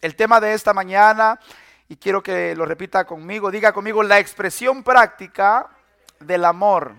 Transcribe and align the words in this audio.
El 0.00 0.16
tema 0.16 0.40
de 0.40 0.54
esta 0.54 0.72
mañana, 0.72 1.38
y 1.86 1.96
quiero 1.96 2.22
que 2.22 2.56
lo 2.56 2.64
repita 2.64 3.04
conmigo, 3.04 3.50
diga 3.50 3.74
conmigo, 3.74 4.02
la 4.02 4.18
expresión 4.18 4.82
práctica 4.82 5.68
del 6.20 6.46
amor. 6.46 6.94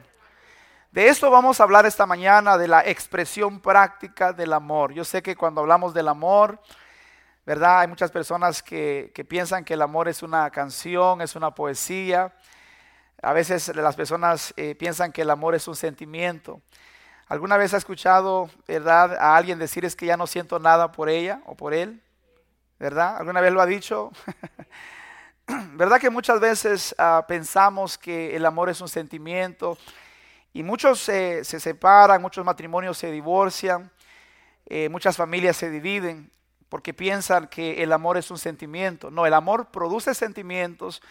De 0.92 1.08
esto 1.08 1.32
vamos 1.32 1.60
a 1.60 1.64
hablar 1.64 1.88
esta 1.88 2.06
mañana, 2.06 2.60
de 2.60 2.68
la 2.68 2.86
expresión 2.86 3.60
práctica 3.60 4.34
del 4.34 4.54
amor. 4.54 4.94
Yo 4.94 5.04
sé 5.04 5.24
que 5.24 5.36
cuando 5.36 5.62
hablamos 5.62 5.96
del 5.96 6.10
amor, 6.10 6.62
¿verdad? 7.44 7.80
Hay 7.80 7.88
muchas 7.88 8.12
personas 8.12 8.62
que, 8.62 9.12
piensan 9.28 9.64
que 9.64 9.74
el 9.74 9.82
amor 9.82 10.08
es 10.08 10.22
una 10.22 10.48
canción, 10.52 11.22
es 11.22 11.36
una 11.36 11.56
poesía. 11.56 12.32
A 13.24 13.34
veces 13.34 13.76
las 13.76 13.96
personas 13.96 14.54
eh, 14.58 14.76
piensan 14.76 15.12
que 15.12 15.24
el 15.24 15.32
amor 15.32 15.56
es 15.56 15.68
un 15.68 15.76
sentimiento. 15.76 16.62
¿Alguna 17.28 17.58
vez 17.58 17.74
ha 17.74 17.78
escuchado, 17.78 18.48
verdad, 18.68 19.16
a 19.16 19.36
alguien 19.38 19.58
decir 19.58 19.86
es 19.86 19.96
que 19.96 20.06
ya 20.06 20.18
no 20.18 20.28
siento 20.28 20.60
nada 20.60 20.92
por 20.92 21.10
ella 21.10 21.42
o 21.48 21.56
por 21.56 21.74
él? 21.74 22.00
¿Verdad? 22.82 23.18
¿Alguna 23.18 23.42
vez 23.42 23.54
lo 23.54 23.62
ha 23.62 23.68
dicho? 23.68 24.12
¿Verdad 25.74 26.00
que 26.00 26.10
muchas 26.10 26.40
veces 26.40 26.96
ah, 26.98 27.24
pensamos 27.28 27.96
que 27.96 28.36
el 28.36 28.44
amor 28.44 28.70
es 28.70 28.82
un 28.82 28.90
sentimiento 28.90 29.78
y 30.52 30.64
muchos 30.64 31.00
se 31.00 31.44
separan, 31.44 32.20
muchos 32.20 32.44
matrimonios 32.44 32.98
se 32.98 33.12
divorcian, 33.12 33.92
eh, 34.66 34.90
muchas 34.90 35.16
familias 35.16 35.58
se 35.58 35.70
dividen 35.70 36.32
porque 36.70 36.92
piensan 36.92 37.46
que 37.50 37.84
el 37.84 37.94
amor 37.94 38.18
es 38.18 38.32
un 38.32 38.40
sentimiento. 38.40 39.12
No, 39.12 39.28
el 39.28 39.36
amor 39.36 39.68
produce 39.68 40.16
sentimientos, 40.16 41.04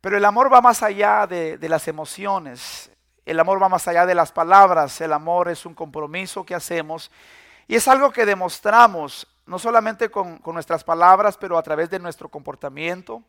pero 0.00 0.16
el 0.16 0.24
amor 0.24 0.50
va 0.50 0.62
más 0.62 0.82
allá 0.82 1.26
de, 1.26 1.58
las 1.60 1.88
emociones, 1.88 2.90
el 3.26 3.38
amor 3.38 3.62
va 3.62 3.68
más 3.68 3.86
allá 3.86 4.06
de 4.06 4.14
las 4.14 4.32
palabras, 4.32 4.98
el 5.02 5.12
amor 5.12 5.50
es 5.50 5.66
un 5.66 5.74
compromiso 5.74 6.46
que 6.46 6.54
hacemos 6.54 7.10
y 7.68 7.74
es 7.76 7.86
algo 7.86 8.12
que 8.12 8.24
demostramos 8.24 9.28
no 9.46 9.58
solamente 9.58 10.10
con, 10.10 10.38
con 10.38 10.54
nuestras 10.54 10.84
palabras, 10.84 11.36
pero 11.36 11.58
a 11.58 11.62
través 11.62 11.90
de 11.90 11.98
nuestro 11.98 12.28
comportamiento, 12.28 13.22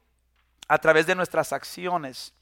a 0.67 0.77
través 0.77 1.05
de 1.05 1.15
nuestras 1.15 1.53
acciones. 1.53 2.33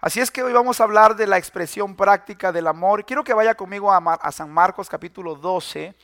Así 0.00 0.20
es 0.20 0.30
que 0.30 0.42
hoy 0.42 0.52
vamos 0.52 0.80
a 0.80 0.84
hablar 0.84 1.16
de 1.16 1.26
la 1.26 1.38
expresión 1.38 1.96
práctica 1.96 2.52
del 2.52 2.66
amor. 2.66 3.06
Quiero 3.06 3.24
que 3.24 3.32
vaya 3.32 3.54
conmigo 3.54 3.90
a, 3.90 3.96
a 3.96 4.32
San 4.32 4.50
Marcos 4.50 4.88
capítulo 4.88 5.34
12. 5.34 5.94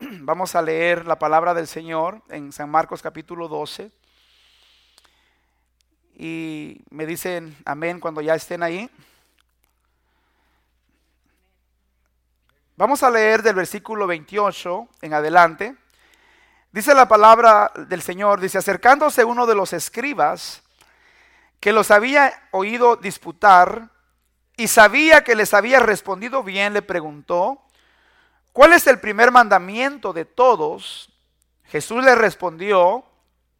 Vamos 0.00 0.54
a 0.54 0.62
leer 0.62 1.06
la 1.06 1.18
palabra 1.18 1.52
del 1.52 1.66
Señor 1.66 2.22
en 2.30 2.50
San 2.52 2.70
Marcos 2.70 3.02
capítulo 3.02 3.46
12. 3.48 3.92
Y 6.14 6.82
me 6.90 7.04
dicen 7.04 7.56
amén 7.66 8.00
cuando 8.00 8.22
ya 8.22 8.34
estén 8.34 8.62
ahí. 8.62 8.90
Vamos 12.76 13.02
a 13.02 13.10
leer 13.10 13.42
del 13.42 13.54
versículo 13.54 14.06
28 14.06 14.88
en 15.02 15.12
adelante. 15.12 15.76
Dice 16.72 16.94
la 16.94 17.08
palabra 17.08 17.72
del 17.88 18.00
Señor, 18.00 18.40
dice, 18.40 18.58
acercándose 18.58 19.24
uno 19.24 19.46
de 19.46 19.56
los 19.56 19.72
escribas 19.72 20.62
que 21.58 21.72
los 21.72 21.90
había 21.90 22.48
oído 22.52 22.96
disputar 22.96 23.90
y 24.56 24.68
sabía 24.68 25.24
que 25.24 25.34
les 25.34 25.52
había 25.52 25.80
respondido 25.80 26.42
bien, 26.42 26.72
le 26.72 26.82
preguntó, 26.82 27.62
¿Cuál 28.52 28.72
es 28.72 28.86
el 28.86 29.00
primer 29.00 29.30
mandamiento 29.30 30.12
de 30.12 30.24
todos? 30.24 31.08
Jesús 31.64 32.04
le 32.04 32.14
respondió, 32.14 33.04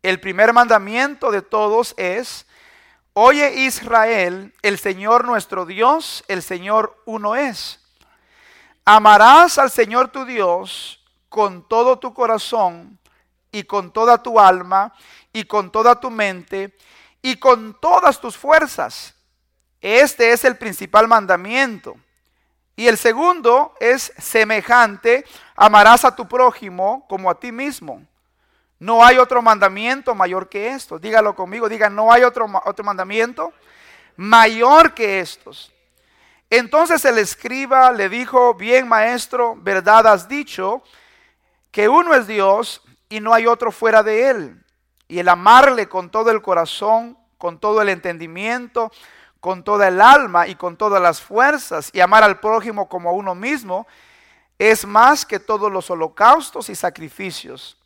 el 0.02 0.20
primer 0.20 0.52
mandamiento 0.52 1.30
de 1.30 1.42
todos 1.42 1.94
es, 1.96 2.46
oye 3.12 3.62
Israel, 3.62 4.54
el 4.62 4.78
Señor 4.78 5.24
nuestro 5.24 5.64
Dios, 5.64 6.24
el 6.28 6.42
Señor 6.42 7.00
uno 7.06 7.36
es. 7.36 7.80
Amarás 8.84 9.58
al 9.58 9.70
Señor 9.70 10.08
tu 10.08 10.24
Dios 10.24 11.04
con 11.28 11.66
todo 11.68 11.98
tu 11.98 12.12
corazón 12.14 12.99
y 13.52 13.64
con 13.64 13.92
toda 13.92 14.22
tu 14.22 14.38
alma 14.38 14.92
y 15.32 15.44
con 15.44 15.70
toda 15.70 15.98
tu 15.98 16.10
mente 16.10 16.76
y 17.22 17.36
con 17.36 17.78
todas 17.80 18.20
tus 18.20 18.36
fuerzas. 18.36 19.14
Este 19.80 20.32
es 20.32 20.44
el 20.44 20.56
principal 20.56 21.08
mandamiento. 21.08 21.96
Y 22.76 22.88
el 22.88 22.96
segundo 22.96 23.74
es 23.78 24.12
semejante, 24.18 25.24
amarás 25.54 26.04
a 26.04 26.14
tu 26.14 26.26
prójimo 26.26 27.06
como 27.08 27.30
a 27.30 27.38
ti 27.38 27.52
mismo. 27.52 28.02
No 28.78 29.04
hay 29.04 29.18
otro 29.18 29.42
mandamiento 29.42 30.14
mayor 30.14 30.48
que 30.48 30.68
estos. 30.68 31.00
Dígalo 31.00 31.34
conmigo, 31.34 31.68
diga, 31.68 31.90
no 31.90 32.10
hay 32.10 32.22
otro, 32.22 32.46
otro 32.64 32.84
mandamiento 32.84 33.52
mayor 34.16 34.94
que 34.94 35.20
estos. 35.20 35.72
Entonces 36.48 37.04
el 37.04 37.18
escriba 37.18 37.92
le 37.92 38.08
dijo, 38.08 38.54
bien 38.54 38.88
maestro, 38.88 39.56
verdad 39.56 40.06
has 40.06 40.26
dicho, 40.26 40.82
que 41.70 41.88
uno 41.88 42.14
es 42.14 42.26
Dios 42.26 42.82
y 43.10 43.20
no 43.20 43.34
hay 43.34 43.46
otro 43.46 43.70
fuera 43.70 44.02
de 44.02 44.30
él. 44.30 44.64
Y 45.08 45.18
el 45.18 45.28
amarle 45.28 45.88
con 45.88 46.10
todo 46.10 46.30
el 46.30 46.40
corazón, 46.40 47.18
con 47.36 47.58
todo 47.58 47.82
el 47.82 47.90
entendimiento, 47.90 48.90
con 49.40 49.64
toda 49.64 49.88
el 49.88 50.00
alma 50.00 50.46
y 50.46 50.54
con 50.54 50.76
todas 50.76 51.02
las 51.02 51.20
fuerzas 51.20 51.90
y 51.92 52.00
amar 52.00 52.22
al 52.22 52.40
prójimo 52.40 52.88
como 52.88 53.10
a 53.10 53.12
uno 53.12 53.34
mismo 53.34 53.86
es 54.58 54.86
más 54.86 55.24
que 55.24 55.40
todos 55.40 55.72
los 55.72 55.90
holocaustos 55.90 56.68
y 56.68 56.74
sacrificios. 56.74 57.78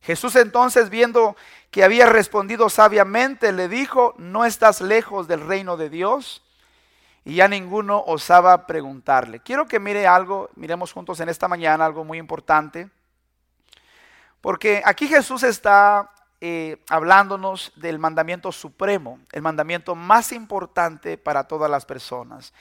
Jesús 0.00 0.36
entonces 0.36 0.88
viendo 0.88 1.36
que 1.70 1.84
había 1.84 2.06
respondido 2.06 2.70
sabiamente 2.70 3.52
le 3.52 3.68
dijo, 3.68 4.14
no 4.16 4.44
estás 4.44 4.80
lejos 4.80 5.28
del 5.28 5.40
reino 5.40 5.76
de 5.76 5.90
Dios. 5.90 6.42
Y 7.22 7.34
ya 7.34 7.48
ninguno 7.48 8.02
osaba 8.06 8.66
preguntarle. 8.66 9.40
Quiero 9.40 9.66
que 9.66 9.78
mire 9.78 10.06
algo, 10.06 10.48
miremos 10.54 10.92
juntos 10.92 11.20
en 11.20 11.28
esta 11.28 11.48
mañana 11.48 11.84
algo 11.84 12.02
muy 12.02 12.16
importante. 12.16 12.88
Porque 14.40 14.82
aquí 14.84 15.06
Jesús 15.06 15.42
está 15.42 16.10
eh, 16.40 16.82
hablándonos 16.88 17.72
del 17.76 17.98
mandamiento 17.98 18.50
supremo, 18.50 19.20
el 19.32 19.42
mandamiento 19.42 19.94
más 19.94 20.32
importante 20.32 21.18
para 21.18 21.44
todas 21.44 21.70
las 21.70 21.84
personas 21.84 22.54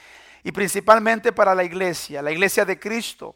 y 0.44 0.52
principalmente 0.52 1.32
para 1.32 1.56
la 1.56 1.64
iglesia, 1.64 2.22
la 2.22 2.32
iglesia 2.32 2.66
de 2.66 2.80
Cristo. 2.80 3.36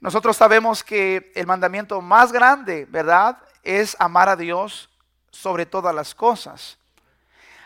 Nosotros 0.00 0.36
sabemos 0.36 0.82
que 0.82 1.32
el 1.34 1.46
mandamiento 1.46 2.00
más 2.00 2.32
grande, 2.32 2.86
¿verdad? 2.90 3.38
Es 3.62 3.96
amar 3.98 4.28
a 4.28 4.36
Dios 4.36 4.90
sobre 5.30 5.66
todas 5.66 5.94
las 5.94 6.14
cosas. 6.14 6.78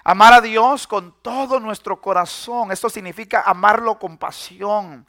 Amar 0.04 0.32
a 0.32 0.40
Dios 0.40 0.86
con 0.86 1.14
todo 1.22 1.60
nuestro 1.60 2.00
corazón. 2.00 2.72
Esto 2.72 2.88
significa 2.88 3.42
amarlo 3.44 3.98
con 3.98 4.16
pasión, 4.16 5.06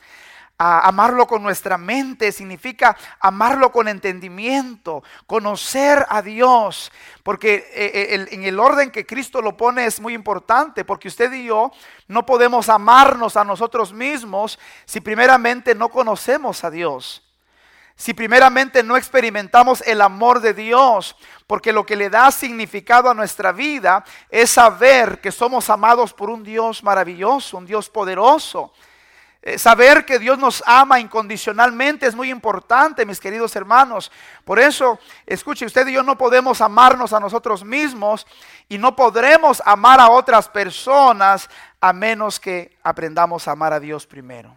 amarlo 0.60 1.26
con 1.26 1.42
nuestra 1.42 1.78
mente, 1.78 2.34
significa 2.34 2.98
amarlo 3.22 3.72
con 3.72 3.88
entendimiento, 3.88 5.04
conocer 5.26 6.06
a 6.10 6.22
Dios, 6.22 6.92
porque 7.24 7.56
eh, 7.74 8.14
eh, 8.14 8.28
en 8.32 8.44
el 8.44 8.60
orden 8.60 8.92
que 8.92 9.06
Cristo 9.06 9.42
lo 9.42 9.56
pone 9.56 9.86
es 9.86 10.02
muy 10.02 10.14
importante, 10.14 10.84
porque 10.84 11.08
usted 11.08 11.32
y 11.32 11.46
yo 11.46 11.72
no 12.10 12.26
podemos 12.26 12.68
amarnos 12.68 13.38
a 13.38 13.46
nosotros 13.46 13.94
mismos 13.94 14.60
si 14.84 15.00
primeramente 15.00 15.74
no 15.76 15.88
conocemos 15.88 16.66
a 16.66 16.70
Dios. 16.70 17.24
Si 17.96 18.14
primeramente 18.14 18.84
no 18.84 18.98
experimentamos 18.98 19.82
el 19.86 20.02
amor 20.02 20.42
de 20.42 20.54
Dios, 20.54 21.16
porque 21.48 21.74
lo 21.74 21.86
que 21.86 21.96
le 21.96 22.10
da 22.10 22.32
significado 22.32 23.10
a 23.10 23.14
nuestra 23.14 23.54
vida 23.54 24.04
es 24.30 24.52
saber 24.52 25.22
que 25.22 25.32
somos 25.32 25.70
amados 25.70 26.14
por 26.14 26.30
un 26.30 26.44
Dios 26.44 26.84
maravilloso, 26.84 27.58
un 27.58 27.66
Dios 27.66 27.90
poderoso, 27.90 28.74
saber 29.58 30.06
que 30.06 30.20
Dios 30.20 30.38
nos 30.38 30.62
ama 30.66 31.00
incondicionalmente 31.00 32.06
es 32.06 32.16
muy 32.16 32.30
importante, 32.30 33.06
mis 33.06 33.20
queridos 33.20 33.56
hermanos. 33.56 34.12
Por 34.44 34.60
eso, 34.60 35.00
escuche, 35.26 35.66
usted 35.66 35.88
y 35.88 35.94
yo 35.94 36.04
no 36.04 36.18
podemos 36.18 36.60
amarnos 36.62 37.14
a 37.14 37.20
nosotros 37.20 37.64
mismos 37.64 38.28
y 38.68 38.78
no 38.78 38.96
podremos 38.96 39.62
amar 39.66 40.00
a 40.00 40.10
otras 40.10 40.50
personas 40.50 41.50
a 41.80 41.94
menos 41.94 42.40
que 42.40 42.78
aprendamos 42.84 43.48
a 43.48 43.52
amar 43.52 43.72
a 43.72 43.80
Dios 43.80 44.06
primero. 44.06 44.56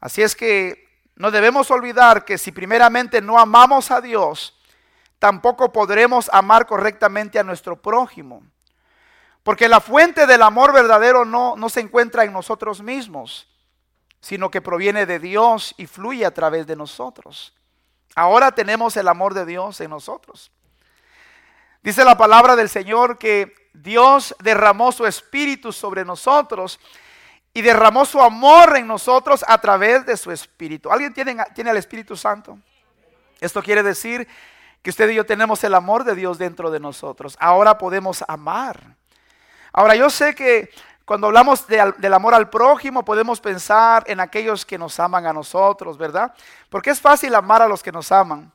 Así 0.00 0.20
es 0.20 0.36
que 0.36 0.88
no 1.16 1.30
debemos 1.30 1.70
olvidar 1.70 2.24
que 2.24 2.36
si 2.36 2.52
primeramente 2.52 3.22
no 3.22 3.38
amamos 3.38 3.90
a 3.90 4.00
Dios, 4.00 4.58
tampoco 5.18 5.72
podremos 5.72 6.28
amar 6.32 6.66
correctamente 6.66 7.38
a 7.38 7.44
nuestro 7.44 7.80
prójimo. 7.80 8.42
Porque 9.42 9.68
la 9.68 9.80
fuente 9.80 10.26
del 10.26 10.42
amor 10.42 10.72
verdadero 10.72 11.24
no, 11.24 11.56
no 11.56 11.68
se 11.68 11.80
encuentra 11.80 12.24
en 12.24 12.32
nosotros 12.32 12.80
mismos, 12.80 13.48
sino 14.20 14.50
que 14.50 14.60
proviene 14.60 15.04
de 15.04 15.18
Dios 15.18 15.74
y 15.76 15.86
fluye 15.86 16.24
a 16.24 16.32
través 16.32 16.66
de 16.66 16.76
nosotros. 16.76 17.54
Ahora 18.14 18.52
tenemos 18.52 18.96
el 18.96 19.08
amor 19.08 19.34
de 19.34 19.44
Dios 19.44 19.80
en 19.80 19.90
nosotros. 19.90 20.52
Dice 21.82 22.04
la 22.04 22.16
palabra 22.16 22.54
del 22.54 22.68
Señor 22.68 23.18
que 23.18 23.52
Dios 23.72 24.36
derramó 24.40 24.92
su 24.92 25.06
espíritu 25.06 25.72
sobre 25.72 26.04
nosotros 26.04 26.78
y 27.54 27.62
derramó 27.62 28.04
su 28.04 28.20
amor 28.20 28.76
en 28.76 28.86
nosotros 28.86 29.44
a 29.48 29.60
través 29.60 30.06
de 30.06 30.16
su 30.16 30.30
espíritu. 30.30 30.90
¿Alguien 30.90 31.12
tiene, 31.12 31.36
tiene 31.54 31.70
el 31.70 31.76
Espíritu 31.76 32.16
Santo? 32.16 32.58
Esto 33.40 33.62
quiere 33.62 33.82
decir 33.82 34.28
que 34.82 34.90
usted 34.90 35.08
y 35.10 35.14
yo 35.14 35.26
tenemos 35.26 35.62
el 35.64 35.74
amor 35.74 36.04
de 36.04 36.14
Dios 36.14 36.38
dentro 36.38 36.70
de 36.70 36.80
nosotros. 36.80 37.36
Ahora 37.40 37.76
podemos 37.76 38.24
amar. 38.28 38.96
Ahora, 39.72 39.94
yo 39.94 40.10
sé 40.10 40.34
que 40.34 40.70
cuando 41.06 41.28
hablamos 41.28 41.66
del 41.66 42.12
amor 42.12 42.34
al 42.34 42.50
prójimo 42.50 43.04
podemos 43.04 43.40
pensar 43.40 44.04
en 44.06 44.20
aquellos 44.20 44.66
que 44.66 44.76
nos 44.76 45.00
aman 45.00 45.26
a 45.26 45.32
nosotros, 45.32 45.96
¿verdad? 45.96 46.34
Porque 46.68 46.90
es 46.90 47.00
fácil 47.00 47.34
amar 47.34 47.62
a 47.62 47.68
los 47.68 47.82
que 47.82 47.90
nos 47.90 48.12
aman. 48.12 48.52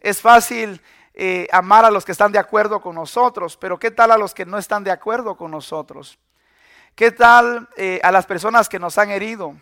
Es 0.00 0.22
fácil 0.22 0.80
eh, 1.12 1.46
amar 1.52 1.84
a 1.84 1.90
los 1.90 2.04
que 2.04 2.12
están 2.12 2.32
de 2.32 2.38
acuerdo 2.38 2.80
con 2.80 2.94
nosotros, 2.94 3.58
pero 3.58 3.78
¿qué 3.78 3.90
tal 3.90 4.10
a 4.10 4.16
los 4.16 4.32
que 4.32 4.46
no 4.46 4.56
están 4.56 4.84
de 4.84 4.90
acuerdo 4.90 5.36
con 5.36 5.50
nosotros? 5.50 6.18
¿Qué 6.94 7.10
tal 7.10 7.68
eh, 7.76 8.00
a 8.02 8.10
las 8.10 8.24
personas 8.24 8.68
que 8.68 8.78
nos 8.78 8.96
han 8.96 9.10
herido, 9.10 9.54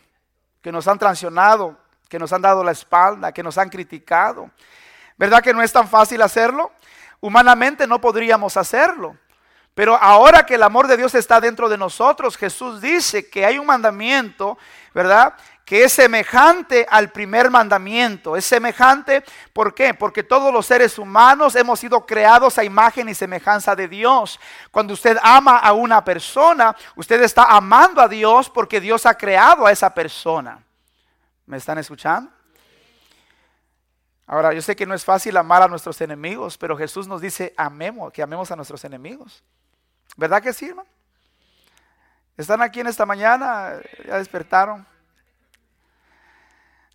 que 0.62 0.70
nos 0.70 0.86
han 0.86 0.98
traicionado, 0.98 1.76
que 2.08 2.18
nos 2.18 2.32
han 2.32 2.42
dado 2.42 2.62
la 2.62 2.72
espalda, 2.72 3.32
que 3.32 3.42
nos 3.42 3.58
han 3.58 3.70
criticado? 3.70 4.50
¿Verdad 5.16 5.42
que 5.42 5.52
no 5.52 5.62
es 5.62 5.72
tan 5.72 5.88
fácil 5.88 6.22
hacerlo? 6.22 6.70
Humanamente 7.20 7.86
no 7.88 8.00
podríamos 8.00 8.56
hacerlo. 8.56 9.16
Pero 9.74 9.96
ahora 9.96 10.44
que 10.44 10.56
el 10.56 10.62
amor 10.62 10.86
de 10.86 10.98
Dios 10.98 11.14
está 11.14 11.40
dentro 11.40 11.68
de 11.68 11.78
nosotros, 11.78 12.36
Jesús 12.36 12.80
dice 12.82 13.30
que 13.30 13.46
hay 13.46 13.58
un 13.58 13.66
mandamiento, 13.66 14.58
¿verdad? 14.92 15.34
Que 15.64 15.84
es 15.84 15.94
semejante 15.94 16.86
al 16.90 17.10
primer 17.10 17.50
mandamiento. 17.50 18.36
Es 18.36 18.44
semejante, 18.44 19.24
¿por 19.54 19.74
qué? 19.74 19.94
Porque 19.94 20.22
todos 20.22 20.52
los 20.52 20.66
seres 20.66 20.98
humanos 20.98 21.56
hemos 21.56 21.80
sido 21.80 22.04
creados 22.04 22.58
a 22.58 22.64
imagen 22.64 23.08
y 23.08 23.14
semejanza 23.14 23.74
de 23.74 23.88
Dios. 23.88 24.38
Cuando 24.70 24.92
usted 24.92 25.16
ama 25.22 25.56
a 25.56 25.72
una 25.72 26.04
persona, 26.04 26.76
usted 26.94 27.22
está 27.22 27.44
amando 27.44 28.02
a 28.02 28.08
Dios 28.08 28.50
porque 28.50 28.78
Dios 28.78 29.06
ha 29.06 29.14
creado 29.14 29.64
a 29.64 29.72
esa 29.72 29.94
persona. 29.94 30.62
¿Me 31.46 31.56
están 31.56 31.78
escuchando? 31.78 32.30
Ahora, 34.26 34.52
yo 34.52 34.60
sé 34.60 34.76
que 34.76 34.86
no 34.86 34.94
es 34.94 35.04
fácil 35.04 35.34
amar 35.38 35.62
a 35.62 35.68
nuestros 35.68 35.98
enemigos, 36.02 36.58
pero 36.58 36.76
Jesús 36.76 37.08
nos 37.08 37.22
dice, 37.22 37.54
amemos, 37.56 38.12
que 38.12 38.22
amemos 38.22 38.50
a 38.50 38.56
nuestros 38.56 38.84
enemigos. 38.84 39.42
¿Verdad 40.16 40.42
que 40.42 40.52
sí, 40.52 40.68
hermano? 40.68 40.88
¿Están 42.36 42.62
aquí 42.62 42.80
en 42.80 42.86
esta 42.86 43.06
mañana? 43.06 43.74
¿Ya 44.06 44.18
despertaron? 44.18 44.86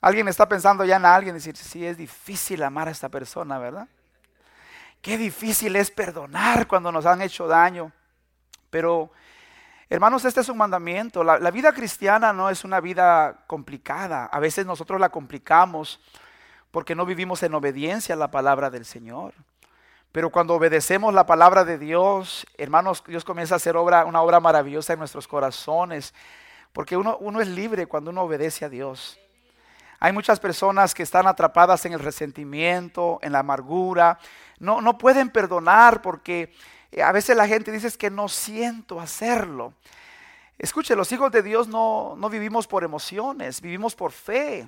Alguien 0.01 0.27
está 0.27 0.47
pensando 0.47 0.85
ya 0.85 0.97
en 0.97 1.05
alguien 1.05 1.35
decir, 1.35 1.55
sí, 1.55 1.85
es 1.85 1.97
difícil 1.97 2.63
amar 2.63 2.87
a 2.87 2.91
esta 2.91 3.09
persona, 3.09 3.57
¿verdad? 3.57 3.87
Qué 5.01 5.17
difícil 5.17 5.75
es 5.75 5.91
perdonar 5.91 6.67
cuando 6.67 6.91
nos 6.91 7.05
han 7.05 7.21
hecho 7.21 7.47
daño. 7.47 7.91
Pero, 8.69 9.11
hermanos, 9.89 10.25
este 10.25 10.41
es 10.41 10.49
un 10.49 10.57
mandamiento. 10.57 11.23
La 11.23 11.51
vida 11.51 11.71
cristiana 11.71 12.33
no 12.33 12.49
es 12.49 12.63
una 12.63 12.79
vida 12.79 13.43
complicada. 13.47 14.25
A 14.25 14.39
veces 14.39 14.65
nosotros 14.65 14.99
la 14.99 15.09
complicamos 15.09 15.99
porque 16.71 16.95
no 16.95 17.05
vivimos 17.05 17.41
en 17.43 17.53
obediencia 17.53 18.15
a 18.15 18.17
la 18.17 18.29
palabra 18.29 18.69
del 18.69 18.85
Señor. 18.85 19.33
Pero 20.17 20.31
cuando 20.31 20.55
obedecemos 20.55 21.13
la 21.13 21.27
palabra 21.27 21.63
de 21.63 21.77
Dios, 21.77 22.47
hermanos, 22.57 23.03
Dios 23.05 23.23
comienza 23.23 23.53
a 23.53 23.57
hacer 23.57 23.77
obra, 23.77 24.03
una 24.03 24.23
obra 24.23 24.39
maravillosa 24.39 24.93
en 24.93 24.97
nuestros 24.97 25.27
corazones. 25.27 26.11
Porque 26.73 26.97
uno, 26.97 27.17
uno 27.19 27.39
es 27.39 27.47
libre 27.47 27.85
cuando 27.85 28.09
uno 28.09 28.23
obedece 28.23 28.65
a 28.65 28.69
Dios. 28.69 29.19
Hay 29.99 30.11
muchas 30.13 30.39
personas 30.39 30.95
que 30.95 31.03
están 31.03 31.27
atrapadas 31.27 31.85
en 31.85 31.93
el 31.93 31.99
resentimiento, 31.99 33.19
en 33.21 33.31
la 33.31 33.39
amargura. 33.41 34.17
No, 34.57 34.81
no 34.81 34.97
pueden 34.97 35.29
perdonar 35.29 36.01
porque 36.01 36.51
eh, 36.91 37.03
a 37.03 37.11
veces 37.11 37.37
la 37.37 37.47
gente 37.47 37.71
dice 37.71 37.95
que 37.95 38.09
no 38.09 38.27
siento 38.27 38.99
hacerlo. 38.99 39.73
Escuche, 40.57 40.95
los 40.95 41.11
hijos 41.11 41.31
de 41.31 41.43
Dios 41.43 41.67
no, 41.67 42.15
no 42.17 42.27
vivimos 42.27 42.65
por 42.65 42.83
emociones, 42.83 43.61
vivimos 43.61 43.93
por 43.93 44.11
fe. 44.11 44.67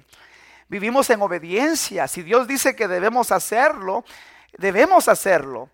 Vivimos 0.67 1.09
en 1.09 1.23
obediencia. 1.23 2.07
Si 2.07 2.21
Dios 2.21 2.47
dice 2.47 2.75
que 2.75 2.87
debemos 2.87 3.31
hacerlo, 3.31 4.05
debemos 4.57 5.07
hacerlo. 5.07 5.69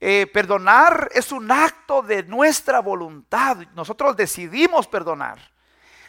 Eh, 0.00 0.26
perdonar 0.26 1.10
es 1.14 1.30
un 1.30 1.50
acto 1.50 2.02
de 2.02 2.24
nuestra 2.24 2.80
voluntad. 2.80 3.58
Nosotros 3.74 4.16
decidimos 4.16 4.88
perdonar. 4.88 5.38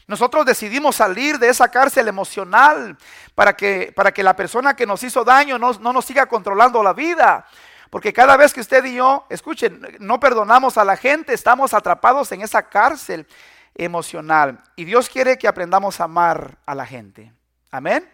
Nosotros 0.07 0.45
decidimos 0.45 0.95
salir 0.95 1.39
de 1.39 1.50
esa 1.50 1.69
cárcel 1.69 2.07
emocional 2.07 2.98
para 3.36 3.56
que, 3.56 3.94
para 3.95 4.12
que 4.12 4.24
la 4.24 4.36
persona 4.36 4.75
que 4.75 4.86
nos 4.86 5.04
hizo 5.04 5.24
daño 5.24 5.57
no, 5.57 5.74
no 5.74 5.94
nos 5.94 6.06
siga 6.06 6.25
controlando 6.25 6.83
la 6.83 6.94
vida. 6.94 7.45
Porque 7.89 8.12
cada 8.12 8.36
vez 8.36 8.54
que 8.54 8.62
usted 8.62 8.83
y 8.86 8.95
yo, 8.95 9.25
escuchen, 9.30 9.80
no 10.00 10.19
perdonamos 10.19 10.77
a 10.80 10.83
la 10.83 10.98
gente, 10.98 11.33
estamos 11.33 11.74
atrapados 11.75 12.31
en 12.31 12.42
esa 12.42 12.68
cárcel 12.68 13.27
emocional. 13.75 14.60
Y 14.75 14.86
Dios 14.86 15.10
quiere 15.10 15.38
que 15.38 15.48
aprendamos 15.48 16.01
a 16.01 16.06
amar 16.06 16.57
a 16.65 16.74
la 16.74 16.86
gente. 16.86 17.31
Amén. 17.69 18.10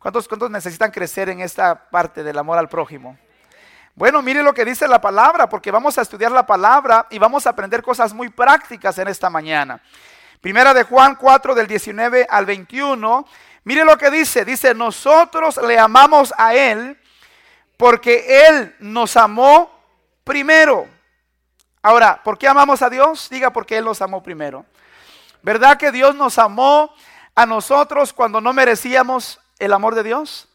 ¿Cuántos, 0.00 0.26
¿Cuántos 0.26 0.50
necesitan 0.50 0.90
crecer 0.90 1.28
en 1.28 1.40
esta 1.40 1.90
parte 1.90 2.22
del 2.22 2.38
amor 2.38 2.56
al 2.56 2.70
prójimo? 2.70 3.18
Bueno, 3.94 4.22
mire 4.22 4.42
lo 4.42 4.54
que 4.54 4.64
dice 4.64 4.88
la 4.88 4.98
palabra, 4.98 5.46
porque 5.46 5.70
vamos 5.70 5.98
a 5.98 6.00
estudiar 6.00 6.32
la 6.32 6.46
palabra 6.46 7.06
y 7.10 7.18
vamos 7.18 7.46
a 7.46 7.50
aprender 7.50 7.82
cosas 7.82 8.14
muy 8.14 8.30
prácticas 8.30 8.96
en 8.96 9.08
esta 9.08 9.28
mañana. 9.28 9.78
Primera 10.40 10.72
de 10.72 10.84
Juan 10.84 11.16
4 11.16 11.54
del 11.54 11.66
19 11.66 12.26
al 12.30 12.46
21. 12.46 13.26
Mire 13.64 13.84
lo 13.84 13.98
que 13.98 14.10
dice. 14.10 14.42
Dice, 14.46 14.74
nosotros 14.74 15.60
le 15.66 15.78
amamos 15.78 16.32
a 16.38 16.54
Él 16.54 16.98
porque 17.76 18.46
Él 18.48 18.74
nos 18.78 19.18
amó 19.18 19.70
primero. 20.24 20.88
Ahora, 21.82 22.22
¿por 22.24 22.38
qué 22.38 22.48
amamos 22.48 22.80
a 22.80 22.88
Dios? 22.88 23.28
Diga 23.28 23.52
porque 23.52 23.76
Él 23.76 23.84
nos 23.84 24.00
amó 24.00 24.22
primero. 24.22 24.64
¿Verdad 25.42 25.76
que 25.76 25.92
Dios 25.92 26.14
nos 26.14 26.38
amó 26.38 26.90
a 27.34 27.44
nosotros 27.44 28.14
cuando 28.14 28.40
no 28.40 28.54
merecíamos 28.54 29.39
el 29.60 29.72
amor 29.72 29.94
de 29.94 30.02
Dios? 30.02 30.48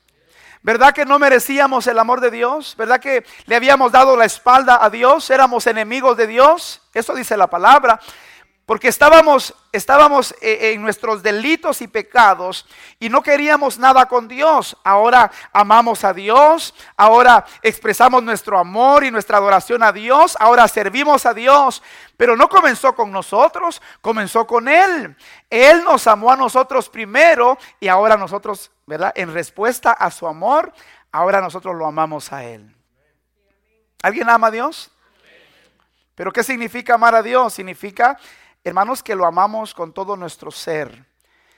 ¿Verdad 0.61 0.93
que 0.93 1.05
no 1.05 1.19
merecíamos 1.19 1.85
el 1.85 1.99
amor 1.99 2.21
de 2.21 2.31
Dios? 2.31 2.73
¿Verdad 2.75 2.99
que 2.99 3.23
le 3.45 3.55
habíamos 3.55 3.91
dado 3.91 4.17
la 4.17 4.25
espalda 4.25 4.83
a 4.83 4.89
Dios? 4.89 5.29
Éramos 5.29 5.67
enemigos 5.67 6.17
de 6.17 6.25
Dios. 6.25 6.81
Eso 6.91 7.13
dice 7.13 7.37
la 7.37 7.47
palabra. 7.47 7.99
Porque 8.65 8.87
estábamos, 8.87 9.53
estábamos 9.71 10.33
eh, 10.41 10.71
en 10.73 10.81
nuestros 10.81 11.21
delitos 11.21 11.83
y 11.83 11.87
pecados 11.87 12.65
y 12.99 13.09
no 13.09 13.21
queríamos 13.21 13.77
nada 13.77 14.07
con 14.07 14.27
Dios. 14.27 14.75
Ahora 14.83 15.31
amamos 15.53 16.03
a 16.03 16.13
Dios, 16.13 16.73
ahora 16.97 17.45
expresamos 17.61 18.23
nuestro 18.23 18.57
amor 18.57 19.03
y 19.03 19.11
nuestra 19.11 19.37
adoración 19.37 19.83
a 19.83 19.91
Dios, 19.91 20.35
ahora 20.39 20.67
servimos 20.67 21.27
a 21.27 21.35
Dios. 21.35 21.83
Pero 22.17 22.35
no 22.35 22.49
comenzó 22.49 22.95
con 22.95 23.11
nosotros, 23.11 23.83
comenzó 24.01 24.47
con 24.47 24.67
Él. 24.67 25.15
Él 25.47 25.83
nos 25.83 26.07
amó 26.07 26.31
a 26.31 26.37
nosotros 26.37 26.89
primero 26.89 27.59
y 27.79 27.87
ahora 27.87 28.17
nosotros, 28.17 28.71
¿verdad? 28.87 29.13
En 29.15 29.31
respuesta 29.31 29.91
a 29.91 30.09
su 30.09 30.25
amor, 30.25 30.73
ahora 31.11 31.39
nosotros 31.39 31.75
lo 31.75 31.85
amamos 31.85 32.33
a 32.33 32.43
Él. 32.43 32.75
¿Alguien 34.01 34.27
ama 34.27 34.47
a 34.47 34.51
Dios? 34.51 34.89
¿Pero 36.15 36.31
qué 36.31 36.43
significa 36.43 36.95
amar 36.95 37.13
a 37.13 37.21
Dios? 37.21 37.53
Significa 37.53 38.17
hermanos, 38.65 39.03
que 39.03 39.15
lo 39.15 39.25
amamos 39.25 39.73
con 39.73 39.93
todo 39.93 40.17
nuestro 40.17 40.49
ser. 40.51 41.05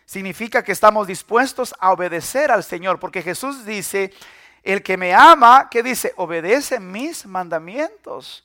Significa 0.05 0.61
que 0.63 0.73
estamos 0.73 1.07
dispuestos 1.07 1.73
a 1.79 1.91
obedecer 1.91 2.51
al 2.51 2.63
Señor, 2.63 2.99
porque 2.99 3.21
Jesús 3.21 3.65
dice, 3.65 4.13
el 4.61 4.83
que 4.83 4.97
me 4.97 5.13
ama, 5.13 5.69
¿qué 5.71 5.81
dice? 5.81 6.13
Obedece 6.17 6.79
mis 6.79 7.25
mandamientos. 7.25 8.43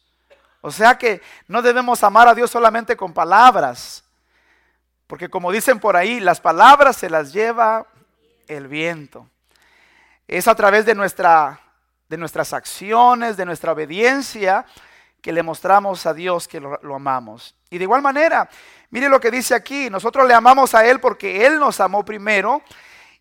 O 0.61 0.71
sea 0.71 0.97
que 0.97 1.21
no 1.49 1.61
debemos 1.61 2.05
amar 2.05 2.29
a 2.29 2.35
Dios 2.35 2.51
solamente 2.51 2.97
con 2.97 3.13
palabras, 3.13 4.05
porque 5.09 5.29
como 5.29 5.51
dicen 5.51 5.81
por 5.81 5.97
ahí, 5.97 6.21
las 6.21 6.41
palabras 6.41 6.97
se 6.97 7.11
las 7.11 7.33
lleva 7.33 7.87
el 8.47 8.69
viento. 8.69 9.29
Es 10.29 10.47
a 10.47 10.55
través 10.55 10.87
de, 10.87 10.95
nuestra, 10.95 11.61
de 12.09 12.17
nuestras 12.17 12.53
acciones, 12.53 13.37
de 13.37 13.45
nuestra 13.45 13.73
obediencia, 13.73 14.65
que 15.23 15.33
le 15.33 15.45
mostramos 15.45 16.05
a 16.05 16.13
Dios 16.13 16.49
que 16.49 16.61
lo, 16.61 16.95
amamos. 16.95 17.55
Y 17.71 17.79
de 17.79 17.85
igual 17.85 18.03
manera, 18.03 18.51
mire 18.91 19.09
lo 19.09 19.21
que 19.21 19.31
dice 19.31 19.55
aquí, 19.55 19.89
nosotros 19.89 20.27
le 20.27 20.35
amamos 20.35 20.75
a 20.75 20.85
Él 20.85 20.99
porque 20.99 21.47
Él 21.47 21.61
nos 21.61 21.79
amó 21.79 22.05
primero. 22.05 22.61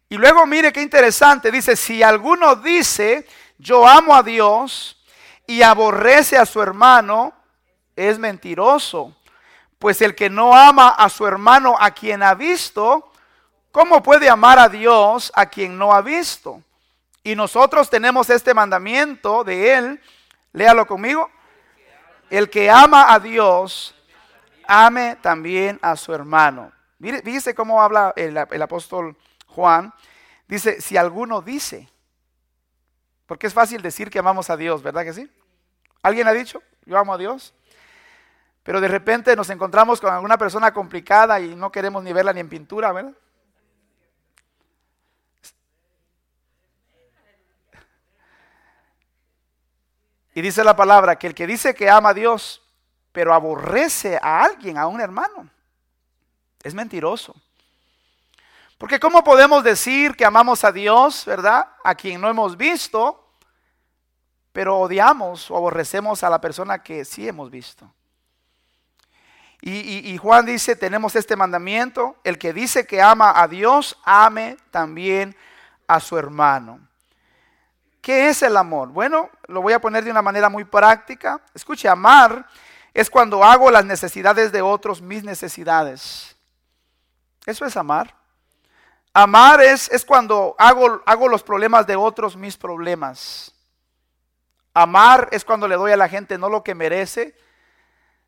Y 0.10 0.18
luego 0.18 0.46
mire 0.48 0.74
qué 0.74 0.82
interesante, 0.82 1.52
dice, 1.52 1.76
si 1.76 2.02
alguno 2.02 2.56
dice, 2.56 3.28
yo 3.60 3.88
amo 3.88 4.16
a 4.16 4.24
Dios 4.24 5.00
y 5.46 5.62
aborrece 5.62 6.38
a 6.38 6.46
su 6.48 6.60
hermano, 6.60 7.34
es 7.96 8.18
mentiroso. 8.18 9.16
Pues 9.78 10.02
el 10.02 10.16
que 10.16 10.30
no 10.30 10.56
ama 10.56 10.90
a 10.90 11.08
su 11.08 11.26
hermano 11.28 11.76
a 11.80 11.92
quien 11.92 12.24
ha 12.24 12.34
visto, 12.34 13.12
¿cómo 13.72 14.02
puede 14.02 14.28
amar 14.28 14.58
a 14.58 14.70
Dios 14.70 15.32
a 15.36 15.46
quien 15.46 15.78
no 15.78 15.94
ha 15.94 16.02
visto? 16.02 16.64
Y 17.24 17.36
nosotros 17.36 17.92
tenemos 17.92 18.32
este 18.32 18.56
mandamiento 18.56 19.44
de 19.44 19.74
Él, 19.76 20.02
léalo 20.52 20.88
conmigo, 20.88 21.30
el 22.32 22.50
que 22.50 22.72
ama 22.72 23.14
a 23.14 23.20
Dios, 23.20 23.94
ame 24.66 25.18
también 25.18 25.78
a 25.82 25.98
su 25.98 26.14
hermano. 26.14 26.72
Fíjese 27.00 27.54
cómo 27.54 27.82
habla 27.82 28.14
el, 28.16 28.38
apóstol 28.38 29.18
Juan. 29.48 29.94
Dice, 30.48 30.80
si 30.80 30.96
alguno 30.96 31.42
dice, 31.42 31.90
porque 33.26 33.48
es 33.48 33.54
fácil 33.54 33.82
decir 33.82 34.10
que 34.10 34.20
amamos 34.20 34.50
a 34.50 34.56
Dios, 34.56 34.82
¿verdad 34.82 35.04
que 35.04 35.14
sí? 35.14 35.30
¿Alguien 36.02 36.28
ha 36.28 36.32
dicho, 36.32 36.64
yo 36.86 36.98
amo 36.98 37.14
a 37.14 37.18
Dios? 37.18 37.54
Pero 38.64 38.80
de 38.80 38.88
repente 38.88 39.36
nos 39.36 39.50
encontramos 39.50 40.00
con 40.00 40.14
alguna 40.14 40.38
persona 40.38 40.74
complicada 40.74 41.42
y 41.42 41.54
no 41.54 41.70
queremos 41.70 42.02
ni 42.02 42.14
verla 42.14 42.32
ni 42.32 42.40
en 42.40 42.50
pintura, 42.50 42.94
¿verdad? 42.94 43.12
Y 50.34 50.42
dice 50.42 50.64
la 50.64 50.76
palabra 50.76 51.18
que 51.18 51.28
el 51.28 51.36
que 51.36 51.48
dice 51.48 51.74
que 51.74 51.90
ama 51.90 52.10
a 52.10 52.14
Dios, 52.14 52.62
pero 53.12 53.34
aborrece 53.34 54.18
a 54.22 54.44
alguien, 54.44 54.78
a 54.78 54.88
un 54.88 55.02
hermano, 55.02 55.50
es 56.64 56.74
mentiroso. 56.74 57.36
Porque 58.78 59.00
¿cómo 59.00 59.24
podemos 59.24 59.64
decir 59.64 60.16
que 60.16 60.26
amamos 60.26 60.64
a 60.64 60.72
Dios, 60.72 61.26
verdad? 61.26 61.68
A 61.84 61.94
quien 61.94 62.20
no 62.20 62.30
hemos 62.30 62.58
visto, 62.58 63.30
pero 64.52 64.80
odiamos 64.80 65.52
o 65.52 65.58
aborrecemos 65.58 66.24
a 66.24 66.30
la 66.30 66.42
persona 66.42 66.82
que 66.82 67.06
sí 67.06 67.28
hemos 67.28 67.52
visto. 67.52 67.92
Y, 69.64 70.18
Juan 70.18 70.48
dice, 70.48 70.76
tenemos 70.76 71.16
este 71.16 71.36
mandamiento, 71.36 72.16
el 72.24 72.40
que 72.40 72.52
dice 72.52 72.88
que 72.88 73.00
ama 73.00 73.40
a 73.40 73.48
Dios, 73.48 73.96
ame 74.04 74.58
también 74.72 75.36
a 75.86 76.00
su 76.00 76.18
hermano. 76.18 76.80
¿Qué 78.02 78.30
es 78.30 78.42
el 78.42 78.58
amor? 78.58 78.90
Bueno, 78.90 79.30
lo 79.48 79.62
voy 79.62 79.74
a 79.74 79.80
poner 79.80 80.04
de 80.04 80.12
una 80.12 80.24
manera 80.24 80.50
muy 80.50 80.66
práctica. 80.66 81.40
Escuche, 81.54 81.88
amar 81.88 82.48
es 82.94 83.10
cuando 83.10 83.44
hago 83.44 83.70
las 83.70 83.86
necesidades 83.86 84.52
de 84.52 84.62
otros 84.62 85.02
mis 85.02 85.24
necesidades. 85.24 86.36
Eso 87.46 87.66
es 87.66 87.78
amar. 87.78 88.16
Amar 89.14 89.62
es, 89.62 89.90
es 89.92 90.04
cuando 90.04 90.56
hago, 90.58 91.02
hago 91.06 91.28
los 91.28 91.44
problemas 91.44 91.86
de 91.86 91.96
otros 91.96 92.36
mis 92.36 92.58
problemas. 92.58 93.54
Amar 94.74 95.30
es 95.32 95.46
cuando 95.46 95.68
le 95.68 95.76
doy 95.76 95.92
a 95.92 95.98
la 95.98 96.10
gente 96.10 96.38
no 96.38 96.50
lo 96.50 96.64
que 96.64 96.74
merece, 96.74 97.36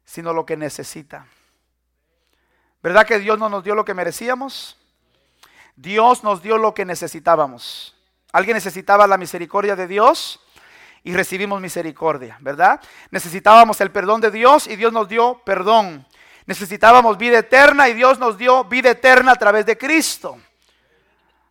sino 0.05 0.33
lo 0.33 0.45
que 0.45 0.57
necesita. 0.57 1.25
¿Verdad 2.81 3.07
que 3.07 3.17
Dios 3.19 3.39
no 3.39 3.49
nos 3.49 3.63
dio 3.63 3.75
lo 3.75 3.85
que 3.85 3.93
merecíamos? 3.93 4.77
Dios 5.75 6.23
nos 6.23 6.43
dio 6.43 6.57
lo 6.57 6.73
que 6.73 6.85
necesitábamos. 6.85 7.92
¿Alguien 8.33 8.55
necesitaba 8.55 9.05
la 9.05 9.17
misericordia 9.17 9.75
de 9.75 9.87
Dios? 9.87 10.41
Y 11.03 11.13
recibimos 11.13 11.61
misericordia, 11.61 12.37
¿verdad? 12.41 12.81
Necesitábamos 13.11 13.79
el 13.79 13.91
perdón 13.91 14.21
de 14.21 14.31
Dios 14.31 14.67
y 14.67 14.75
Dios 14.75 14.91
nos 14.91 15.07
dio 15.07 15.41
perdón. 15.45 16.05
Necesitábamos 16.47 17.17
vida 17.17 17.37
eterna 17.37 17.87
y 17.89 17.93
Dios 17.93 18.17
nos 18.17 18.37
dio 18.37 18.63
vida 18.63 18.89
eterna 18.89 19.33
a 19.33 19.35
través 19.35 19.67
de 19.67 19.77
Cristo. 19.77 20.39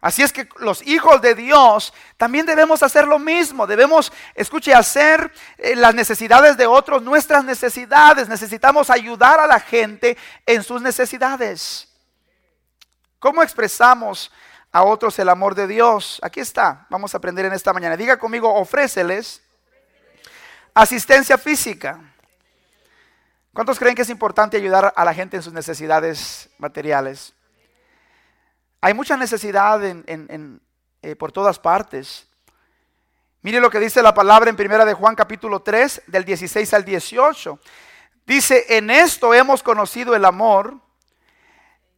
Así 0.01 0.23
es 0.23 0.33
que 0.33 0.49
los 0.59 0.85
hijos 0.85 1.23
de 1.23 1.37
Dios 1.37 1.95
también 2.17 2.47
debemos 2.47 2.83
hacer 2.83 3.07
lo 3.07 3.21
mismo. 3.21 3.69
Debemos, 3.69 4.13
escuche, 4.35 4.75
hacer 4.75 5.33
eh, 5.59 5.77
las 5.77 5.95
necesidades 5.95 6.57
de 6.57 6.67
otros 6.67 7.01
nuestras 7.03 7.45
necesidades. 7.45 8.29
Necesitamos 8.29 8.91
ayudar 8.91 9.39
a 9.39 9.47
la 9.47 9.61
gente 9.61 10.17
en 10.45 10.65
sus 10.65 10.83
necesidades. 10.83 11.89
¿Cómo 13.21 13.45
expresamos 13.45 14.33
a 14.73 14.83
otros 14.83 15.19
el 15.19 15.29
amor 15.29 15.55
de 15.55 15.67
Dios? 15.67 16.19
Aquí 16.23 16.41
está. 16.41 16.87
Vamos 16.91 17.15
a 17.15 17.19
aprender 17.19 17.45
en 17.45 17.53
esta 17.53 17.73
mañana. 17.73 17.97
Diga 17.97 18.19
conmigo, 18.19 18.53
ofréceles 18.53 19.43
asistencia 20.75 21.37
física. 21.39 22.01
¿Cuántos 23.53 23.79
creen 23.79 23.95
que 23.95 24.03
es 24.03 24.09
importante 24.09 24.57
ayudar 24.57 24.95
a 24.97 25.05
la 25.05 25.13
gente 25.13 25.37
en 25.37 25.43
sus 25.43 25.53
necesidades 25.53 26.49
materiales? 26.59 27.35
Hay 28.81 28.95
mucha 28.95 29.17
necesidad 29.17 29.81
eh, 29.85 31.17
por 31.17 31.31
todas 31.31 31.59
partes. 31.59 32.27
Mire 33.43 33.61
lo 33.61 33.71
que 33.71 33.79
dice 33.79 34.03
la 34.03 34.15
palabra 34.15 34.49
en 34.49 34.57
primera 34.57 34.85
de 34.85 34.95
Juan 34.95 35.15
capítulo 35.15 35.61
3 35.61 36.03
del 36.07 36.25
16 36.25 36.73
al 36.75 36.85
18. 36.85 37.59
Dice, 38.25 38.65
en 38.77 38.91
esto 38.91 39.35
hemos 39.35 39.63
conocido 39.63 40.15
el 40.15 40.25
amor, 40.25 40.77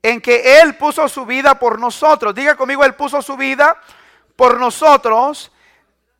en 0.05 0.21
que 0.21 0.61
Él 0.61 0.77
puso 0.77 1.09
su 1.09 1.25
vida 1.25 1.59
por 1.59 1.79
nosotros. 1.79 2.35
Diga 2.35 2.57
conmigo, 2.57 2.85
Él 2.85 2.95
puso 2.95 3.23
su 3.23 3.39
vida 3.39 3.81
por 4.37 4.61
nosotros. 4.61 5.51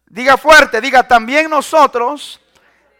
Diga 0.07 0.39
fuerte, 0.39 0.81
diga, 0.81 1.07
también 1.07 1.51
nosotros 1.51 2.41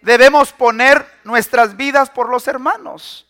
debemos 0.03 0.53
poner 0.53 1.21
nuestras 1.25 1.75
vidas 1.75 2.11
por 2.11 2.29
los 2.29 2.47
hermanos. 2.49 3.27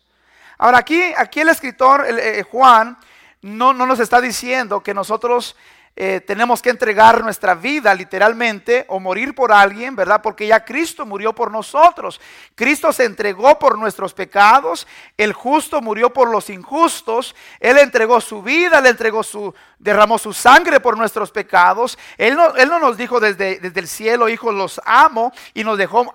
Ahora 0.58 0.78
aquí, 0.78 1.00
aquí 1.16 1.42
el 1.42 1.49
escritor 1.49 2.04
eh, 2.08 2.42
Juan 2.42 2.99
no, 3.40 3.73
no 3.73 3.87
nos 3.87 4.00
está 4.00 4.20
diciendo 4.20 4.82
que 4.82 4.92
nosotros 4.92 5.54
eh, 5.97 6.21
tenemos 6.21 6.61
que 6.61 6.71
entregar 6.71 7.23
nuestra 7.23 7.55
vida 7.55 7.95
literalmente 7.95 8.85
o 8.89 8.99
morir 8.99 9.33
por 9.33 9.53
alguien, 9.53 9.95
¿verdad? 9.95 10.21
Porque 10.21 10.45
ya 10.49 10.65
Cristo 10.65 11.07
murió 11.07 11.33
por 11.33 11.53
nosotros. 11.53 12.21
Cristo 12.57 12.93
se 12.93 13.05
entregó 13.05 13.61
por 13.61 13.79
nuestros 13.79 14.13
pecados, 14.13 14.89
el 15.17 15.33
justo 15.33 15.81
murió 15.81 16.13
por 16.13 16.31
los 16.31 16.51
injustos, 16.51 17.37
Él 17.61 17.79
entregó 17.79 18.21
su 18.21 18.43
vida, 18.43 18.81
Él 18.81 18.87
entregó 18.87 19.23
su, 19.23 19.55
derramó 19.79 20.19
su 20.19 20.33
sangre 20.33 20.81
por 20.81 20.99
nuestros 20.99 21.31
pecados. 21.31 21.97
Él 22.19 22.35
no, 22.35 22.57
él 22.57 22.69
no 22.69 22.81
nos 22.81 22.97
dijo 22.97 23.21
desde, 23.21 23.61
desde, 23.61 23.79
el 23.79 23.87
cielo, 23.87 24.29
hijos, 24.29 24.53
los 24.53 24.81
amo 24.85 25.33
y 25.55 25.63
nos 25.63 25.79
dejó 25.79 26.13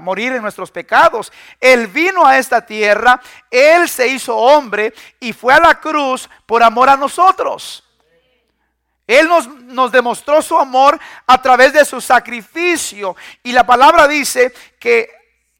morir 0.00 0.32
en 0.32 0.40
nuestros 0.40 0.70
pecados. 0.70 1.30
Él 1.60 1.86
vino 1.88 2.24
a 2.24 2.38
esta 2.38 2.64
tierra, 2.64 3.20
Él 3.50 3.90
se 3.90 4.08
hizo 4.08 4.34
hombre 4.34 4.94
y 5.20 5.34
fue 5.34 5.52
a 5.52 5.60
la 5.60 5.78
cruz 5.78 6.30
por 6.46 6.62
amor 6.62 6.88
a 6.88 6.96
nosotros. 6.96 7.83
Él 9.06 9.28
nos, 9.28 9.92
demostró 9.92 10.40
su 10.40 10.58
amor 10.58 10.98
a 11.26 11.40
través 11.42 11.72
de 11.72 11.84
su 11.84 12.00
sacrificio. 12.00 13.16
Y 13.42 13.52
la 13.52 13.66
palabra 13.66 14.08
dice 14.08 14.52
que, 14.78 15.10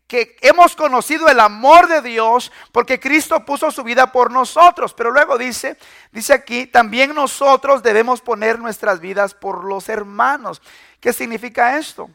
que 0.07 0.37
hemos 0.41 0.75
conocido 0.75 1.29
el 1.29 1.39
amor 1.41 1.87
de 1.87 2.01
Dios 2.01 2.51
porque 2.73 2.99
Cristo 2.99 3.45
puso 3.45 3.71
su 3.71 3.83
vida 3.83 4.13
por 4.13 4.31
nosotros. 4.31 4.95
Pero 4.95 5.11
luego 5.11 5.37
dice, 5.37 5.77
dice 6.11 6.33
aquí, 6.33 6.67
también 6.67 7.15
nosotros 7.15 7.83
debemos 7.83 8.23
poner 8.23 8.59
nuestras 8.59 9.01
vidas 9.01 9.35
por 9.35 9.65
los 9.65 9.89
hermanos. 9.91 10.63
¿Qué 11.01 11.13
significa 11.13 11.77
esto? 11.77 12.09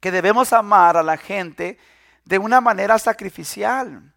Que 0.00 0.10
debemos 0.10 0.54
amar 0.54 0.96
a 0.96 1.02
la 1.02 1.18
gente 1.18 1.78
de 2.24 2.38
una 2.38 2.62
manera 2.62 2.98
sacrificial 2.98 4.14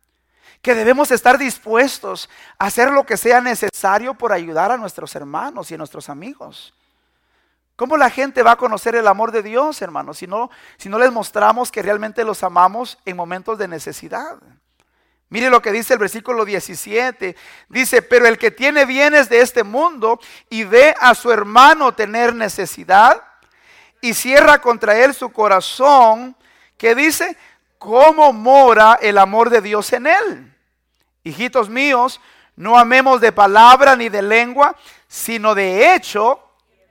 que 0.62 0.76
debemos 0.76 1.12
estar 1.12 1.38
dispuestos 1.38 2.30
a 2.58 2.66
hacer 2.66 2.92
lo 2.92 3.06
que 3.06 3.18
sea 3.18 3.42
necesario 3.42 4.14
por 4.14 4.34
ayudar 4.34 4.72
a 4.72 4.78
nuestros 4.78 5.16
hermanos 5.16 5.72
y 5.72 5.76
a 5.76 5.78
nuestros 5.78 6.10
amigos. 6.10 6.74
¿Cómo 7.76 7.96
la 7.96 8.10
gente 8.10 8.44
va 8.44 8.52
a 8.52 8.58
conocer 8.58 8.96
el 8.96 9.08
amor 9.08 9.32
de 9.32 9.42
Dios, 9.42 9.82
hermanos, 9.82 10.18
si 10.18 10.28
no, 10.28 10.50
si 10.78 10.90
no 10.90 11.00
les 11.00 11.14
mostramos 11.14 11.72
que 11.72 11.82
realmente 11.82 12.26
los 12.26 12.44
amamos 12.44 12.98
en 13.06 13.16
momentos 13.16 13.58
de 13.58 13.70
necesidad? 13.70 14.38
Mire 15.30 15.50
lo 15.50 15.62
que 15.62 15.72
dice 15.72 15.94
el 15.94 16.00
versículo 16.00 16.44
17. 16.44 17.38
Dice, 17.70 18.02
pero 18.02 18.26
el 18.28 18.38
que 18.38 18.52
tiene 18.52 18.86
bienes 18.86 19.30
de 19.30 19.40
este 19.40 19.64
mundo 19.64 20.20
y 20.50 20.66
ve 20.66 20.94
a 21.00 21.16
su 21.16 21.32
hermano 21.32 21.94
tener 21.94 22.36
necesidad 22.36 23.24
y 24.02 24.14
cierra 24.14 24.60
contra 24.60 24.98
él 24.98 25.14
su 25.14 25.32
corazón, 25.32 26.36
que 26.78 26.96
dice, 26.96 27.38
¿cómo 27.78 28.34
mora 28.34 28.98
el 29.02 29.18
amor 29.18 29.50
de 29.50 29.62
Dios 29.62 29.94
en 29.94 30.08
él? 30.08 30.49
Hijitos 31.30 31.70
míos, 31.70 32.20
no 32.56 32.78
amemos 32.78 33.22
de 33.22 33.32
palabra 33.32 33.96
ni 33.96 34.10
de 34.10 34.22
lengua, 34.22 34.76
sino 35.08 35.56
de 35.56 35.96
hecho 35.96 36.44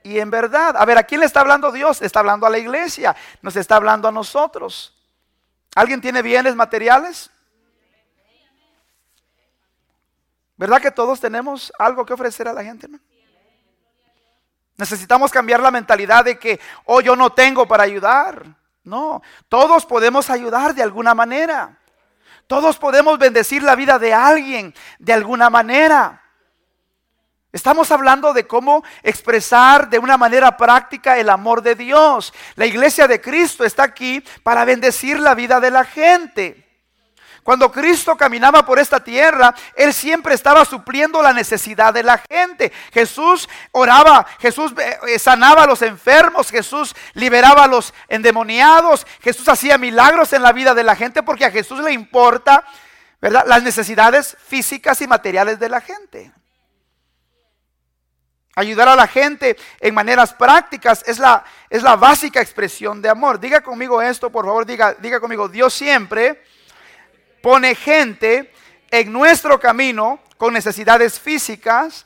y 0.03 0.19
en 0.19 0.29
verdad. 0.29 0.75
A 0.77 0.85
ver, 0.85 0.97
¿a 0.97 1.03
quién 1.03 1.19
le 1.19 1.25
está 1.25 1.41
hablando 1.41 1.71
Dios? 1.71 2.01
está 2.01 2.19
hablando 2.19 2.45
a 2.45 2.49
la 2.49 2.57
iglesia, 2.57 3.15
nos 3.41 3.55
está 3.55 3.75
hablando 3.75 4.07
a 4.07 4.11
nosotros. 4.11 4.95
¿Alguien 5.75 6.01
tiene 6.01 6.21
bienes 6.21 6.55
materiales? 6.55 7.29
¿Verdad 10.57 10.81
que 10.81 10.91
todos 10.91 11.19
tenemos 11.21 11.71
algo 11.79 12.05
que 12.05 12.13
ofrecer 12.13 12.47
a 12.47 12.53
la 12.53 12.63
gente? 12.63 12.87
Necesitamos 14.75 15.31
cambiar 15.31 15.61
la 15.61 15.71
mentalidad 15.71 16.25
de 16.25 16.39
que, 16.39 16.59
oh, 16.85 17.01
yo 17.01 17.15
no 17.15 17.29
tengo 17.31 17.67
para 17.67 17.83
ayudar. 17.83 18.45
No, 18.83 19.21
todos 19.47 19.85
podemos 19.85 20.29
ayudar 20.29 20.73
de 20.73 20.83
alguna 20.83 21.13
manera. 21.13 21.78
Todos 22.49 22.77
podemos 22.77 23.19
bendecir 23.19 23.61
la 23.61 23.75
vida 23.75 23.99
de 23.99 24.11
alguien 24.11 24.73
de 24.97 25.13
alguna 25.13 25.51
manera. 25.51 26.23
Estamos 27.51 27.91
hablando 27.91 28.33
de 28.33 28.47
cómo 28.47 28.83
expresar 29.03 29.87
de 29.87 29.99
una 29.99 30.17
manera 30.17 30.57
práctica 30.57 31.19
el 31.19 31.29
amor 31.29 31.61
de 31.61 31.75
Dios. 31.75 32.33
La 32.55 32.65
iglesia 32.65 33.07
de 33.07 33.21
Cristo 33.21 33.65
está 33.65 33.83
aquí 33.83 34.23
para 34.41 34.65
bendecir 34.65 35.19
la 35.19 35.35
vida 35.35 35.59
de 35.59 35.69
la 35.69 35.83
gente. 35.83 36.68
Cuando 37.49 37.71
Cristo 37.71 38.15
caminaba 38.15 38.63
por 38.63 38.77
esta 38.77 39.03
tierra, 39.03 39.55
Él 39.73 39.91
siempre 39.91 40.35
estaba 40.35 40.63
supliendo 40.65 41.19
la 41.19 41.33
necesidad 41.33 41.91
de 41.91 42.03
la 42.03 42.21
gente. 42.29 42.71
Jesús 42.93 43.49
oraba, 43.71 44.27
Jesús 44.39 44.71
eh, 44.77 44.99
eh, 45.07 45.17
sanaba 45.17 45.63
a 45.63 45.65
los 45.65 45.81
enfermos, 45.81 46.51
Jesús 46.51 46.95
liberaba 47.15 47.63
a 47.63 47.67
los 47.67 47.91
endemoniados, 48.07 49.07
Jesús 49.19 49.49
hacía 49.49 49.79
milagros 49.79 50.31
en 50.33 50.43
la 50.43 50.51
vida 50.51 50.75
de 50.75 50.83
la 50.83 50.95
gente 50.95 51.23
porque 51.23 51.43
a 51.43 51.49
Jesús 51.49 51.79
le 51.79 51.91
importa, 51.91 52.63
¿verdad? 53.19 53.45
Las 53.47 53.63
necesidades 53.63 54.37
físicas 54.45 55.01
y 55.01 55.07
materiales 55.07 55.57
de 55.57 55.69
la 55.69 55.81
gente. 55.81 56.31
Ayudar 58.55 58.89
a 58.89 58.95
la 58.95 59.07
gente 59.07 59.57
en 59.79 59.95
maneras 59.95 60.35
prácticas 60.35 61.03
es 61.07 61.17
la, 61.17 61.43
es 61.67 61.81
la 61.81 61.95
básica 61.95 62.41
expresión 62.41 63.01
de 63.01 63.09
amor. 63.09 63.39
Diga 63.39 63.61
conmigo 63.61 64.03
esto, 64.03 64.29
por 64.29 64.45
favor, 64.45 64.67
diga, 64.67 64.93
diga 64.99 65.19
conmigo, 65.19 65.49
Dios 65.49 65.73
siempre 65.73 66.43
pone 67.41 67.75
gente 67.75 68.53
en 68.91 69.11
nuestro 69.11 69.59
camino 69.59 70.19
con 70.37 70.53
necesidades 70.53 71.19
físicas. 71.19 72.05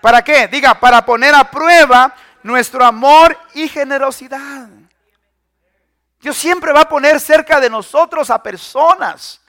¿Para 0.00 0.22
qué? 0.22 0.48
Diga, 0.48 0.78
para 0.78 1.04
poner 1.04 1.34
a 1.34 1.50
prueba 1.50 2.14
nuestro 2.42 2.84
amor 2.84 3.36
y 3.54 3.68
generosidad. 3.68 4.68
Dios 6.20 6.36
siempre 6.36 6.72
va 6.72 6.82
a 6.82 6.88
poner 6.88 7.20
cerca 7.20 7.60
de 7.60 7.70
nosotros 7.70 8.30
a 8.30 8.42
personas. 8.42 9.40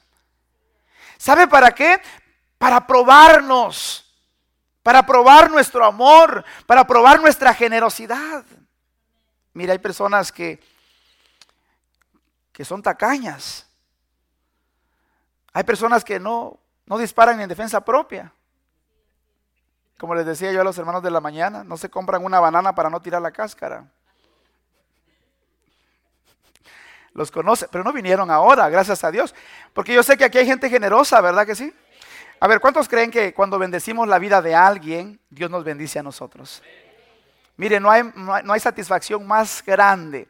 ¿Sabe 1.17 1.48
para 1.48 1.72
qué? 1.72 2.01
Para 2.57 2.86
probarnos, 2.86 4.05
para 4.84 5.03
probar 5.03 5.50
nuestro 5.50 5.86
amor, 5.86 6.43
para 6.65 6.86
probar 6.86 7.19
nuestra 7.22 7.53
generosidad. 7.53 8.43
Mira, 9.53 9.74
hay 9.74 9.79
personas 9.79 10.31
que 10.31 10.60
que 12.57 12.65
son 12.65 12.81
tacañas. 12.81 13.66
Hay 15.57 15.63
personas 15.63 16.05
que 16.05 16.19
no, 16.19 16.59
no 16.85 16.99
disparan 16.99 17.41
en 17.41 17.49
defensa 17.49 17.83
propia. 17.83 18.31
Como 19.97 20.13
les 20.13 20.23
decía 20.23 20.51
yo 20.51 20.61
a 20.61 20.63
los 20.63 20.77
hermanos 20.77 21.01
de 21.01 21.09
la 21.09 21.19
mañana, 21.19 21.63
no 21.63 21.77
se 21.77 21.89
compran 21.89 22.23
una 22.23 22.39
banana 22.39 22.75
para 22.75 22.91
no 22.91 23.01
tirar 23.01 23.23
la 23.23 23.31
cáscara. 23.31 23.83
Los 27.13 27.31
conoce, 27.31 27.67
pero 27.71 27.83
no 27.83 27.91
vinieron 27.91 28.29
ahora, 28.29 28.69
gracias 28.69 29.03
a 29.03 29.09
Dios. 29.09 29.33
Porque 29.73 29.95
yo 29.95 30.03
sé 30.03 30.15
que 30.15 30.25
aquí 30.25 30.37
hay 30.37 30.45
gente 30.45 30.69
generosa, 30.69 31.19
¿verdad 31.21 31.47
que 31.47 31.55
sí? 31.55 31.73
A 32.39 32.47
ver, 32.47 32.59
¿cuántos 32.59 32.87
creen 32.87 33.09
que 33.09 33.33
cuando 33.33 33.57
bendecimos 33.57 34.07
la 34.07 34.19
vida 34.19 34.43
de 34.43 34.53
alguien, 34.53 35.19
Dios 35.31 35.49
nos 35.49 35.63
bendice 35.63 35.97
a 35.97 36.03
nosotros? 36.03 36.61
Mire, 37.55 37.79
no 37.79 37.89
hay, 37.89 38.03
no 38.13 38.53
hay, 38.53 38.59
satisfacción 38.59 39.25
más 39.25 39.63
grande 39.65 40.27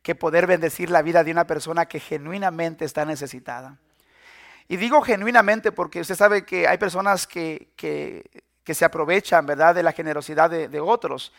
que 0.00 0.14
poder 0.14 0.46
bendecir 0.46 0.90
la 0.90 1.02
vida 1.02 1.24
de 1.24 1.32
una 1.32 1.44
persona 1.44 1.86
que 1.86 1.98
genuinamente 1.98 2.84
está 2.84 3.04
necesitada. 3.04 3.76
Y 4.70 4.76
digo 4.76 5.02
genuinamente 5.02 5.72
porque 5.72 6.00
usted 6.00 6.14
sabe 6.14 6.44
que 6.44 6.68
hay 6.68 6.78
personas 6.78 7.26
que, 7.26 7.70
que, 7.74 8.72
se 8.72 8.84
aprovechan, 8.84 9.44
¿verdad?, 9.44 9.74
de 9.74 9.82
la 9.82 9.90
generosidad 9.90 10.48
de, 10.48 10.78
otros. 10.78 11.32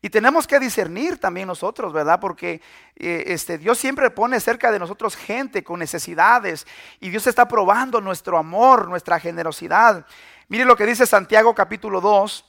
Y 0.00 0.10
tenemos 0.10 0.48
que 0.48 0.58
discernir 0.58 1.18
también 1.18 1.46
nosotros, 1.46 1.92
¿verdad? 1.92 2.18
Porque 2.18 2.60
eh, 2.96 3.22
este, 3.28 3.56
Dios 3.56 3.78
siempre 3.78 4.10
pone 4.10 4.40
cerca 4.40 4.72
de 4.72 4.80
nosotros 4.80 5.14
gente 5.14 5.62
con 5.62 5.78
necesidades 5.78 6.66
y 6.98 7.10
Dios 7.10 7.28
está 7.28 7.46
probando 7.46 8.00
nuestro 8.00 8.36
amor, 8.36 8.88
nuestra 8.88 9.20
generosidad. 9.20 10.04
Mire 10.48 10.64
lo 10.64 10.74
que 10.74 10.84
dice 10.84 11.06
Santiago 11.06 11.54
capítulo 11.54 12.00
2, 12.00 12.44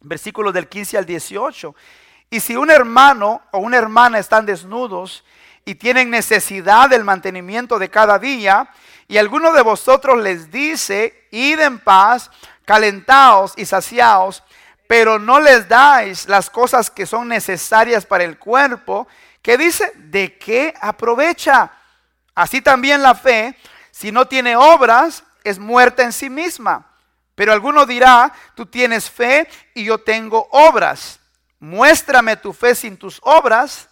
versículos 0.00 0.54
del 0.54 0.70
15 0.70 0.96
al 0.96 1.04
18. 1.04 1.74
Y 2.30 2.40
si 2.40 2.56
un 2.56 2.70
hermano 2.70 3.42
o 3.50 3.58
una 3.58 3.76
hermana 3.76 4.20
están 4.20 4.46
desnudos 4.46 5.22
y 5.66 5.74
tienen 5.74 6.08
necesidad 6.08 6.88
del 6.88 7.04
mantenimiento 7.04 7.78
de 7.78 7.90
cada 7.90 8.18
día, 8.18 8.70
y 9.08 9.18
alguno 9.18 9.52
de 9.52 9.62
vosotros 9.62 10.20
les 10.22 10.50
dice, 10.50 11.28
id 11.30 11.60
en 11.60 11.78
paz, 11.78 12.30
calentaos 12.64 13.54
y 13.56 13.64
saciaos, 13.64 14.42
pero 14.88 15.18
no 15.18 15.40
les 15.40 15.68
dais 15.68 16.28
las 16.28 16.50
cosas 16.50 16.90
que 16.90 17.06
son 17.06 17.28
necesarias 17.28 18.06
para 18.06 18.24
el 18.24 18.38
cuerpo, 18.38 19.06
¿qué 19.42 19.56
dice? 19.56 19.92
¿De 19.96 20.36
qué 20.38 20.74
aprovecha? 20.80 21.72
Así 22.34 22.60
también 22.60 23.02
la 23.02 23.14
fe, 23.14 23.56
si 23.90 24.12
no 24.12 24.26
tiene 24.26 24.56
obras, 24.56 25.24
es 25.44 25.58
muerta 25.58 26.02
en 26.02 26.12
sí 26.12 26.28
misma. 26.28 26.92
Pero 27.34 27.52
alguno 27.52 27.86
dirá, 27.86 28.32
tú 28.54 28.66
tienes 28.66 29.10
fe 29.10 29.48
y 29.74 29.84
yo 29.84 29.98
tengo 29.98 30.48
obras. 30.50 31.20
Muéstrame 31.60 32.36
tu 32.36 32.52
fe 32.52 32.74
sin 32.74 32.96
tus 32.96 33.20
obras 33.22 33.88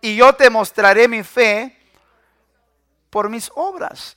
y 0.00 0.16
yo 0.16 0.34
te 0.34 0.50
mostraré 0.50 1.08
mi 1.08 1.22
fe 1.22 1.76
por 3.10 3.30
mis 3.30 3.50
obras. 3.54 4.16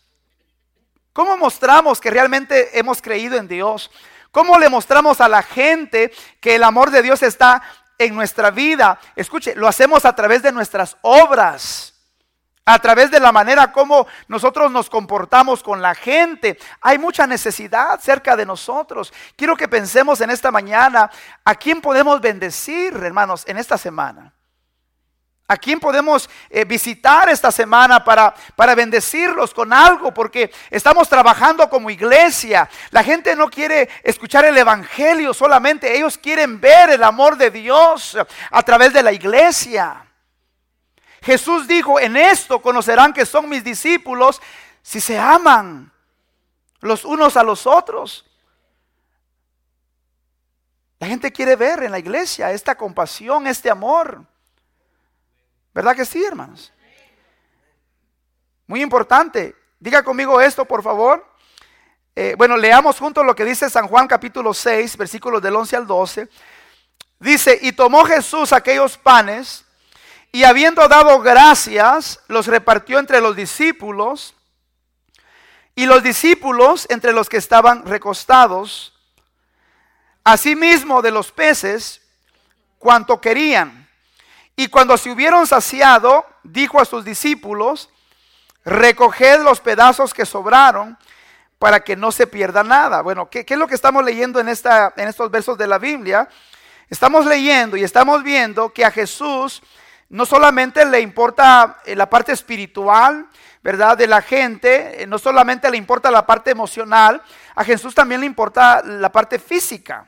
¿Cómo 1.17 1.35
mostramos 1.35 1.99
que 1.99 2.11
realmente 2.11 2.77
hemos 2.77 3.01
creído 3.01 3.37
en 3.37 3.47
Dios? 3.47 3.89
¿Cómo 4.31 4.59
le 4.59 4.69
mostramos 4.69 5.19
a 5.19 5.27
la 5.27 5.41
gente 5.41 6.11
que 6.39 6.53
el 6.53 6.63
amor 6.63 6.91
de 6.91 7.01
Dios 7.01 7.23
está 7.23 7.63
en 7.97 8.13
nuestra 8.13 8.51
vida? 8.51 8.99
Escuche, 9.15 9.55
lo 9.55 9.67
hacemos 9.67 10.05
a 10.05 10.13
través 10.13 10.43
de 10.43 10.51
nuestras 10.51 10.95
obras 11.01 11.95
a 12.65 12.77
través 12.79 13.09
de 13.09 13.19
la 13.19 13.31
manera 13.31 13.71
como 13.71 14.05
nosotros 14.27 14.69
nos 14.71 14.91
comportamos 14.91 15.63
con 15.63 15.81
la 15.81 15.95
gente. 15.95 16.59
Hay 16.81 16.99
mucha 16.99 17.25
necesidad 17.25 17.99
cerca 17.99 18.35
de 18.35 18.45
nosotros. 18.45 19.11
Quiero 19.35 19.55
que 19.55 19.67
pensemos 19.69 20.21
en 20.21 20.29
esta 20.29 20.51
mañana 20.51 21.09
a 21.45 21.55
quién 21.55 21.81
podemos 21.81 22.21
bendecir, 22.21 22.93
hermanos, 22.93 23.43
en 23.47 23.57
esta 23.57 23.77
semana. 23.77 24.36
¿A 25.49 25.55
quién 25.55 25.79
podemos 25.79 26.29
eh, 26.49 26.65
visitar 26.65 27.29
esta 27.29 27.53
semana 27.53 28.03
para, 28.03 28.33
para 28.57 28.75
bendecirlos 28.75 29.53
con 29.53 29.71
algo? 29.71 30.13
Porque 30.13 30.51
estamos 30.69 31.07
trabajando 31.07 31.69
como 31.69 31.89
iglesia. 31.89 32.69
La 32.91 33.01
gente 33.01 33.33
no 33.33 33.49
quiere 33.49 33.87
escuchar 34.03 34.43
el 34.43 34.57
Evangelio 34.57 35.33
solamente, 35.33 35.95
ellos 35.95 36.17
quieren 36.17 36.59
ver 36.59 36.89
el 36.89 37.01
amor 37.01 37.37
de 37.37 37.49
Dios 37.49 38.17
a 38.51 38.63
través 38.63 38.91
de 38.91 39.01
la 39.01 39.13
iglesia. 39.13 40.05
Jesús 41.21 41.65
dijo, 41.65 41.97
en 41.97 42.17
esto 42.17 42.61
conocerán 42.61 43.13
que 43.13 43.25
son 43.25 43.47
mis 43.47 43.63
discípulos 43.63 44.41
si 44.81 44.99
se 44.99 45.17
aman 45.17 45.91
los 46.81 47.05
unos 47.05 47.37
a 47.37 47.43
los 47.43 47.65
otros. 47.65 48.25
La 50.99 51.07
gente 51.07 51.31
quiere 51.31 51.55
ver 51.55 51.83
en 51.83 51.91
la 51.91 51.99
iglesia 51.99 52.51
esta 52.51 52.75
compasión, 52.75 53.47
este 53.47 53.69
amor. 53.69 54.25
¿Verdad 55.77 55.95
que 55.95 56.05
sí, 56.05 56.25
hermanos? 56.25 56.73
Muy 58.65 58.81
importante. 58.81 59.55
Diga 59.79 60.01
conmigo 60.01 60.41
esto, 60.41 60.65
por 60.65 60.81
favor. 60.81 61.23
Eh, 62.15 62.33
bueno, 62.35 62.57
leamos 62.57 62.97
juntos 62.97 63.23
lo 63.23 63.35
que 63.35 63.45
dice 63.45 63.69
San 63.69 63.87
Juan 63.87 64.07
capítulo 64.07 64.55
6, 64.55 64.97
versículos 64.97 65.39
del 65.39 65.55
11 65.55 65.75
al 65.75 65.85
12. 65.85 66.29
Dice, 67.19 67.59
y 67.61 67.73
tomó 67.73 68.05
Jesús 68.05 68.53
aquellos 68.53 68.97
panes 68.97 69.65
y 70.31 70.45
habiendo 70.45 70.87
dado 70.87 71.19
gracias, 71.19 72.21
los 72.27 72.47
repartió 72.47 72.97
entre 72.97 73.21
los 73.21 73.35
discípulos 73.35 74.33
y 75.75 75.85
los 75.85 76.01
discípulos 76.01 76.87
entre 76.89 77.13
los 77.13 77.29
que 77.29 77.37
estaban 77.37 77.85
recostados. 77.85 78.95
Asimismo 80.23 81.03
de 81.03 81.11
los 81.11 81.31
peces, 81.31 82.01
cuanto 82.79 83.21
querían. 83.21 83.76
Y 84.59 84.69
cuando 84.69 84.97
se 84.97 85.11
hubieron 85.11 85.45
saciado, 85.45 86.25
dijo 86.41 86.81
a 86.81 86.85
sus 86.85 87.05
discípulos, 87.05 87.91
recoged 88.65 89.43
los 89.43 89.59
pedazos 89.59 90.15
que 90.15 90.25
sobraron 90.25 90.97
para 91.59 91.81
que 91.81 91.95
no 91.95 92.11
se 92.11 92.25
pierda 92.25 92.63
nada. 92.63 93.03
Bueno, 93.03 93.29
¿qué, 93.29 93.45
es 93.47 93.57
lo 93.57 93.67
que 93.67 93.75
estamos 93.75 94.03
leyendo 94.03 94.39
en, 94.39 94.49
esta, 94.49 94.95
en 94.97 95.09
estos 95.09 95.29
versos 95.29 95.59
de 95.59 95.67
la 95.67 95.77
Biblia? 95.77 96.27
Estamos 96.89 97.27
leyendo 97.27 97.77
y 97.77 97.83
estamos 97.83 98.23
viendo 98.23 98.73
que 98.73 98.83
a 98.83 98.89
Jesús 98.89 99.61
no 100.09 100.25
solamente 100.25 100.83
le 100.85 101.01
importa 101.01 101.77
eh, 101.85 101.95
la 101.95 102.09
parte 102.09 102.31
espiritual, 102.31 103.27
¿verdad? 103.61 103.95
De 103.95 104.07
la 104.07 104.23
gente, 104.23 105.03
eh, 105.03 105.05
no 105.05 105.19
solamente 105.19 105.69
le 105.69 105.77
importa 105.77 106.09
la 106.09 106.25
parte 106.25 106.49
emocional, 106.49 107.21
a 107.53 107.63
Jesús 107.63 107.93
también 107.93 108.21
le 108.21 108.25
importa 108.25 108.81
la 108.83 109.11
parte 109.11 109.37
física. 109.37 110.07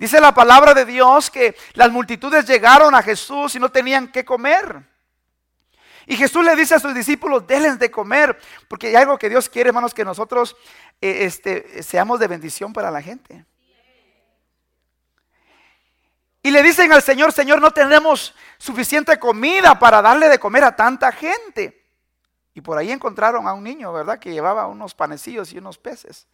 Dice 0.00 0.18
la 0.18 0.32
palabra 0.32 0.72
de 0.72 0.86
Dios 0.86 1.30
que 1.30 1.54
las 1.74 1.90
multitudes 1.90 2.46
llegaron 2.46 2.94
a 2.94 3.02
Jesús 3.02 3.54
y 3.54 3.60
no 3.60 3.68
tenían 3.68 4.10
que 4.10 4.24
comer. 4.24 4.82
Y 6.06 6.16
Jesús 6.16 6.42
le 6.42 6.56
dice 6.56 6.74
a 6.74 6.78
sus 6.78 6.94
discípulos, 6.94 7.46
denles 7.46 7.78
de 7.78 7.90
comer, 7.90 8.40
porque 8.66 8.86
hay 8.86 8.94
algo 8.94 9.18
que 9.18 9.28
Dios 9.28 9.50
quiere, 9.50 9.68
hermanos, 9.68 9.92
que 9.92 10.02
nosotros 10.02 10.56
eh, 11.02 11.26
este, 11.26 11.82
seamos 11.82 12.18
de 12.18 12.28
bendición 12.28 12.72
para 12.72 12.90
la 12.90 13.02
gente. 13.02 13.44
Y 16.42 16.50
le 16.50 16.62
dicen 16.62 16.90
al 16.94 17.02
Señor, 17.02 17.30
Señor, 17.32 17.60
no 17.60 17.70
tenemos 17.70 18.34
suficiente 18.56 19.18
comida 19.18 19.78
para 19.78 20.00
darle 20.00 20.30
de 20.30 20.38
comer 20.38 20.64
a 20.64 20.74
tanta 20.74 21.12
gente. 21.12 21.84
Y 22.54 22.62
por 22.62 22.78
ahí 22.78 22.90
encontraron 22.90 23.46
a 23.46 23.52
un 23.52 23.64
niño, 23.64 23.92
¿verdad? 23.92 24.18
Que 24.18 24.32
llevaba 24.32 24.66
unos 24.66 24.94
panecillos 24.94 25.52
y 25.52 25.58
unos 25.58 25.76
peces. 25.76 26.26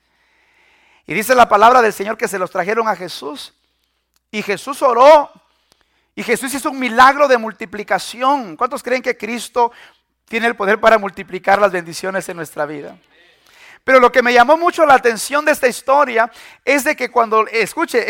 Y 1.06 1.14
dice 1.14 1.34
la 1.34 1.48
palabra 1.48 1.80
del 1.80 1.92
Señor 1.92 2.16
que 2.16 2.28
se 2.28 2.38
los 2.38 2.50
trajeron 2.50 2.88
a 2.88 2.96
Jesús. 2.96 3.54
Y 4.30 4.42
Jesús 4.42 4.82
oró. 4.82 5.30
Y 6.14 6.22
Jesús 6.22 6.52
hizo 6.54 6.70
un 6.70 6.78
milagro 6.78 7.28
de 7.28 7.38
multiplicación. 7.38 8.56
¿Cuántos 8.56 8.82
creen 8.82 9.02
que 9.02 9.16
Cristo 9.16 9.70
tiene 10.24 10.46
el 10.48 10.56
poder 10.56 10.80
para 10.80 10.98
multiplicar 10.98 11.60
las 11.60 11.70
bendiciones 11.70 12.28
en 12.28 12.36
nuestra 12.36 12.66
vida? 12.66 12.98
Pero 13.84 14.00
lo 14.00 14.10
que 14.10 14.22
me 14.22 14.32
llamó 14.32 14.56
mucho 14.56 14.84
la 14.84 14.94
atención 14.94 15.44
de 15.44 15.52
esta 15.52 15.68
historia 15.68 16.28
es 16.64 16.82
de 16.82 16.96
que 16.96 17.08
cuando, 17.08 17.46
escuche, 17.46 18.04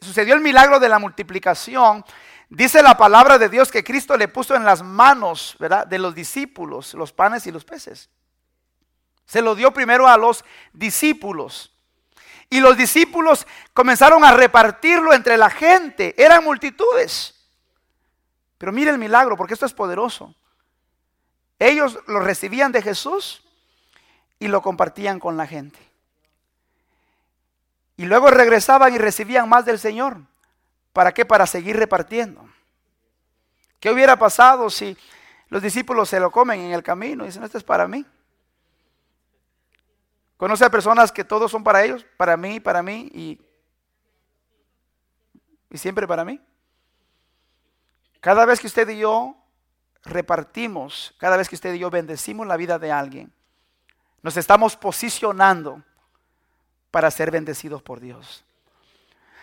sucedió 0.00 0.34
el 0.34 0.40
milagro 0.40 0.80
de 0.80 0.88
la 0.88 0.98
multiplicación, 0.98 2.02
dice 2.48 2.82
la 2.82 2.96
palabra 2.96 3.36
de 3.36 3.50
Dios 3.50 3.70
que 3.70 3.84
Cristo 3.84 4.16
le 4.16 4.28
puso 4.28 4.54
en 4.54 4.64
las 4.64 4.82
manos, 4.82 5.56
¿verdad? 5.58 5.86
De 5.86 5.98
los 5.98 6.14
discípulos, 6.14 6.94
los 6.94 7.12
panes 7.12 7.46
y 7.46 7.52
los 7.52 7.66
peces. 7.66 8.08
Se 9.26 9.42
lo 9.42 9.54
dio 9.54 9.72
primero 9.72 10.08
a 10.08 10.16
los 10.16 10.44
discípulos. 10.72 11.72
Y 12.48 12.60
los 12.60 12.76
discípulos 12.76 13.46
comenzaron 13.74 14.24
a 14.24 14.32
repartirlo 14.32 15.12
entre 15.12 15.36
la 15.36 15.50
gente. 15.50 16.14
Eran 16.16 16.44
multitudes. 16.44 17.34
Pero 18.56 18.72
mire 18.72 18.90
el 18.90 18.98
milagro, 18.98 19.36
porque 19.36 19.54
esto 19.54 19.66
es 19.66 19.74
poderoso. 19.74 20.34
Ellos 21.58 21.98
lo 22.06 22.20
recibían 22.20 22.72
de 22.72 22.82
Jesús 22.82 23.42
y 24.38 24.48
lo 24.48 24.62
compartían 24.62 25.18
con 25.18 25.36
la 25.36 25.46
gente. 25.46 25.78
Y 27.96 28.04
luego 28.04 28.30
regresaban 28.30 28.94
y 28.94 28.98
recibían 28.98 29.48
más 29.48 29.64
del 29.64 29.78
Señor. 29.78 30.18
¿Para 30.92 31.12
qué? 31.12 31.24
Para 31.24 31.46
seguir 31.46 31.76
repartiendo. 31.76 32.46
¿Qué 33.80 33.90
hubiera 33.90 34.18
pasado 34.18 34.70
si 34.70 34.96
los 35.48 35.62
discípulos 35.62 36.08
se 36.08 36.20
lo 36.20 36.30
comen 36.30 36.60
en 36.60 36.72
el 36.72 36.82
camino 36.82 37.24
dicen, 37.24 37.44
esto 37.44 37.58
es 37.58 37.64
para 37.64 37.88
mí? 37.88 38.04
¿Conoce 40.36 40.64
a 40.64 40.70
personas 40.70 41.12
que 41.12 41.24
todos 41.24 41.50
son 41.50 41.64
para 41.64 41.84
ellos? 41.84 42.04
Para 42.16 42.36
mí, 42.36 42.60
para 42.60 42.82
mí 42.82 43.10
y, 43.14 43.40
y 45.70 45.78
siempre 45.78 46.06
para 46.06 46.24
mí. 46.24 46.40
Cada 48.20 48.44
vez 48.44 48.60
que 48.60 48.66
usted 48.66 48.88
y 48.88 48.98
yo 48.98 49.36
repartimos, 50.02 51.14
cada 51.18 51.36
vez 51.36 51.48
que 51.48 51.54
usted 51.54 51.74
y 51.74 51.78
yo 51.78 51.90
bendecimos 51.90 52.46
la 52.46 52.56
vida 52.56 52.78
de 52.78 52.92
alguien, 52.92 53.32
nos 54.22 54.36
estamos 54.36 54.76
posicionando 54.76 55.82
para 56.90 57.10
ser 57.10 57.30
bendecidos 57.30 57.82
por 57.82 58.00
Dios. 58.00 58.44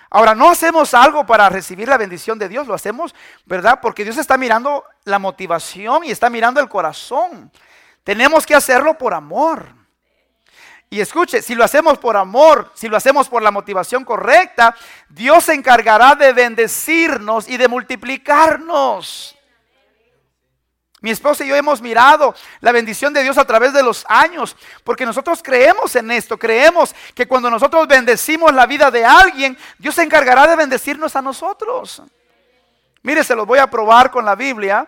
Ahora, 0.09 0.35
no 0.35 0.51
hacemos 0.51 0.93
algo 0.93 1.25
para 1.25 1.49
recibir 1.49 1.87
la 1.87 1.97
bendición 1.97 2.37
de 2.37 2.47
Dios, 2.47 2.67
lo 2.67 2.75
hacemos, 2.75 3.15
¿verdad? 3.45 3.79
Porque 3.81 4.03
Dios 4.03 4.17
está 4.17 4.37
mirando 4.37 4.83
la 5.05 5.17
motivación 5.17 6.03
y 6.03 6.11
está 6.11 6.29
mirando 6.29 6.59
el 6.59 6.69
corazón. 6.69 7.51
Tenemos 8.03 8.45
que 8.45 8.53
hacerlo 8.53 8.95
por 8.95 9.15
amor. 9.15 9.82
Y 10.93 11.01
escuche, 11.01 11.41
si 11.41 11.55
lo 11.55 11.63
hacemos 11.63 11.97
por 11.97 12.15
amor, 12.15 12.69
si 12.75 12.87
lo 12.87 12.95
hacemos 12.95 13.27
por 13.27 13.41
la 13.41 13.49
motivación 13.49 14.05
correcta, 14.05 14.75
Dios 15.09 15.45
se 15.45 15.55
encargará 15.55 16.13
de 16.13 16.33
bendecirnos 16.33 17.49
y 17.49 17.57
de 17.57 17.67
multiplicarnos. 17.67 19.35
Mi 21.01 21.09
esposa 21.09 21.43
y 21.43 21.47
yo 21.47 21.55
hemos 21.55 21.81
mirado 21.81 22.35
la 22.59 22.71
bendición 22.71 23.11
de 23.11 23.23
Dios 23.23 23.39
a 23.39 23.45
través 23.45 23.73
de 23.73 23.81
los 23.81 24.05
años, 24.07 24.55
porque 24.83 25.03
nosotros 25.03 25.41
creemos 25.41 25.95
en 25.95 26.11
esto, 26.11 26.37
creemos 26.37 26.93
que 27.15 27.27
cuando 27.27 27.49
nosotros 27.49 27.87
bendecimos 27.87 28.53
la 28.53 28.67
vida 28.67 28.91
de 28.91 29.03
alguien, 29.03 29.57
Dios 29.79 29.95
se 29.95 30.03
encargará 30.03 30.45
de 30.45 30.55
bendecirnos 30.55 31.15
a 31.15 31.23
nosotros. 31.23 32.03
Mire, 33.01 33.23
se 33.23 33.33
los 33.33 33.47
voy 33.47 33.57
a 33.57 33.65
probar 33.65 34.11
con 34.11 34.25
la 34.25 34.35
Biblia, 34.35 34.87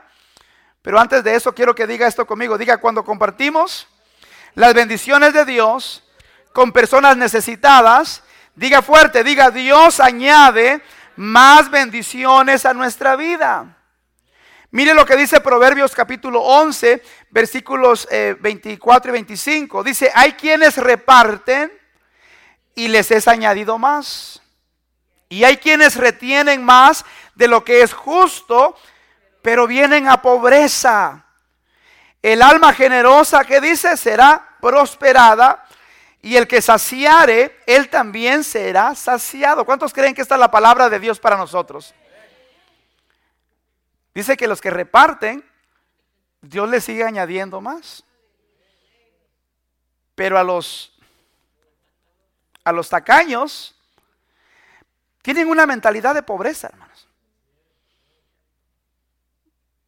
pero 0.83 0.99
antes 0.99 1.23
de 1.23 1.33
eso 1.33 1.55
quiero 1.55 1.73
que 1.73 1.87
diga 1.87 2.05
esto 2.05 2.27
conmigo. 2.27 2.59
Diga, 2.59 2.77
cuando 2.77 3.03
compartimos 3.03 3.87
las 4.55 4.73
bendiciones 4.73 5.33
de 5.33 5.45
Dios 5.45 6.03
con 6.53 6.71
personas 6.71 7.17
necesitadas, 7.17 8.23
diga 8.55 8.81
fuerte, 8.81 9.23
diga, 9.23 9.51
Dios 9.51 9.99
añade 9.99 10.81
más 11.17 11.69
bendiciones 11.69 12.65
a 12.65 12.73
nuestra 12.73 13.17
vida. 13.17 13.77
Mire 14.71 14.93
lo 14.93 15.05
que 15.05 15.15
dice 15.15 15.41
Proverbios 15.41 15.93
capítulo 15.93 16.41
11, 16.41 17.03
versículos 17.29 18.07
24 18.09 19.09
eh, 19.09 19.11
y 19.11 19.13
25. 19.13 19.83
Dice, 19.83 20.11
hay 20.13 20.33
quienes 20.33 20.77
reparten 20.77 21.71
y 22.75 22.87
les 22.87 23.11
es 23.11 23.27
añadido 23.27 23.77
más. 23.77 24.41
Y 25.29 25.43
hay 25.43 25.57
quienes 25.57 25.95
retienen 25.95 26.63
más 26.63 27.05
de 27.35 27.47
lo 27.47 27.63
que 27.63 27.81
es 27.81 27.93
justo, 27.93 28.77
pero 29.41 29.67
vienen 29.67 30.07
a 30.07 30.21
pobreza. 30.21 31.24
El 32.25 32.41
alma 32.41 32.73
generosa 32.73 33.43
que 33.43 33.61
dice 33.61 33.95
será 33.97 34.57
prosperada 34.59 35.63
y 36.23 36.37
el 36.37 36.47
que 36.47 36.59
saciare, 36.59 37.61
él 37.67 37.87
también 37.87 38.43
será 38.43 38.95
saciado. 38.95 39.63
¿Cuántos 39.63 39.93
creen 39.93 40.15
que 40.15 40.23
esta 40.23 40.33
es 40.33 40.39
la 40.39 40.49
palabra 40.49 40.89
de 40.89 40.99
Dios 40.99 41.19
para 41.19 41.37
nosotros? 41.37 41.93
Dice 44.15 44.35
que 44.35 44.47
los 44.47 44.59
que 44.59 44.71
reparten, 44.71 45.47
Dios 46.41 46.67
les 46.67 46.83
sigue 46.83 47.03
añadiendo 47.03 47.61
más. 47.61 48.03
Pero 50.15 50.39
a 50.39 50.43
los 50.43 50.97
a 52.63 52.71
los 52.71 52.89
tacaños 52.89 53.75
tienen 55.21 55.47
una 55.47 55.67
mentalidad 55.67 56.15
de 56.15 56.23
pobreza, 56.23 56.69
hermanos. 56.69 57.07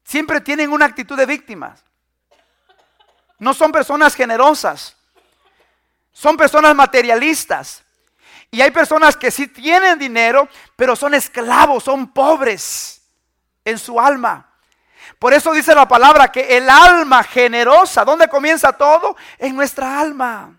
Siempre 0.04 0.40
tienen 0.40 0.72
una 0.72 0.86
actitud 0.86 1.18
de 1.18 1.26
víctimas. 1.26 1.87
No 3.40 3.54
son 3.54 3.72
personas 3.72 4.16
generosas. 4.16 4.96
Son 6.12 6.36
personas 6.36 6.76
materialistas. 6.76 7.84
Y 8.50 8.62
hay 8.62 8.72
personas 8.72 9.16
que 9.16 9.30
sí 9.30 9.48
tienen 9.48 10.00
dinero, 10.00 10.48
pero 10.76 10.96
son 10.96 11.14
esclavos, 11.14 11.84
son 11.84 12.08
pobres 12.08 13.02
en 13.66 13.78
su 13.78 14.00
alma. 14.00 14.48
Por 15.20 15.34
eso 15.34 15.52
dice 15.52 15.76
la 15.76 15.88
palabra 15.88 16.32
que 16.32 16.58
el 16.58 16.70
alma 16.70 17.24
generosa, 17.24 18.06
¿dónde 18.06 18.28
comienza 18.28 18.74
todo? 18.74 19.16
En 19.38 19.56
nuestra 19.56 20.00
alma. 20.00 20.58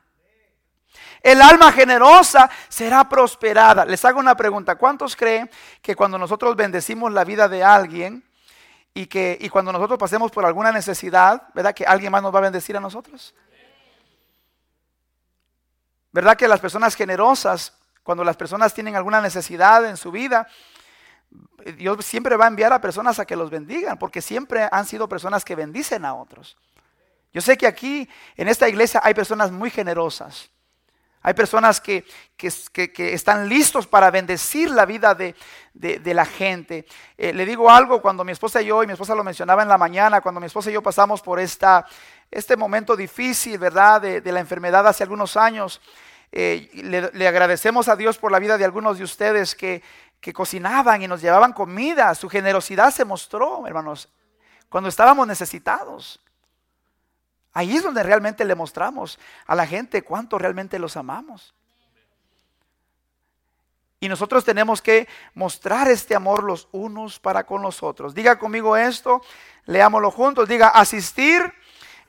El 1.22 1.42
alma 1.42 1.72
generosa 1.72 2.48
será 2.68 3.08
prosperada. 3.08 3.84
Les 3.84 4.04
hago 4.04 4.20
una 4.20 4.36
pregunta. 4.36 4.76
¿Cuántos 4.76 5.16
creen 5.16 5.50
que 5.82 5.96
cuando 5.96 6.18
nosotros 6.18 6.54
bendecimos 6.56 7.12
la 7.12 7.24
vida 7.24 7.48
de 7.48 7.64
alguien 7.64 8.27
y 8.98 9.06
que 9.06 9.38
y 9.40 9.48
cuando 9.48 9.70
nosotros 9.70 9.96
pasemos 9.96 10.32
por 10.32 10.44
alguna 10.44 10.72
necesidad, 10.72 11.44
¿verdad 11.54 11.72
que 11.72 11.84
alguien 11.84 12.10
más 12.10 12.20
nos 12.20 12.34
va 12.34 12.40
a 12.40 12.42
bendecir 12.42 12.76
a 12.76 12.80
nosotros? 12.80 13.32
¿Verdad 16.10 16.36
que 16.36 16.48
las 16.48 16.58
personas 16.58 16.96
generosas, 16.96 17.74
cuando 18.02 18.24
las 18.24 18.36
personas 18.36 18.74
tienen 18.74 18.96
alguna 18.96 19.20
necesidad 19.20 19.88
en 19.88 19.96
su 19.96 20.10
vida, 20.10 20.48
Dios 21.76 22.04
siempre 22.04 22.36
va 22.36 22.46
a 22.46 22.48
enviar 22.48 22.72
a 22.72 22.80
personas 22.80 23.20
a 23.20 23.24
que 23.24 23.36
los 23.36 23.50
bendigan, 23.50 24.00
porque 24.00 24.20
siempre 24.20 24.68
han 24.72 24.84
sido 24.84 25.08
personas 25.08 25.44
que 25.44 25.54
bendicen 25.54 26.04
a 26.04 26.14
otros. 26.14 26.56
Yo 27.32 27.40
sé 27.40 27.56
que 27.56 27.68
aquí, 27.68 28.08
en 28.36 28.48
esta 28.48 28.68
iglesia, 28.68 29.00
hay 29.04 29.14
personas 29.14 29.52
muy 29.52 29.70
generosas. 29.70 30.50
Hay 31.28 31.34
personas 31.34 31.78
que, 31.78 32.06
están 32.96 33.50
listos 33.50 33.86
para 33.86 34.10
bendecir 34.10 34.70
la 34.70 34.86
vida 34.86 35.14
de, 35.14 35.34
la 36.14 36.24
gente. 36.24 36.86
Eh, 37.18 37.34
le 37.34 37.44
digo 37.44 37.70
algo, 37.70 38.00
cuando 38.00 38.24
mi 38.24 38.32
esposa 38.32 38.62
y 38.62 38.64
yo, 38.64 38.82
y 38.82 38.86
mi 38.86 38.94
esposa 38.94 39.14
lo 39.14 39.22
mencionaba 39.22 39.62
en 39.62 39.68
la 39.68 39.76
mañana, 39.76 40.22
cuando 40.22 40.40
mi 40.40 40.46
esposa 40.46 40.70
y 40.70 40.72
yo 40.72 40.82
pasamos 40.82 41.20
por 41.20 41.38
esta, 41.38 41.86
este 42.30 42.56
momento 42.56 42.96
difícil, 42.96 43.58
¿verdad? 43.58 44.00
De, 44.00 44.32
la 44.32 44.40
enfermedad 44.40 44.86
hace 44.88 45.02
algunos 45.02 45.36
años, 45.36 45.82
eh, 46.32 46.70
le, 47.12 47.28
agradecemos 47.28 47.88
a 47.88 47.96
Dios 47.96 48.16
por 48.16 48.32
la 48.32 48.38
vida 48.38 48.56
de 48.56 48.64
algunos 48.64 48.96
de 48.96 49.04
ustedes 49.04 49.54
que, 49.54 49.82
que 50.22 50.32
cocinaban 50.32 51.02
y 51.02 51.08
nos 51.08 51.20
llevaban 51.20 51.52
comida. 51.52 52.14
Su 52.14 52.30
generosidad 52.30 52.90
se 52.90 53.04
mostró, 53.04 53.66
hermanos, 53.66 54.08
cuando 54.70 54.88
estábamos 54.88 55.26
necesitados. 55.26 56.22
Ahí 57.58 57.76
es 57.76 57.82
donde 57.82 58.04
realmente 58.04 58.44
le 58.44 58.54
mostramos 58.54 59.18
a 59.44 59.56
la 59.56 59.66
gente 59.66 60.04
cuánto 60.04 60.38
realmente 60.38 60.78
los 60.78 60.96
amamos. 60.96 61.52
Y 63.98 64.08
nosotros 64.08 64.44
tenemos 64.44 64.80
que 64.80 65.08
mostrar 65.34 65.88
este 65.88 66.14
amor 66.14 66.44
los 66.44 66.68
unos 66.70 67.18
para 67.18 67.42
con 67.42 67.60
los 67.60 67.82
otros. 67.82 68.14
Diga 68.14 68.38
conmigo 68.38 68.76
esto, 68.76 69.22
leámoslo 69.66 70.12
juntos. 70.12 70.48
Diga, 70.48 70.68
asistir 70.68 71.52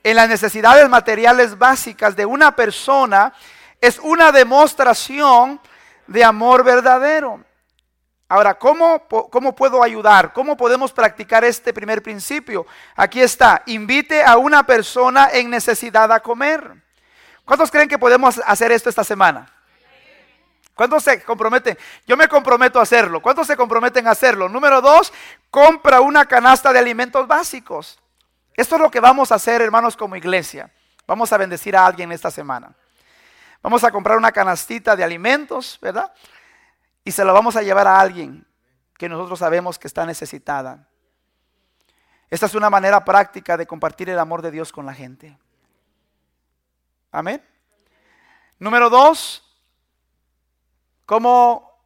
en 0.04 0.14
las 0.14 0.28
necesidades 0.28 0.88
materiales 0.88 1.58
básicas 1.58 2.14
de 2.14 2.26
una 2.26 2.54
persona 2.54 3.34
es 3.80 3.98
una 3.98 4.30
demostración 4.30 5.60
de 6.06 6.22
amor 6.22 6.62
verdadero. 6.62 7.44
Ahora, 8.30 8.54
¿cómo, 8.54 9.08
¿cómo, 9.08 9.56
puedo 9.56 9.82
ayudar? 9.82 10.32
¿Cómo 10.32 10.56
podemos 10.56 10.92
practicar 10.92 11.42
este 11.42 11.72
primer 11.72 12.00
principio? 12.00 12.64
Aquí 12.94 13.20
está, 13.20 13.64
invite 13.66 14.22
a 14.22 14.36
una 14.36 14.64
persona 14.64 15.30
en 15.32 15.50
necesidad 15.50 16.12
a 16.12 16.20
comer. 16.20 16.80
¿Cuántos 17.44 17.72
creen 17.72 17.88
que 17.88 17.98
podemos 17.98 18.40
hacer 18.46 18.70
esto 18.70 18.88
esta 18.88 19.02
semana? 19.02 19.52
¿Cuántos 20.76 21.02
se 21.02 21.20
comprometen? 21.24 21.76
Yo 22.06 22.16
me 22.16 22.28
comprometo 22.28 22.78
a 22.78 22.84
hacerlo. 22.84 23.20
¿Cuántos 23.20 23.48
se 23.48 23.56
comprometen 23.56 24.06
a 24.06 24.12
hacerlo? 24.12 24.48
Número 24.48 24.80
dos, 24.80 25.12
compra 25.50 26.00
una 26.00 26.24
canasta 26.26 26.72
de 26.72 26.78
alimentos 26.78 27.26
básicos. 27.26 27.98
Esto 28.54 28.76
es 28.76 28.80
lo 28.80 28.92
que 28.92 29.00
vamos 29.00 29.32
a 29.32 29.34
hacer, 29.34 29.60
hermanos, 29.60 29.96
como 29.96 30.14
iglesia. 30.14 30.70
Vamos 31.04 31.32
a 31.32 31.36
bendecir 31.36 31.76
a 31.76 31.84
alguien 31.84 32.12
esta 32.12 32.30
semana. 32.30 32.76
Vamos 33.60 33.82
a 33.82 33.90
comprar 33.90 34.16
una 34.16 34.30
canastita 34.30 34.94
de 34.94 35.02
alimentos, 35.02 35.80
¿verdad? 35.82 36.12
Y 37.04 37.12
se 37.12 37.24
lo 37.24 37.32
vamos 37.32 37.56
a 37.56 37.62
llevar 37.62 37.86
a 37.86 38.00
alguien 38.00 38.46
que 38.98 39.08
nosotros 39.08 39.38
sabemos 39.38 39.78
que 39.78 39.88
está 39.88 40.04
necesitada. 40.04 40.86
Esta 42.28 42.46
es 42.46 42.54
una 42.54 42.70
manera 42.70 43.04
práctica 43.04 43.56
de 43.56 43.66
compartir 43.66 44.10
el 44.10 44.18
amor 44.18 44.42
de 44.42 44.50
Dios 44.50 44.72
con 44.72 44.86
la 44.86 44.94
gente. 44.94 45.36
Amén. 47.10 47.42
Número 48.58 48.88
dos, 48.88 49.42
¿cómo 51.06 51.82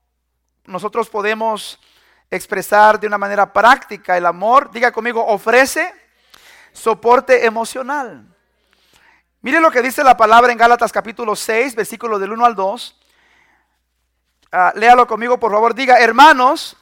nosotros 0.65 1.09
podemos 1.09 1.81
expresar 2.31 2.99
de 2.99 3.07
una 3.07 3.17
manera 3.17 3.53
práctica 3.53 4.17
el 4.17 4.27
amor? 4.27 4.71
Diga 4.71 4.93
conmigo, 4.93 5.25
ofrece 5.25 5.95
soporte 6.73 7.47
emocional. 7.47 8.27
Mire 9.41 9.61
lo 9.61 9.71
que 9.71 9.83
dice 9.83 10.03
la 10.03 10.17
palabra 10.17 10.53
en 10.53 10.59
Gálatas 10.59 10.91
capítulo 10.91 11.37
6, 11.37 11.75
versículo 11.75 12.19
del 12.19 12.33
1 12.33 12.45
al 12.45 12.55
2. 12.55 13.01
Ah, 14.57 14.73
léalo 14.77 15.05
conmigo, 15.09 15.37
por 15.41 15.51
favor. 15.51 15.75
Diga, 15.75 15.99
hermanos, 15.99 16.77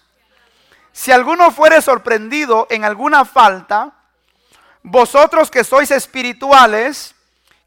si 0.92 1.10
alguno 1.10 1.50
fuere 1.50 1.80
sorprendido 1.80 2.66
en 2.68 2.84
alguna 2.84 3.24
falta, 3.24 3.94
vosotros 4.82 5.50
que 5.50 5.64
sois 5.64 5.90
espirituales, 5.90 7.14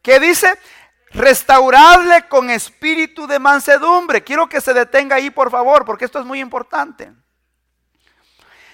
¿qué 0.04 0.20
dice? 0.20 0.60
Restauradle 1.10 2.28
con 2.28 2.52
espíritu 2.52 3.26
de 3.26 3.40
mansedumbre. 3.40 4.24
Quiero 4.24 4.48
que 4.48 4.62
se 4.62 4.76
detenga 4.76 5.16
ahí, 5.16 5.32
por 5.32 5.50
favor, 5.50 5.86
porque 5.86 6.06
esto 6.06 6.20
es 6.20 6.26
muy 6.26 6.40
importante. 6.40 7.12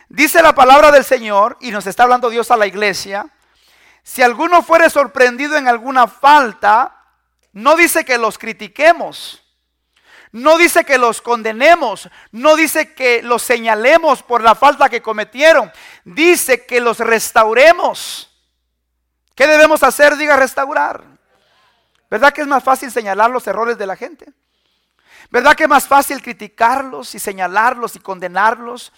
Dice 0.10 0.42
la 0.42 0.54
palabra 0.54 0.92
del 0.92 1.06
Señor, 1.06 1.56
y 1.62 1.72
nos 1.72 1.88
está 1.88 2.04
hablando 2.04 2.30
Dios 2.30 2.52
a 2.52 2.58
la 2.58 2.68
iglesia, 2.68 3.26
si 4.04 4.22
alguno 4.22 4.64
fuere 4.64 4.90
sorprendido 4.90 5.56
en 5.56 5.70
alguna 5.70 6.08
falta, 6.08 7.06
no 7.54 7.78
dice 7.78 8.04
que 8.04 8.18
los 8.18 8.38
critiquemos. 8.38 9.41
No 10.32 10.58
dice 10.58 10.86
que 10.86 10.98
los 10.98 11.22
condenemos, 11.22 12.10
no 12.32 12.56
dice 12.56 12.94
que 12.94 13.22
los 13.22 13.42
señalemos 13.42 14.24
por 14.24 14.42
la 14.42 14.56
falta 14.56 14.90
que 14.90 15.02
cometieron, 15.02 15.72
dice 16.06 16.66
que 16.66 16.80
los 16.80 17.00
restauremos. 17.00 18.30
¿Qué 19.36 19.46
debemos 19.48 19.84
hacer? 19.84 20.16
Diga 20.16 20.38
restaurar. 20.38 21.04
¿Verdad 22.10 22.34
que 22.34 22.42
es 22.42 22.48
más 22.48 22.64
fácil 22.64 22.92
señalar 22.92 23.30
los 23.30 23.46
errores 23.48 23.78
de 23.78 23.88
la 23.88 23.96
gente? 23.96 24.32
¿Verdad 25.30 25.56
que 25.56 25.64
es 25.64 25.70
más 25.70 25.88
fácil 25.88 26.22
criticarlos 26.22 27.16
y 27.16 27.20
señalarlos 27.20 27.96
y 27.96 28.00
condenarlos 28.00 28.92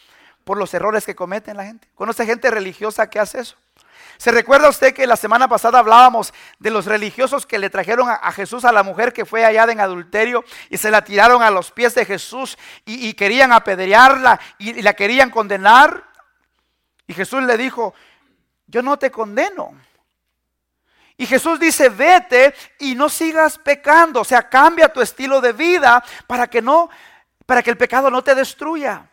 por 0.43 0.57
los 0.57 0.73
errores 0.73 1.05
que 1.05 1.15
cometen 1.15 1.57
la 1.57 1.65
gente? 1.65 1.87
¿Conoce 1.95 2.25
gente 2.25 2.49
religiosa 2.49 3.09
que 3.09 3.19
hace 3.19 3.39
eso? 3.39 3.55
¿Se 4.23 4.31
recuerda 4.31 4.69
usted 4.69 4.93
que 4.93 5.05
la 5.05 5.17
semana 5.17 5.49
pasada 5.49 5.79
hablábamos 5.79 6.33
de 6.57 6.71
los 6.71 6.85
religiosos 6.85 7.45
que 7.45 7.59
le 7.59 7.69
trajeron 7.69 8.07
a, 8.09 8.31
Jesús 8.31 8.63
a 8.63 8.71
la 8.71 8.81
mujer 8.81 9.11
que 9.11 9.25
fue 9.25 9.43
hallada 9.43 9.73
en 9.73 9.81
adulterio 9.81 10.45
y 10.69 10.77
se 10.77 10.91
la 10.91 11.03
tiraron 11.03 11.43
a 11.43 11.51
los 11.51 11.71
pies 11.71 11.93
de 11.93 12.05
Jesús 12.05 12.57
y, 12.85 13.13
querían 13.15 13.51
apedrearla 13.51 14.39
y, 14.57 14.79
y 14.79 14.81
la 14.81 14.93
querían 14.93 15.29
condenar? 15.29 16.05
Y 17.05 17.13
Jesús 17.13 17.43
le 17.43 17.57
dijo, 17.57 17.93
yo 18.65 18.81
no 18.81 18.97
te 18.97 19.11
condeno. 19.11 19.73
Y 21.17 21.25
Jesús 21.25 21.59
dice, 21.59 21.89
vete 21.89 22.55
y 22.79 22.95
no 22.95 23.09
sigas 23.09 23.57
pecando, 23.57 24.21
o 24.21 24.23
sea, 24.23 24.47
cambia 24.47 24.93
tu 24.93 25.01
estilo 25.01 25.41
de 25.41 25.51
vida 25.51 26.01
para 26.27 26.47
que 26.47 26.61
no 26.61 26.89
para 27.45 27.61
que 27.61 27.71
el 27.71 27.77
pecado 27.77 28.09
no 28.09 28.23
te 28.23 28.35
destruya. 28.35 29.05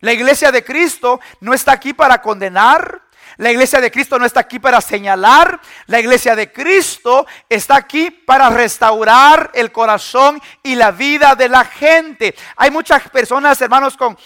La 0.00 0.12
iglesia 0.12 0.50
de 0.50 0.64
Cristo 0.64 1.20
no 1.40 1.54
está 1.54 1.70
aquí 1.70 1.94
para 1.94 2.20
condenar, 2.20 3.05
la 3.36 3.50
iglesia 3.50 3.80
de 3.80 3.90
Cristo 3.90 4.18
no 4.18 4.24
está 4.24 4.40
aquí 4.40 4.58
para 4.58 4.80
señalar, 4.80 5.60
la 5.86 6.00
iglesia 6.00 6.34
de 6.34 6.50
Cristo 6.50 7.26
está 7.48 7.76
aquí 7.76 8.10
para 8.10 8.48
restaurar 8.50 9.50
el 9.54 9.72
corazón 9.72 10.40
y 10.62 10.74
la 10.74 10.90
vida 10.90 11.34
de 11.34 11.48
la 11.48 11.64
gente. 11.64 12.34
Hay 12.56 12.70
muchas 12.70 13.08
personas, 13.10 13.60
hermanos, 13.60 13.96
con, 13.96 14.16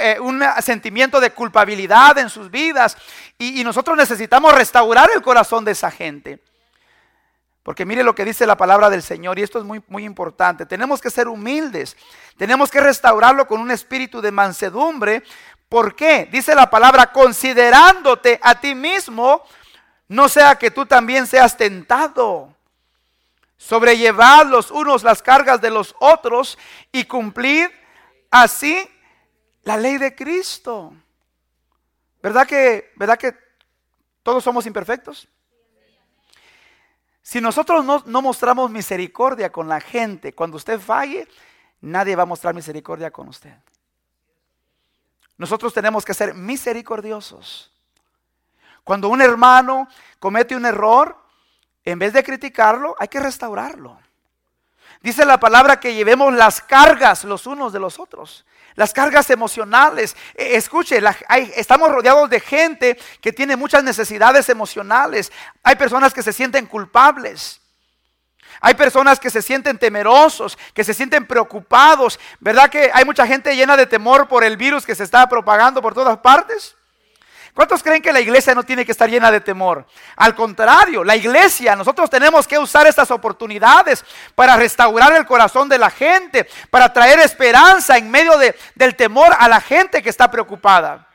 eh, 0.00 0.18
un 0.20 0.42
sentimiento 0.60 1.20
de 1.20 1.30
culpabilidad 1.30 2.18
en 2.18 2.28
sus 2.28 2.50
vidas 2.50 2.96
y, 3.38 3.60
y 3.60 3.64
nosotros 3.64 3.96
necesitamos 3.96 4.54
restaurar 4.54 5.10
el 5.14 5.22
corazón 5.22 5.64
de 5.64 5.72
esa 5.72 5.90
gente. 5.90 6.40
Porque 7.66 7.84
mire 7.84 8.04
lo 8.04 8.14
que 8.14 8.24
dice 8.24 8.46
la 8.46 8.56
palabra 8.56 8.88
del 8.90 9.02
Señor 9.02 9.40
y 9.40 9.42
esto 9.42 9.58
es 9.58 9.64
muy, 9.64 9.82
muy 9.88 10.04
importante. 10.04 10.66
Tenemos 10.66 11.00
que 11.00 11.10
ser 11.10 11.26
humildes. 11.26 11.96
Tenemos 12.36 12.70
que 12.70 12.80
restaurarlo 12.80 13.48
con 13.48 13.60
un 13.60 13.72
espíritu 13.72 14.20
de 14.20 14.30
mansedumbre 14.30 15.24
¿Por 15.68 15.96
qué? 15.96 16.28
Dice 16.30 16.54
la 16.54 16.70
palabra, 16.70 17.12
considerándote 17.12 18.38
a 18.42 18.60
ti 18.60 18.74
mismo, 18.74 19.42
no 20.08 20.28
sea 20.28 20.56
que 20.56 20.70
tú 20.70 20.86
también 20.86 21.26
seas 21.26 21.56
tentado. 21.56 22.54
Sobrellevad 23.56 24.46
los 24.46 24.70
unos 24.70 25.02
las 25.02 25.22
cargas 25.22 25.60
de 25.60 25.70
los 25.70 25.94
otros 25.98 26.58
y 26.92 27.04
cumplid 27.04 27.68
así 28.30 28.88
la 29.62 29.76
ley 29.76 29.98
de 29.98 30.14
Cristo. 30.14 30.92
¿Verdad 32.22 32.46
que, 32.46 32.92
verdad 32.96 33.18
que 33.18 33.34
todos 34.22 34.44
somos 34.44 34.66
imperfectos? 34.66 35.28
Si 37.22 37.40
nosotros 37.40 37.84
no, 37.84 38.04
no, 38.06 38.22
mostramos 38.22 38.70
misericordia 38.70 39.50
con 39.50 39.68
la 39.68 39.80
gente, 39.80 40.32
cuando 40.32 40.58
usted 40.58 40.78
falle, 40.78 41.26
nadie 41.80 42.14
va 42.14 42.22
a 42.22 42.26
mostrar 42.26 42.54
misericordia 42.54 43.10
con 43.10 43.26
usted. 43.28 43.54
Nosotros 45.38 45.72
tenemos 45.74 46.04
que 46.04 46.14
ser 46.14 46.34
misericordiosos. 46.34 47.72
Cuando 48.84 49.08
un 49.08 49.20
hermano 49.20 49.88
comete 50.18 50.56
un 50.56 50.64
error, 50.64 51.16
en 51.84 51.98
vez 51.98 52.12
de 52.12 52.22
criticarlo, 52.22 52.96
hay 52.98 53.08
que 53.08 53.20
restaurarlo. 53.20 53.98
Dice 55.02 55.24
la 55.24 55.38
palabra 55.38 55.78
que 55.78 55.94
llevemos 55.94 56.32
las 56.32 56.60
cargas 56.60 57.24
los 57.24 57.46
unos 57.46 57.72
de 57.72 57.78
los 57.78 57.98
otros, 57.98 58.46
las 58.74 58.92
cargas 58.92 59.30
emocionales. 59.30 60.16
E, 60.34 60.56
escuche, 60.56 61.00
estamos 61.54 61.90
rodeados 61.90 62.30
de 62.30 62.40
gente 62.40 62.98
que 63.20 63.32
tiene 63.32 63.56
muchas 63.56 63.84
necesidades 63.84 64.48
emocionales. 64.48 65.30
Hay 65.62 65.76
personas 65.76 66.14
que 66.14 66.22
se 66.22 66.32
sienten 66.32 66.66
culpables. 66.66 67.60
Hay 68.60 68.74
personas 68.74 69.20
que 69.20 69.30
se 69.30 69.42
sienten 69.42 69.78
temerosos, 69.78 70.58
que 70.74 70.84
se 70.84 70.94
sienten 70.94 71.26
preocupados. 71.26 72.18
¿Verdad 72.40 72.70
que 72.70 72.90
hay 72.92 73.04
mucha 73.04 73.26
gente 73.26 73.54
llena 73.54 73.76
de 73.76 73.86
temor 73.86 74.28
por 74.28 74.44
el 74.44 74.56
virus 74.56 74.84
que 74.84 74.94
se 74.94 75.04
está 75.04 75.28
propagando 75.28 75.82
por 75.82 75.94
todas 75.94 76.18
partes? 76.18 76.76
¿Cuántos 77.56 77.82
creen 77.82 78.02
que 78.02 78.12
la 78.12 78.20
iglesia 78.20 78.54
no 78.54 78.64
tiene 78.64 78.84
que 78.84 78.92
estar 78.92 79.08
llena 79.08 79.30
de 79.30 79.40
temor? 79.40 79.86
Al 80.16 80.34
contrario, 80.34 81.02
la 81.02 81.16
iglesia, 81.16 81.74
nosotros 81.74 82.10
tenemos 82.10 82.46
que 82.46 82.58
usar 82.58 82.86
estas 82.86 83.10
oportunidades 83.10 84.04
para 84.34 84.56
restaurar 84.56 85.14
el 85.14 85.24
corazón 85.24 85.66
de 85.66 85.78
la 85.78 85.88
gente, 85.88 86.46
para 86.68 86.92
traer 86.92 87.18
esperanza 87.20 87.96
en 87.96 88.10
medio 88.10 88.34
del 88.74 88.94
temor 88.94 89.34
a 89.38 89.48
la 89.48 89.62
gente 89.62 90.02
que 90.02 90.10
está 90.10 90.30
preocupada. 90.30 91.05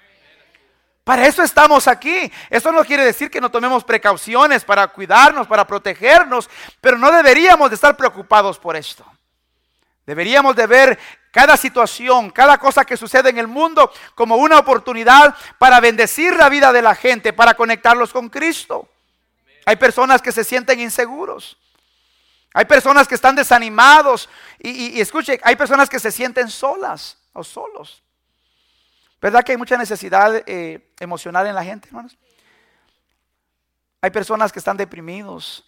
Para 1.12 1.28
eso 1.28 1.44
estamos 1.44 1.90
aquí. 1.90 2.32
Eso 2.50 2.72
no 2.72 2.86
quiere 2.86 3.04
decir 3.04 3.30
que 3.30 3.42
no 3.42 3.52
tomemos 3.52 3.84
precauciones 3.84 4.64
para 4.64 4.88
cuidarnos, 4.88 5.46
para 5.46 5.68
protegernos, 5.68 6.50
pero 6.80 6.98
no 6.98 7.12
deberíamos 7.12 7.70
de 7.70 7.76
estar 7.76 7.98
preocupados 7.98 8.58
por 8.58 8.78
esto. 8.78 9.06
Deberíamos 10.06 10.56
de 10.56 10.68
ver 10.68 10.98
cada 11.30 11.58
situación, 11.58 12.30
cada 12.32 12.58
cosa 12.58 12.86
que 12.86 12.96
sucede 12.96 13.30
en 13.30 13.40
el 13.40 13.50
mundo 13.50 13.92
como 14.16 14.38
una 14.38 14.58
oportunidad 14.58 15.36
para 15.58 15.82
bendecir 15.82 16.34
la 16.38 16.48
vida 16.48 16.72
de 16.72 16.82
la 16.82 16.96
gente, 16.96 17.34
para 17.34 17.56
conectarlos 17.56 18.14
con 18.14 18.30
Cristo. 18.30 18.88
Hay 19.66 19.76
personas 19.76 20.22
que 20.22 20.32
se 20.32 20.46
sienten 20.46 20.80
inseguros. 20.80 21.58
Hay 22.54 22.64
personas 22.64 23.06
que 23.06 23.16
están 23.16 23.36
desanimados. 23.36 24.30
Y, 24.60 24.98
y 24.98 25.02
escuche, 25.02 25.42
hay 25.44 25.58
personas 25.58 25.90
que 25.90 26.00
se 26.00 26.10
sienten 26.10 26.50
solas 26.50 27.18
o 27.34 27.44
solos. 27.44 28.02
¿Verdad 29.22 29.44
que 29.44 29.52
hay 29.52 29.58
mucha 29.58 29.78
necesidad 29.78 30.44
eh, 30.48 30.92
emocional 31.00 31.46
en 31.46 31.54
la 31.54 31.64
gente, 31.64 31.88
hermanos? 31.88 32.18
Hay 34.02 34.10
personas 34.10 34.52
que 34.52 34.58
están 34.58 34.78
deprimidos, 34.78 35.64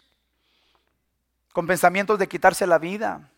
con 1.52 1.68
pensamientos 1.68 2.18
de 2.18 2.28
quitarse 2.28 2.66
la 2.66 2.80
vida. 2.80 3.30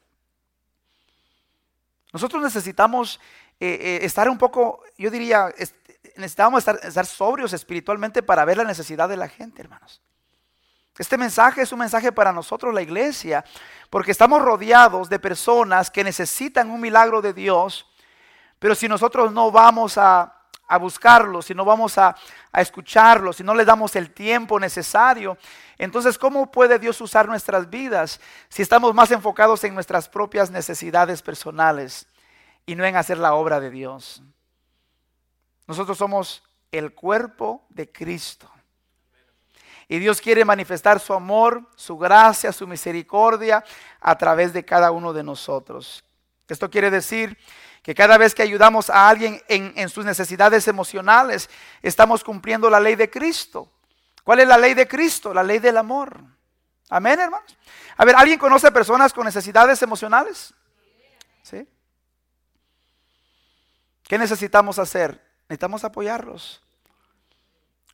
Nosotros 2.14 2.42
necesitamos 2.42 3.20
eh, 3.60 3.78
eh, 3.82 4.06
estar 4.06 4.30
un 4.30 4.38
poco, 4.38 4.84
yo 4.98 5.12
diría, 5.12 5.54
necesitamos 6.16 6.60
estar, 6.60 6.80
estar 6.82 7.06
sobrios 7.06 7.52
espiritualmente 7.52 8.24
para 8.24 8.46
ver 8.46 8.56
la 8.56 8.64
necesidad 8.64 9.10
de 9.10 9.18
la 9.18 9.28
gente, 9.28 9.62
hermanos. 9.62 10.02
Este 10.98 11.18
mensaje 11.18 11.62
es 11.62 11.74
un 11.74 11.80
mensaje 11.80 12.14
para 12.14 12.32
nosotros, 12.32 12.74
la 12.74 12.82
iglesia, 12.82 13.44
porque 13.90 14.12
estamos 14.12 14.42
rodeados 14.42 15.10
de 15.10 15.20
personas 15.20 15.92
que 15.92 16.06
necesitan 16.06 16.72
un 16.72 16.80
milagro 16.80 17.22
de 17.22 17.34
Dios 17.34 17.86
pero 18.66 18.74
si 18.74 18.88
nosotros 18.88 19.32
no 19.32 19.52
vamos 19.52 19.96
a, 19.96 20.42
buscarlo, 20.82 21.44
si 21.44 21.54
no 21.54 21.64
vamos 21.64 22.00
a, 22.00 22.16
a 22.52 22.62
escucharlo, 22.62 23.32
si 23.32 23.44
no 23.44 23.54
le 23.54 23.64
damos 23.64 23.96
el 23.96 24.12
tiempo 24.12 24.60
necesario, 24.60 25.38
entonces 25.78 26.18
¿cómo 26.18 26.50
puede 26.50 26.80
Dios 26.80 27.00
usar 27.00 27.28
nuestras 27.28 27.70
vidas 27.70 28.20
si 28.50 28.64
estamos 28.64 28.96
más 28.96 29.12
enfocados 29.12 29.64
en 29.66 29.76
nuestras 29.76 30.10
propias 30.10 30.50
necesidades 30.50 31.22
personales 31.22 32.08
y 32.66 32.74
no 32.74 32.84
en 32.86 32.96
hacer 32.96 33.20
la 33.20 33.36
obra 33.36 33.60
de 33.60 33.70
Dios? 33.70 34.24
Nosotros 35.68 36.00
somos 36.00 36.42
el 36.72 36.96
cuerpo 36.96 37.68
de 37.70 37.92
Cristo. 37.92 38.50
Y 39.88 40.00
Dios 40.00 40.20
quiere 40.20 40.44
manifestar 40.44 41.00
su 41.00 41.14
amor, 41.14 41.70
su 41.76 42.00
gracia, 42.00 42.52
su 42.52 42.66
misericordia 42.66 43.64
a 44.02 44.18
través 44.18 44.54
de 44.54 44.66
cada 44.66 44.90
uno 44.90 45.14
de 45.14 45.22
nosotros. 45.22 46.04
Esto 46.48 46.68
quiere 46.72 46.90
decir 46.90 47.38
que 47.86 47.94
cada 47.94 48.18
vez 48.18 48.34
que 48.34 48.42
ayudamos 48.42 48.90
a 48.90 49.08
alguien 49.08 49.40
en, 49.48 49.90
sus 49.90 50.04
necesidades 50.04 50.68
emocionales, 50.68 51.52
estamos 51.84 52.24
cumpliendo 52.24 52.68
la 52.68 52.80
ley 52.80 52.96
de 52.96 53.12
Cristo. 53.12 53.72
¿Cuál 54.24 54.40
es 54.40 54.48
la 54.48 54.58
ley 54.58 54.74
de 54.74 54.88
Cristo? 54.88 55.32
La 55.36 55.44
ley 55.44 55.60
del 55.60 55.78
amor. 55.78 56.20
Amén, 56.90 57.20
hermanos. 57.20 57.56
A 57.96 58.04
ver, 58.04 58.16
¿alguien 58.16 58.40
conoce 58.40 58.72
personas 58.72 59.14
con 59.14 59.24
necesidades 59.24 59.84
emocionales? 59.84 60.52
¿Sí? 61.44 61.70
¿Qué 64.02 64.18
necesitamos 64.18 64.80
hacer? 64.80 65.24
Necesitamos 65.48 65.84
apoyarlos. 65.84 66.64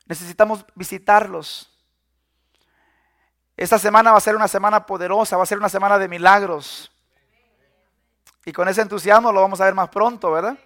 Necesitamos 0.05 0.65
visitarlos. 0.73 1.69
Esta 3.57 3.77
semana 3.77 4.11
va 4.13 4.19
a 4.19 4.21
ser 4.21 4.37
una 4.37 4.47
semana 4.47 4.85
poderosa, 4.85 5.35
va 5.35 5.43
a 5.43 5.47
ser 5.47 5.57
una 5.57 5.67
semana 5.67 5.99
de 5.99 6.07
milagros. 6.07 6.90
Y 8.45 8.51
con 8.51 8.67
ese 8.67 8.81
entusiasmo 8.81 9.31
lo 9.31 9.41
vamos 9.41 9.61
a 9.61 9.65
ver 9.65 9.75
más 9.75 9.89
pronto, 9.89 10.31
¿verdad? 10.31 10.57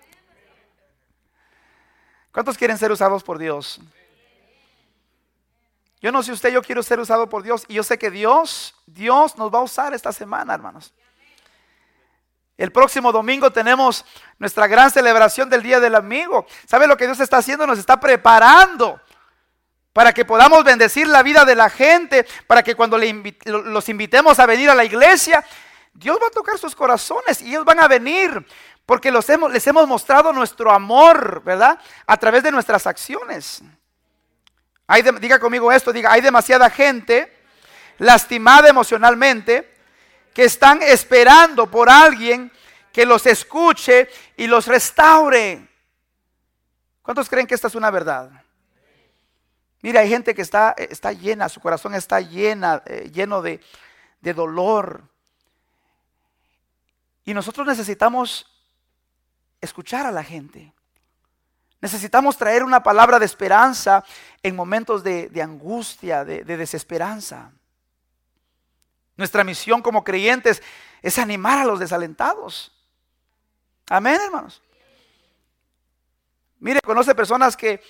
¿Cuántos 2.32 2.58
quieren 2.58 2.78
ser 2.78 2.92
usados 2.92 3.24
por 3.24 3.38
Dios? 3.38 3.80
Yo 6.02 6.12
no 6.12 6.22
sé 6.22 6.32
usted, 6.32 6.52
yo 6.52 6.62
quiero 6.62 6.84
ser 6.84 7.00
usado 7.00 7.28
por 7.28 7.44
Dios. 7.44 7.66
Y 7.68 7.74
yo 7.74 7.84
sé 7.84 7.98
que 7.98 8.12
Dios, 8.12 8.76
Dios 8.86 9.38
nos 9.38 9.54
va 9.54 9.60
a 9.60 9.64
usar 9.64 9.94
esta 9.94 10.12
semana, 10.12 10.54
hermanos. 10.54 10.94
El 12.58 12.72
próximo 12.72 13.12
domingo 13.12 13.52
tenemos 13.52 14.06
nuestra 14.38 14.68
gran 14.68 14.92
celebración 14.92 15.50
del 15.50 15.64
Día 15.64 15.80
del 15.80 15.96
Amigo. 15.96 16.46
¿Sabe 16.68 16.88
lo 16.88 16.96
que 16.96 17.06
Dios 17.06 17.20
está 17.20 17.38
haciendo? 17.38 17.68
Nos 17.68 17.80
está 17.80 18.00
preparando 18.00 19.02
para 19.92 20.14
que 20.14 20.26
podamos 20.26 20.64
bendecir 20.64 21.08
la 21.08 21.24
vida 21.24 21.44
de 21.44 21.56
la 21.56 21.70
gente, 21.70 22.26
para 22.48 22.64
que 22.64 22.76
cuando 22.76 22.98
los 22.98 23.90
invitemos 23.90 24.40
a 24.40 24.46
venir 24.46 24.70
a 24.70 24.76
la 24.76 24.84
iglesia, 24.84 25.44
Dios 25.96 26.20
va 26.22 26.28
a 26.28 26.32
tocar 26.32 26.58
sus 26.58 26.76
corazones 26.76 27.42
y 27.42 27.48
ellos 27.48 27.64
van 27.64 27.80
a 27.80 27.88
venir 27.88 28.46
porque 28.86 29.12
los 29.12 29.28
hemos, 29.30 29.52
les 29.52 29.66
hemos 29.66 29.88
mostrado 29.88 30.34
nuestro 30.34 30.72
amor, 30.72 31.42
¿verdad? 31.44 31.80
A 32.06 32.18
través 32.18 32.44
de 32.44 32.52
nuestras 32.52 32.86
acciones. 32.86 33.64
Diga 35.20 35.40
conmigo 35.40 35.72
esto, 35.72 35.94
diga, 35.94 36.12
hay 36.12 36.22
demasiada 36.22 36.70
gente 36.70 37.34
lastimada 37.98 38.68
emocionalmente 38.68 39.74
que 40.34 40.44
están 40.44 40.82
esperando 40.82 41.72
por 41.72 41.90
alguien 41.90 42.52
que 42.92 43.06
los 43.06 43.26
escuche 43.26 44.10
y 44.36 44.48
los 44.48 44.68
restaure. 44.68 45.66
¿Cuántos 47.02 47.30
creen 47.30 47.48
que 47.48 47.56
esta 47.56 47.68
es 47.68 47.76
una 47.76 47.90
verdad? 47.90 48.30
Mira, 49.82 50.02
hay 50.02 50.10
gente 50.10 50.36
que 50.36 50.42
está, 50.42 50.76
está 50.78 51.14
llena, 51.14 51.48
su 51.48 51.62
corazón 51.62 51.96
está 51.96 52.20
llena, 52.20 52.84
eh, 52.86 53.10
lleno 53.14 53.42
de, 53.42 53.62
de 54.20 54.34
dolor. 54.34 55.15
Y 57.26 57.34
nosotros 57.34 57.66
necesitamos 57.66 58.46
escuchar 59.60 60.06
a 60.06 60.12
la 60.12 60.24
gente. 60.24 60.72
Necesitamos 61.82 62.38
traer 62.38 62.64
una 62.64 62.84
palabra 62.84 63.20
de 63.20 63.26
esperanza 63.26 64.04
en 64.42 64.56
momentos 64.56 65.04
de, 65.04 65.30
angustia, 65.42 66.24
de, 66.24 66.44
de 66.44 66.58
desesperanza. 66.58 67.52
Nuestra 69.18 69.44
misión 69.44 69.82
como 69.82 70.04
creyentes 70.04 70.62
es 71.02 71.18
animar 71.18 71.60
a 71.60 71.66
los 71.66 71.80
desalentados. 71.80 72.72
Amén, 73.90 74.20
hermanos. 74.24 74.62
Mire, 76.60 76.80
conoce 76.82 77.14
personas 77.14 77.58
que, 77.58 77.82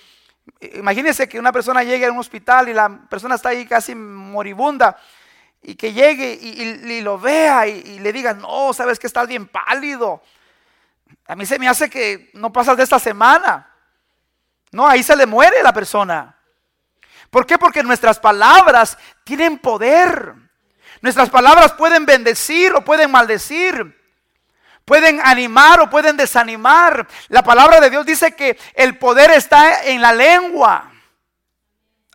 imagínense 0.74 1.28
que 1.28 1.38
una 1.38 1.52
persona 1.52 1.82
llegue 1.82 2.06
a 2.06 2.12
un 2.12 2.18
hospital 2.18 2.68
y 2.68 2.74
la 2.74 3.06
persona 3.08 3.34
está 3.34 3.50
ahí 3.50 3.66
casi 3.66 3.94
moribunda 3.94 4.96
y 5.68 5.74
que 5.74 5.92
llegue 5.92 6.38
y, 6.40 7.00
lo 7.00 7.18
vea 7.18 7.66
y, 7.66 7.98
le 7.98 8.12
diga, 8.12 8.32
no, 8.34 8.72
sabes 8.72 9.00
que 9.00 9.08
estás 9.08 9.26
bien 9.26 9.48
pálido. 9.48 10.22
A 11.26 11.34
mí 11.34 11.44
se 11.44 11.58
me 11.58 11.68
hace 11.68 11.90
que 11.90 12.30
no 12.34 12.52
pasas 12.52 12.76
de 12.76 12.84
esta 12.84 13.00
semana. 13.00 13.68
No, 14.70 14.86
ahí 14.86 15.02
se 15.02 15.16
le 15.16 15.26
muere 15.26 15.64
la 15.64 15.72
persona. 15.72 16.36
¿Por 17.30 17.46
qué? 17.46 17.58
Porque 17.58 17.82
nuestras 17.82 18.20
palabras 18.20 18.96
tienen 19.24 19.58
poder. 19.58 20.34
Nuestras 21.00 21.30
palabras 21.30 21.72
pueden 21.72 22.06
bendecir 22.06 22.72
o 22.72 22.84
pueden 22.84 23.10
maldecir. 23.10 24.00
Pueden 24.84 25.20
animar 25.20 25.80
o 25.80 25.90
pueden 25.90 26.16
desanimar. 26.16 27.08
La 27.26 27.42
palabra 27.42 27.80
de 27.80 27.90
Dios 27.90 28.06
dice 28.06 28.36
que 28.36 28.56
el 28.74 28.98
poder 28.98 29.32
está 29.32 29.82
en 29.82 30.00
la 30.00 30.12
lengua. 30.12 30.92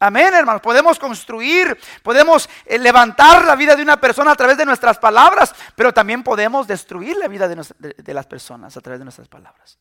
Amén, 0.04 0.34
hermanos. 0.34 0.64
Podemos 0.64 0.98
construir, 0.98 1.78
podemos 2.02 2.50
eh, 2.66 2.80
levantar 2.80 3.46
la 3.46 3.56
vida 3.56 3.76
de 3.76 3.84
una 3.84 4.02
persona 4.02 4.32
a 4.32 4.36
través 4.36 4.58
de 4.58 4.66
nuestras 4.66 4.98
palabras, 4.98 5.54
pero 5.76 5.94
también 5.94 6.24
podemos 6.24 6.66
destruir 6.66 7.18
la 7.18 7.28
vida 7.28 7.48
de, 7.48 8.14
las 8.14 8.26
personas 8.26 8.76
a 8.76 8.82
través 8.82 9.00
de 9.00 9.06
nuestras 9.06 9.28
palabras. 9.28 9.78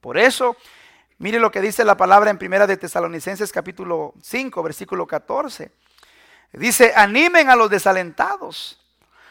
Por 0.00 0.16
eso, 0.16 0.56
mire 1.18 1.38
lo 1.38 1.50
que 1.50 1.60
dice 1.60 1.84
la 1.84 1.94
palabra 1.94 2.30
en 2.30 2.38
Primera 2.38 2.66
de 2.66 2.78
Tesalonicenses 2.78 3.52
capítulo 3.52 4.14
5, 4.22 4.62
versículo 4.62 5.06
14. 5.06 5.70
Dice, 6.54 6.94
animen 6.96 7.50
a 7.50 7.54
los 7.54 7.68
desalentados, 7.68 8.80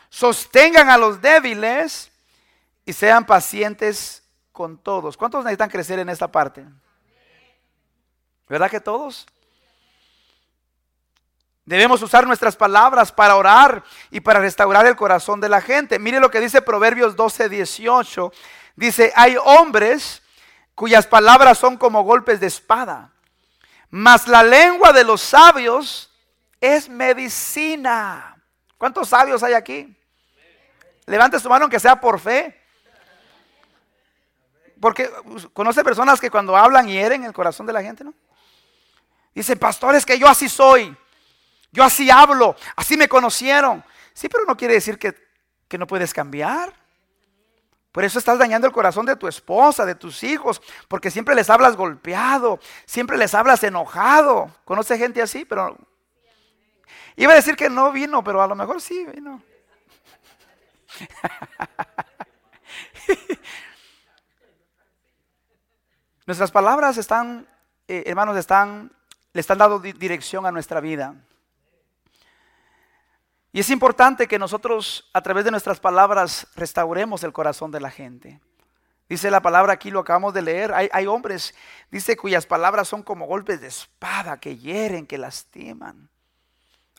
sostengan 0.09 0.91
a 0.91 0.99
los 0.99 1.21
débiles 1.21 2.11
y 2.85 2.93
sean 2.93 3.25
pacientes 3.25 4.21
con 4.51 4.77
todos. 4.77 5.17
¿Cuántos 5.17 5.43
necesitan 5.43 5.71
crecer 5.71 5.97
en 5.97 6.09
esta 6.09 6.31
parte? 6.31 6.67
¿Verdad 8.47 8.69
que 8.69 8.79
todos? 8.79 9.25
Debemos 11.69 12.01
usar 12.01 12.25
nuestras 12.25 12.55
palabras 12.55 13.11
para 13.11 13.35
orar 13.35 13.83
y 14.09 14.21
para 14.21 14.39
restaurar 14.39 14.87
el 14.87 14.95
corazón 14.95 15.39
de 15.39 15.49
la 15.49 15.61
gente. 15.61 15.99
Mire 15.99 16.19
lo 16.19 16.31
que 16.31 16.39
dice 16.39 16.63
Proverbios 16.63 17.15
12, 17.15 17.47
18. 17.47 18.33
Dice, 18.75 19.13
hay 19.15 19.37
hombres 19.37 20.23
cuyas 20.73 21.05
palabras 21.05 21.59
son 21.59 21.77
como 21.77 22.01
golpes 22.01 22.39
de 22.39 22.47
espada, 22.47 23.11
mas 23.91 24.27
la 24.27 24.41
lengua 24.41 24.91
de 24.93 25.03
los 25.03 25.21
sabios 25.21 26.11
es 26.59 26.89
medicina. 26.89 28.35
¿Cuántos 28.79 29.09
sabios 29.09 29.43
hay 29.43 29.53
aquí? 29.53 29.95
Levante 31.05 31.39
su 31.39 31.49
mano 31.49 31.65
aunque 31.65 31.79
sea 31.79 32.01
por 32.01 32.19
fe. 32.19 32.59
Porque 34.81 35.07
conoce 35.53 35.83
personas 35.83 36.19
que 36.19 36.31
cuando 36.31 36.57
hablan 36.57 36.87
hieren 36.87 37.25
el 37.25 37.33
corazón 37.33 37.67
de 37.67 37.73
la 37.73 37.83
gente, 37.83 38.03
¿no? 38.03 38.15
Dice, 39.35 39.55
pastores, 39.55 40.03
que 40.03 40.17
yo 40.17 40.27
así 40.27 40.49
soy. 40.49 40.97
Yo 41.71 41.83
así 41.83 42.09
hablo, 42.09 42.55
así 42.75 42.97
me 42.97 43.07
conocieron. 43.07 43.83
Sí, 44.13 44.27
pero 44.27 44.43
no 44.45 44.57
quiere 44.57 44.73
decir 44.73 44.97
que, 44.97 45.15
no 45.77 45.87
puedes 45.87 46.13
cambiar. 46.13 46.73
Por 47.91 48.03
eso 48.03 48.19
estás 48.19 48.37
dañando 48.37 48.67
el 48.67 48.73
corazón 48.73 49.05
de 49.05 49.15
tu 49.15 49.27
esposa, 49.27 49.85
de 49.85 49.95
tus 49.95 50.23
hijos, 50.23 50.61
porque 50.87 51.09
siempre 51.11 51.35
les 51.35 51.49
hablas 51.49 51.75
golpeado, 51.75 52.59
siempre 52.85 53.17
les 53.17 53.33
hablas 53.33 53.63
enojado. 53.63 54.53
¿Conoce 54.65 54.97
gente 54.97 55.21
así? 55.21 55.45
Pero 55.45 55.77
iba 57.15 57.31
a 57.33 57.35
decir 57.35 57.55
que 57.55 57.69
no 57.69 57.91
vino, 57.91 58.23
pero 58.23 58.41
a 58.41 58.47
lo 58.47 58.55
mejor 58.55 58.81
sí 58.81 59.05
vino. 59.05 59.41
Nuestras 66.25 66.51
palabras 66.51 66.97
están, 66.97 67.47
eh, 67.87 68.03
hermanos, 68.05 68.37
están, 68.37 68.91
le 69.33 69.41
están 69.41 69.57
dando 69.57 69.79
dirección 69.79 70.45
a 70.45 70.51
nuestra 70.51 70.79
vida. 70.79 71.15
Y 73.51 73.59
es 73.59 73.69
importante 73.69 74.27
que 74.27 74.37
nosotros 74.37 75.09
a 75.13 75.21
través 75.21 75.43
de 75.43 75.51
nuestras 75.51 75.79
palabras 75.79 76.47
restauremos 76.55 77.23
el 77.23 77.33
corazón 77.33 77.71
de 77.71 77.79
la 77.79 77.89
gente. 77.89 78.39
Dice 79.07 79.31
la 79.31 79.41
palabra 79.41 79.73
aquí, 79.73 79.89
lo 79.89 80.01
acabamos 80.01 80.35
de 80.35 80.43
leer, 80.43 80.71
hay, 80.71 81.07
hombres, 81.07 81.55
dice, 81.89 82.15
cuyas 82.15 82.45
palabras 82.45 82.87
son 82.87 83.01
como 83.01 83.25
golpes 83.25 83.59
de 83.59 83.65
espada 83.65 84.39
que 84.39 84.55
hieren, 84.55 85.07
que 85.07 85.17
lastiman, 85.17 86.09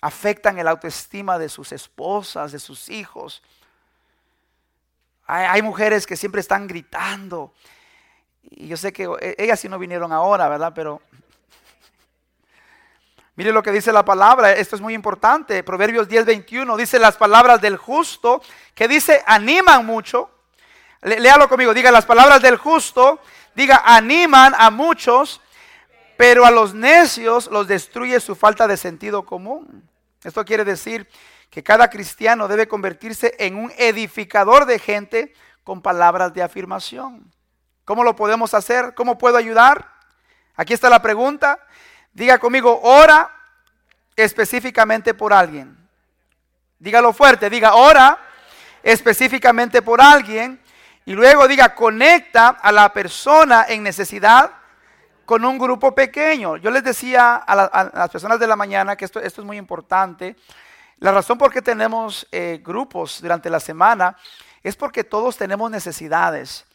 afectan 0.00 0.58
el 0.58 0.66
autoestima 0.66 1.38
de 1.38 1.48
sus 1.48 1.70
esposas, 1.70 2.50
de 2.50 2.58
sus 2.58 2.88
hijos. 2.88 3.44
Hay, 5.24 5.46
hay 5.46 5.62
mujeres 5.62 6.04
que 6.04 6.16
siempre 6.16 6.40
están 6.40 6.66
gritando. 6.66 7.54
Y 8.42 8.66
yo 8.66 8.76
sé 8.76 8.92
que 8.92 9.04
e, 9.20 9.36
ellas 9.38 9.60
sí 9.60 9.68
no 9.68 9.78
vinieron 9.78 10.12
ahora, 10.12 10.48
¿verdad? 10.48 10.72
Pero 10.74 11.00
Mire 13.40 13.52
lo 13.52 13.62
que 13.62 13.72
dice 13.72 13.90
la 13.90 14.04
palabra, 14.04 14.52
esto 14.52 14.76
es 14.76 14.82
muy 14.82 14.92
importante. 14.92 15.62
Proverbios 15.62 16.06
10, 16.06 16.26
21 16.26 16.76
dice 16.76 16.98
las 16.98 17.16
palabras 17.16 17.58
del 17.62 17.78
justo, 17.78 18.42
que 18.74 18.86
dice 18.86 19.22
animan 19.24 19.86
mucho. 19.86 20.28
Léalo 21.00 21.48
conmigo, 21.48 21.72
diga 21.72 21.90
las 21.90 22.04
palabras 22.04 22.42
del 22.42 22.58
justo, 22.58 23.18
diga 23.54 23.80
animan 23.82 24.54
a 24.58 24.68
muchos, 24.68 25.40
pero 26.18 26.44
a 26.44 26.50
los 26.50 26.74
necios 26.74 27.48
los 27.50 27.66
destruye 27.66 28.20
su 28.20 28.36
falta 28.36 28.68
de 28.68 28.76
sentido 28.76 29.24
común. 29.24 29.88
Esto 30.22 30.44
quiere 30.44 30.66
decir 30.66 31.08
que 31.48 31.62
cada 31.62 31.88
cristiano 31.88 32.46
debe 32.46 32.68
convertirse 32.68 33.36
en 33.38 33.56
un 33.56 33.72
edificador 33.78 34.66
de 34.66 34.78
gente 34.78 35.32
con 35.64 35.80
palabras 35.80 36.34
de 36.34 36.42
afirmación. 36.42 37.32
¿Cómo 37.86 38.04
lo 38.04 38.14
podemos 38.14 38.52
hacer? 38.52 38.92
¿Cómo 38.94 39.16
puedo 39.16 39.38
ayudar? 39.38 39.94
Aquí 40.56 40.74
está 40.74 40.90
la 40.90 41.00
pregunta. 41.00 41.58
Diga 42.12 42.38
conmigo, 42.38 42.80
ora 42.82 43.30
específicamente 44.16 45.14
por 45.14 45.32
alguien. 45.32 45.76
Dígalo 46.78 47.12
fuerte, 47.12 47.48
diga, 47.48 47.74
ora 47.74 48.18
específicamente 48.82 49.82
por 49.82 50.00
alguien. 50.00 50.60
Y 51.04 51.12
luego 51.12 51.48
diga, 51.48 51.74
conecta 51.74 52.48
a 52.48 52.72
la 52.72 52.92
persona 52.92 53.66
en 53.68 53.82
necesidad 53.82 54.50
con 55.24 55.44
un 55.44 55.58
grupo 55.58 55.94
pequeño. 55.94 56.56
Yo 56.56 56.70
les 56.70 56.82
decía 56.82 57.36
a, 57.36 57.90
las 57.94 58.10
personas 58.10 58.40
de 58.40 58.46
la 58.46 58.56
mañana 58.56 58.96
que 58.96 59.04
esto, 59.04 59.20
es 59.20 59.38
muy 59.38 59.56
importante. 59.56 60.36
La 60.98 61.12
razón 61.12 61.38
por 61.38 61.52
qué 61.52 61.62
tenemos 61.62 62.26
eh, 62.32 62.60
grupos 62.62 63.22
durante 63.22 63.48
la 63.48 63.60
semana 63.60 64.16
es 64.62 64.76
porque 64.76 65.04
todos 65.04 65.36
tenemos 65.36 65.70
necesidades. 65.70 66.66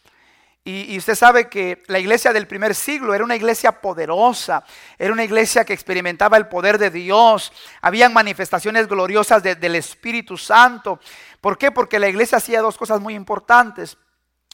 Y, 0.68 0.98
usted 0.98 1.14
sabe 1.14 1.48
que 1.48 1.84
la 1.86 2.00
iglesia 2.00 2.34
del 2.34 2.48
primer 2.48 2.74
siglo 2.74 3.14
era 3.14 3.24
una 3.24 3.36
iglesia 3.36 3.72
poderosa, 3.72 4.64
era 4.98 5.14
una 5.14 5.24
iglesia 5.24 5.64
que 5.64 5.74
experimentaba 5.74 6.38
el 6.38 6.48
poder 6.48 6.80
de 6.80 6.90
Dios, 6.90 7.54
habían 7.82 8.14
manifestaciones 8.14 8.88
gloriosas 8.88 9.44
del 9.44 9.76
Espíritu 9.76 10.38
Santo. 10.38 11.00
¿Por 11.40 11.60
qué? 11.60 11.70
Porque 11.70 12.00
la 12.00 12.10
iglesia 12.10 12.40
hacía 12.40 12.62
dos 12.62 12.80
cosas 12.80 13.00
muy 13.00 13.14
importantes. 13.14 13.96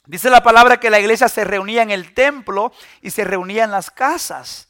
Dice 0.06 0.30
la 0.30 0.44
palabra 0.44 0.82
que 0.82 0.90
la 0.90 1.00
iglesia 1.00 1.30
se 1.30 1.46
reunía 1.46 1.82
en 1.82 1.92
el 1.92 2.14
templo 2.14 2.74
y 3.02 3.12
se 3.12 3.24
reunía 3.24 3.64
en 3.64 3.72
las 3.72 3.90
casas. 3.90 4.68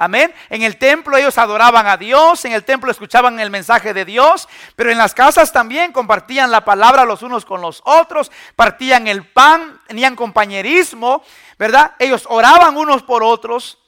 Amén. 0.00 0.32
En 0.48 0.62
el 0.62 0.78
templo 0.78 1.16
ellos 1.16 1.38
adoraban 1.38 1.88
a 1.88 1.96
Dios, 1.96 2.44
en 2.44 2.52
el 2.52 2.64
templo 2.64 2.88
escuchaban 2.88 3.40
el 3.40 3.50
mensaje 3.50 3.92
de 3.92 4.04
Dios, 4.04 4.48
pero 4.76 4.92
en 4.92 4.96
las 4.96 5.12
casas 5.12 5.52
también 5.52 5.90
compartían 5.90 6.52
la 6.52 6.64
palabra 6.64 7.04
los 7.04 7.22
unos 7.22 7.44
con 7.44 7.60
los 7.60 7.82
otros, 7.84 8.30
partían 8.54 9.08
el 9.08 9.26
pan, 9.26 9.80
tenían 9.88 10.14
compañerismo, 10.14 11.24
¿verdad? 11.58 11.94
Ellos 11.98 12.26
oraban 12.28 12.76
unos 12.76 13.02
por 13.02 13.24
otros. 13.24 13.78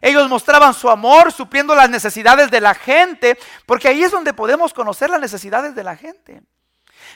Ellos 0.00 0.28
mostraban 0.28 0.74
su 0.74 0.90
amor, 0.90 1.30
supliendo 1.30 1.72
las 1.76 1.88
necesidades 1.88 2.50
de 2.50 2.60
la 2.60 2.74
gente, 2.74 3.38
porque 3.64 3.86
ahí 3.86 4.02
es 4.02 4.10
donde 4.10 4.34
podemos 4.34 4.74
conocer 4.74 5.08
las 5.08 5.20
necesidades 5.20 5.76
de 5.76 5.84
la 5.84 5.96
gente. 5.96 6.42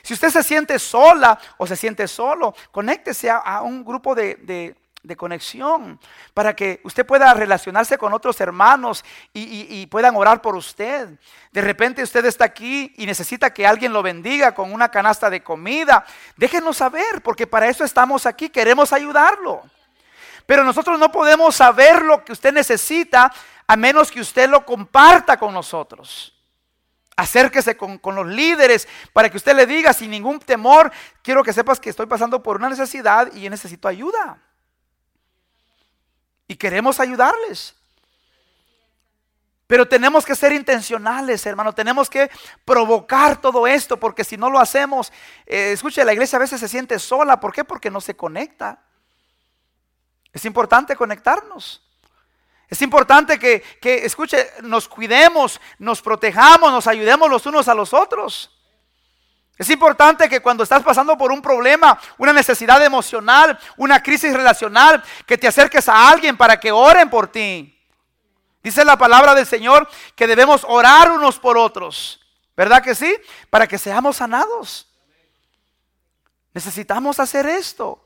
Si 0.01 0.13
usted 0.13 0.29
se 0.29 0.43
siente 0.43 0.79
sola 0.79 1.37
o 1.57 1.67
se 1.67 1.75
siente 1.75 2.07
solo, 2.07 2.55
conéctese 2.71 3.29
a, 3.29 3.61
un 3.63 3.83
grupo 3.83 4.15
de, 4.15 4.77
conexión 5.15 5.99
para 6.33 6.55
que 6.55 6.81
usted 6.83 7.05
pueda 7.05 7.33
relacionarse 7.33 7.97
con 7.97 8.13
otros 8.13 8.39
hermanos 8.41 9.03
y, 9.33 9.85
puedan 9.87 10.15
orar 10.15 10.41
por 10.41 10.55
usted. 10.55 11.17
De 11.51 11.61
repente 11.61 12.03
usted 12.03 12.25
está 12.25 12.45
aquí 12.45 12.93
y 12.97 13.05
necesita 13.05 13.53
que 13.53 13.65
alguien 13.65 13.93
lo 13.93 14.03
bendiga 14.03 14.53
con 14.53 14.71
una 14.73 14.89
canasta 14.89 15.29
de 15.29 15.41
comida. 15.41 16.05
Déjenos 16.35 16.77
saber, 16.77 17.21
porque 17.23 17.47
para 17.47 17.67
eso 17.67 17.83
estamos 17.83 18.25
aquí, 18.25 18.49
queremos 18.49 18.93
ayudarlo. 18.93 19.63
Pero 20.45 20.63
nosotros 20.63 20.99
no 20.99 21.11
podemos 21.11 21.55
saber 21.55 22.01
lo 22.01 22.23
que 22.23 22.31
usted 22.31 22.53
necesita 22.53 23.31
a 23.67 23.75
menos 23.77 24.11
que 24.11 24.19
usted 24.19 24.49
lo 24.49 24.65
comparta 24.65 25.37
con 25.37 25.53
nosotros. 25.53 26.35
Acérquese 27.15 27.77
con, 27.77 27.99
los 28.15 28.25
líderes 28.25 28.87
para 29.13 29.29
que 29.29 29.37
usted 29.37 29.55
le 29.55 29.65
diga 29.65 29.93
sin 29.93 30.09
ningún 30.09 30.39
temor, 30.39 30.91
quiero 31.21 31.43
que 31.43 31.53
sepas 31.53 31.79
que 31.79 31.89
estoy 31.89 32.05
pasando 32.05 32.41
por 32.41 32.55
una 32.55 32.69
necesidad 32.69 33.31
y 33.35 33.49
necesito 33.49 33.87
ayuda. 33.87 34.41
Y 36.49 36.57
queremos 36.57 36.99
ayudarles. 36.99 37.75
Pero 39.67 39.87
tenemos 39.87 40.25
que 40.25 40.33
ser 40.33 40.51
intencionales, 40.51 41.45
hermano. 41.45 41.75
Tenemos 41.75 42.09
que 42.09 42.31
provocar 42.65 43.39
todo 43.39 43.67
esto, 43.67 43.97
porque 43.97 44.23
si 44.23 44.35
no 44.35 44.49
lo 44.49 44.59
hacemos, 44.59 45.13
eh, 45.45 45.73
escuche, 45.73 46.03
la 46.03 46.11
iglesia 46.11 46.37
a 46.37 46.39
veces 46.39 46.59
se 46.59 46.67
siente 46.67 46.97
sola. 46.97 47.39
¿Por 47.39 47.53
qué? 47.53 47.63
Porque 47.63 47.91
no 47.91 48.01
se 48.01 48.15
conecta. 48.15 48.81
Es 50.33 50.43
importante 50.45 50.95
conectarnos. 50.95 51.83
Es 52.67 52.81
importante 52.81 53.37
que, 53.37 53.63
escuche, 53.83 54.49
nos 54.63 54.87
cuidemos, 54.87 55.61
nos 55.77 56.01
protejamos, 56.01 56.71
nos 56.71 56.87
ayudemos 56.87 57.29
los 57.29 57.45
unos 57.45 57.67
a 57.67 57.75
los 57.75 57.93
otros. 57.93 58.58
Es 59.59 59.69
importante 59.69 60.29
que 60.29 60.39
cuando 60.39 60.63
estás 60.63 60.81
pasando 60.83 61.17
por 61.17 61.33
un 61.33 61.41
problema, 61.41 61.99
una 62.17 62.31
necesidad 62.31 62.81
emocional, 62.81 63.59
una 63.75 64.01
crisis 64.01 64.33
relacional, 64.33 65.03
que 65.25 65.37
te 65.37 65.49
acerques 65.49 65.89
a 65.89 66.09
alguien 66.09 66.37
para 66.37 66.57
que 66.57 66.71
oren 66.71 67.09
por 67.09 67.27
ti. 67.27 67.77
Dice 68.63 68.85
la 68.85 68.97
palabra 68.97 69.35
del 69.35 69.45
Señor 69.45 69.89
que 70.15 70.27
debemos 70.27 70.65
orar 70.65 71.11
unos 71.11 71.37
por 71.39 71.57
otros. 71.57 72.21
¿Verdad 72.55 72.81
que 72.81 72.95
sí? 72.95 73.13
Para 73.49 73.67
que 73.67 73.77
seamos 73.77 74.15
sanados. 74.15 74.87
Necesitamos 76.53 77.19
hacer 77.19 77.45
esto. 77.45 78.01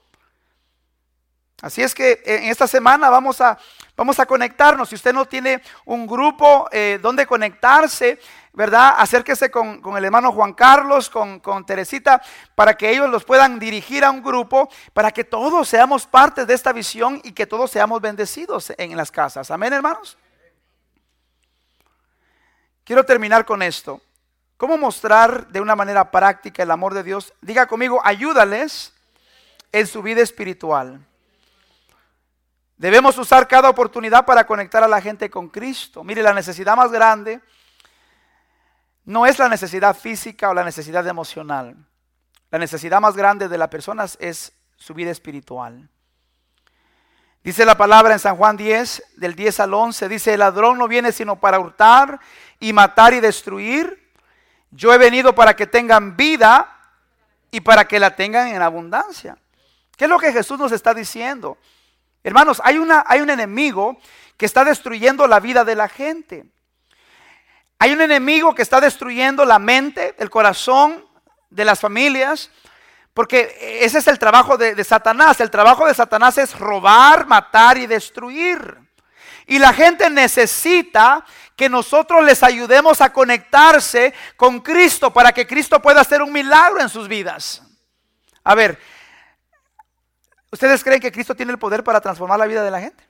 Así 1.62 1.84
es 1.84 1.94
que 1.94 2.24
en 2.26 2.46
esta 2.46 2.68
semana 2.68 3.12
vamos 3.12 3.40
a, 3.42 3.60
vamos 3.96 4.20
a 4.20 4.26
conectarnos. 4.26 4.90
Si 4.90 4.96
usted 4.96 5.14
no 5.14 5.26
tiene 5.26 5.62
un 5.86 6.08
grupo 6.08 6.68
eh, 6.72 7.00
donde 7.02 7.26
conectarse, 7.26 8.20
¿verdad? 8.54 8.96
Acérquese 8.98 9.50
con, 9.50 9.82
el 9.98 10.06
hermano 10.06 10.32
Juan 10.32 10.54
Carlos, 10.54 11.10
con, 11.10 11.40
con, 11.40 11.66
Teresita, 11.66 12.22
para 12.56 12.76
que 12.76 12.90
ellos 12.92 13.10
los 13.10 13.24
puedan 13.24 13.60
dirigir 13.60 14.04
a 14.04 14.12
un 14.12 14.22
grupo, 14.22 14.70
para 14.94 15.12
que 15.12 15.24
todos 15.24 15.68
seamos 15.68 16.06
parte 16.06 16.46
de 16.46 16.54
esta 16.54 16.72
visión 16.72 17.20
y 17.24 17.32
que 17.32 17.48
todos 17.48 17.72
seamos 17.72 18.02
bendecidos 18.02 18.72
en 18.78 18.96
las 18.96 19.12
casas. 19.12 19.50
Amén, 19.52 19.74
hermanos. 19.74 20.18
Quiero 22.84 23.06
terminar 23.06 23.46
con 23.46 23.62
esto. 23.62 24.02
¿Cómo 24.58 24.78
mostrar 24.78 25.48
de 25.48 25.62
una 25.62 25.76
manera 25.76 26.12
práctica 26.12 26.64
el 26.64 26.72
amor 26.72 26.94
de 26.94 27.04
Dios? 27.04 27.34
Diga 27.42 27.66
conmigo, 27.66 28.02
ayúdales 28.04 28.94
en 29.72 29.88
su 29.88 30.02
vida 30.02 30.22
espiritual. 30.22 31.00
Debemos 32.78 33.18
usar 33.18 33.48
cada 33.48 33.70
oportunidad 33.70 34.26
para 34.26 34.46
conectar 34.46 34.84
a 34.84 34.88
la 34.88 35.02
gente 35.02 35.30
con 35.30 35.50
Cristo. 35.50 36.04
Mire, 36.04 36.24
la 36.24 36.34
necesidad 36.34 36.76
más 36.76 36.92
grande 36.92 37.40
no 39.06 39.26
es 39.26 39.38
la 39.38 39.50
necesidad 39.50 39.96
física 39.96 40.50
o 40.50 40.54
la 40.54 40.64
necesidad 40.64 41.06
emocional. 41.08 41.76
La 42.50 42.60
necesidad 42.60 43.02
más 43.02 43.16
grande 43.16 43.48
de 43.48 43.58
las 43.58 43.70
personas 43.70 44.18
es 44.20 44.54
su 44.78 44.94
vida 44.94 45.12
espiritual. 45.12 45.90
Dice 47.44 47.66
la 47.66 47.76
palabra 47.76 48.14
en 48.14 48.20
San 48.20 48.38
Juan 48.38 48.56
10, 48.56 49.04
del 49.18 49.36
10 49.36 49.60
al 49.60 49.74
11, 49.74 50.08
dice, 50.08 50.34
el 50.34 50.40
ladrón 50.40 50.78
no 50.78 50.88
viene 50.88 51.12
sino 51.12 51.40
para 51.40 51.60
hurtar 51.60 52.20
y 52.60 52.72
matar 52.72 53.14
y 53.14 53.20
destruir. 53.20 54.12
Yo 54.72 54.94
he 54.94 54.98
venido 54.98 55.36
para 55.36 55.54
que 55.54 55.68
tengan 55.68 56.16
vida 56.16 56.70
y 57.52 57.60
para 57.60 57.86
que 57.86 58.00
la 58.00 58.16
tengan 58.16 58.48
en 58.48 58.62
abundancia. 58.62 59.38
¿Qué 59.98 60.06
es 60.06 60.10
lo 60.10 60.18
que 60.20 60.32
Jesús 60.32 60.58
nos 60.58 60.72
está 60.72 60.94
diciendo? 60.94 61.58
Hermanos, 62.24 62.62
hay, 62.64 62.78
una, 62.78 63.04
hay 63.08 63.22
un 63.22 63.30
enemigo 63.30 63.98
que 64.38 64.46
está 64.46 64.64
destruyendo 64.64 65.28
la 65.28 65.40
vida 65.40 65.66
de 65.66 65.76
la 65.76 65.90
gente. 65.90 66.46
Hay 67.80 67.92
un 67.92 68.02
enemigo 68.02 68.56
que 68.56 68.62
está 68.62 68.80
destruyendo 68.80 69.44
la 69.44 69.60
mente, 69.60 70.16
el 70.18 70.30
corazón 70.30 71.06
de 71.50 71.66
las 71.66 71.82
familias, 71.82 72.50
porque 73.14 73.80
ese 73.82 74.00
es 74.00 74.08
el 74.08 74.18
trabajo 74.18 74.58
de, 74.58 74.74
de, 74.74 74.84
Satanás. 74.84 75.40
El 75.42 75.52
trabajo 75.52 75.86
de 75.86 75.94
Satanás 75.94 76.38
es 76.38 76.58
robar, 76.58 77.28
matar 77.28 77.78
y 77.78 77.86
destruir. 77.86 78.78
Y 79.46 79.60
la 79.60 79.74
gente 79.74 80.10
necesita 80.10 81.26
que 81.56 81.70
nosotros 81.70 82.24
les 82.24 82.42
ayudemos 82.42 83.02
a 83.02 83.12
conectarse 83.12 84.14
con 84.38 84.62
Cristo 84.62 85.12
para 85.12 85.32
que 85.34 85.46
Cristo 85.46 85.82
pueda 85.82 86.02
hacer 86.02 86.22
un 86.22 86.32
milagro 86.32 86.80
en 86.82 86.90
sus 86.90 87.08
vidas. 87.08 87.62
A 88.44 88.56
ver, 88.56 88.80
¿Ustedes 90.54 90.84
creen 90.84 91.02
que 91.02 91.12
Cristo 91.12 91.34
tiene 91.34 91.52
el 91.52 91.58
poder 91.58 91.84
para 91.84 92.00
transformar 92.00 92.38
la 92.38 92.46
vida 92.46 92.64
de 92.64 92.70
la 92.70 92.80
gente? 92.80 93.04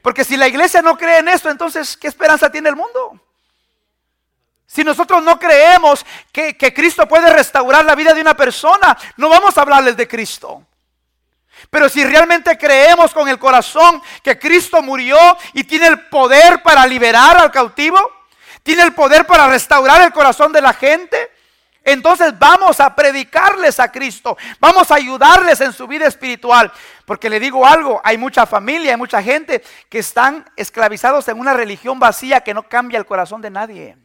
Porque 0.00 0.24
si 0.24 0.34
la 0.34 0.48
iglesia 0.48 0.80
no 0.80 0.96
cree 0.96 1.18
en 1.18 1.28
esto, 1.28 1.50
entonces, 1.50 1.94
¿qué 1.94 2.08
esperanza 2.08 2.50
tiene 2.50 2.70
el 2.70 2.74
mundo? 2.74 3.20
Si 4.66 4.82
nosotros 4.82 5.22
no 5.22 5.38
creemos 5.38 6.06
que, 6.32 6.56
Cristo 6.56 7.06
puede 7.06 7.30
restaurar 7.34 7.84
la 7.84 7.94
vida 7.94 8.14
de 8.14 8.22
una 8.22 8.34
persona, 8.34 8.96
no 9.18 9.28
vamos 9.28 9.58
a 9.58 9.60
hablarles 9.60 9.94
de 9.94 10.08
Cristo. 10.08 10.66
Pero 11.68 11.90
si 11.90 12.02
realmente 12.02 12.56
creemos 12.56 13.12
con 13.12 13.28
el 13.28 13.38
corazón 13.38 14.02
que 14.22 14.38
Cristo 14.38 14.80
murió 14.80 15.18
y 15.52 15.64
tiene 15.64 15.88
el 15.88 16.06
poder 16.08 16.62
para 16.62 16.86
liberar 16.86 17.36
al 17.36 17.52
cautivo, 17.52 18.00
tiene 18.62 18.84
el 18.84 18.94
poder 18.94 19.26
para 19.26 19.48
restaurar 19.48 20.00
el 20.00 20.14
corazón 20.14 20.50
de 20.50 20.62
la 20.62 20.72
gente, 20.72 21.30
entonces 21.84 22.38
vamos 22.38 22.80
a 22.80 22.96
predicarles 22.96 23.78
a 23.78 23.92
Cristo, 23.92 24.38
vamos 24.58 24.90
a 24.90 24.94
ayudarles 24.94 25.60
en 25.60 25.72
su 25.74 25.86
vida 25.86 26.06
espiritual. 26.06 26.72
Porque 27.04 27.28
le 27.28 27.38
digo 27.38 27.66
algo, 27.66 28.00
hay 28.02 28.16
mucha 28.16 28.46
familia, 28.46 28.92
hay 28.92 28.96
mucha 28.96 29.22
gente 29.22 29.62
que 29.90 29.98
están 29.98 30.50
esclavizados 30.56 31.28
en 31.28 31.38
una 31.38 31.52
religión 31.52 31.98
vacía 31.98 32.40
que 32.40 32.54
no 32.54 32.62
cambia 32.62 32.98
el 32.98 33.04
corazón 33.04 33.42
de 33.42 33.50
nadie. 33.50 33.98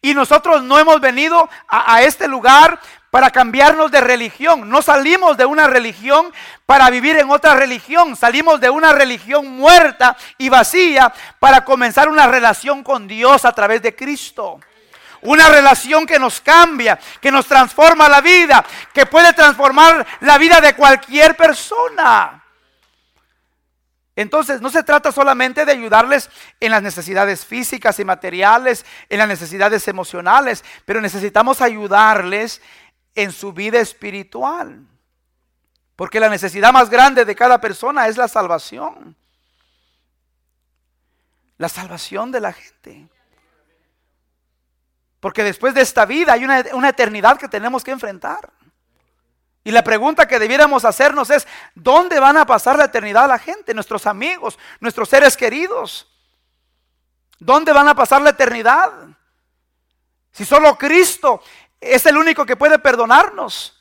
Y 0.00 0.14
nosotros 0.14 0.64
no 0.64 0.76
hemos 0.80 1.00
venido 1.00 1.48
a, 1.68 1.94
a 1.94 2.02
este 2.02 2.26
lugar 2.26 2.80
para 3.12 3.30
cambiarnos 3.30 3.92
de 3.92 4.00
religión. 4.00 4.68
No 4.68 4.82
salimos 4.82 5.36
de 5.36 5.44
una 5.44 5.68
religión 5.68 6.32
para 6.66 6.90
vivir 6.90 7.16
en 7.18 7.30
otra 7.30 7.54
religión. 7.54 8.16
Salimos 8.16 8.60
de 8.60 8.70
una 8.70 8.92
religión 8.92 9.56
muerta 9.56 10.16
y 10.36 10.48
vacía 10.48 11.12
para 11.38 11.64
comenzar 11.64 12.08
una 12.08 12.26
relación 12.26 12.82
con 12.82 13.06
Dios 13.06 13.44
a 13.44 13.52
través 13.52 13.82
de 13.82 13.94
Cristo. 13.94 14.58
Una 15.22 15.48
relación 15.48 16.04
que 16.04 16.18
nos 16.18 16.40
cambia, 16.40 16.98
que 17.20 17.30
nos 17.30 17.46
transforma 17.46 18.08
la 18.08 18.20
vida, 18.20 18.64
que 18.92 19.06
puede 19.06 19.32
transformar 19.32 20.06
la 20.20 20.36
vida 20.36 20.60
de 20.60 20.74
cualquier 20.74 21.36
persona. 21.36 22.42
Entonces, 24.14 24.60
no 24.60 24.68
se 24.68 24.82
trata 24.82 25.10
solamente 25.10 25.64
de 25.64 25.72
ayudarles 25.72 26.28
en 26.60 26.70
las 26.70 26.82
necesidades 26.82 27.46
físicas 27.46 27.98
y 27.98 28.04
materiales, 28.04 28.84
en 29.08 29.18
las 29.18 29.28
necesidades 29.28 29.88
emocionales, 29.88 30.64
pero 30.84 31.00
necesitamos 31.00 31.62
ayudarles 31.62 32.60
en 33.14 33.32
su 33.32 33.52
vida 33.52 33.78
espiritual. 33.78 34.86
Porque 35.96 36.20
la 36.20 36.28
necesidad 36.28 36.72
más 36.72 36.90
grande 36.90 37.24
de 37.24 37.34
cada 37.34 37.60
persona 37.60 38.08
es 38.08 38.16
la 38.16 38.28
salvación. 38.28 39.16
La 41.56 41.68
salvación 41.68 42.32
de 42.32 42.40
la 42.40 42.52
gente. 42.52 43.08
Porque 45.22 45.44
después 45.44 45.72
de 45.72 45.82
esta 45.82 46.04
vida 46.04 46.32
hay 46.32 46.44
una, 46.44 46.88
eternidad 46.88 47.38
que 47.38 47.46
tenemos 47.46 47.84
que 47.84 47.92
enfrentar. 47.92 48.50
Y 49.62 49.70
la 49.70 49.84
pregunta 49.84 50.26
que 50.26 50.40
debiéramos 50.40 50.84
hacernos 50.84 51.30
es, 51.30 51.46
¿dónde 51.76 52.18
van 52.18 52.36
a 52.38 52.44
pasar 52.44 52.76
la 52.76 52.86
eternidad 52.86 53.28
la 53.28 53.38
gente, 53.38 53.72
nuestros 53.72 54.08
amigos, 54.08 54.58
nuestros 54.80 55.08
seres 55.08 55.36
queridos? 55.36 56.10
¿Dónde 57.38 57.72
van 57.72 57.86
a 57.86 57.94
pasar 57.94 58.20
la 58.20 58.30
eternidad? 58.30 58.90
Si 60.32 60.44
solo 60.44 60.76
Cristo 60.76 61.40
es 61.80 62.04
el 62.04 62.16
único 62.16 62.44
que 62.44 62.56
puede 62.56 62.80
perdonarnos. 62.80 63.80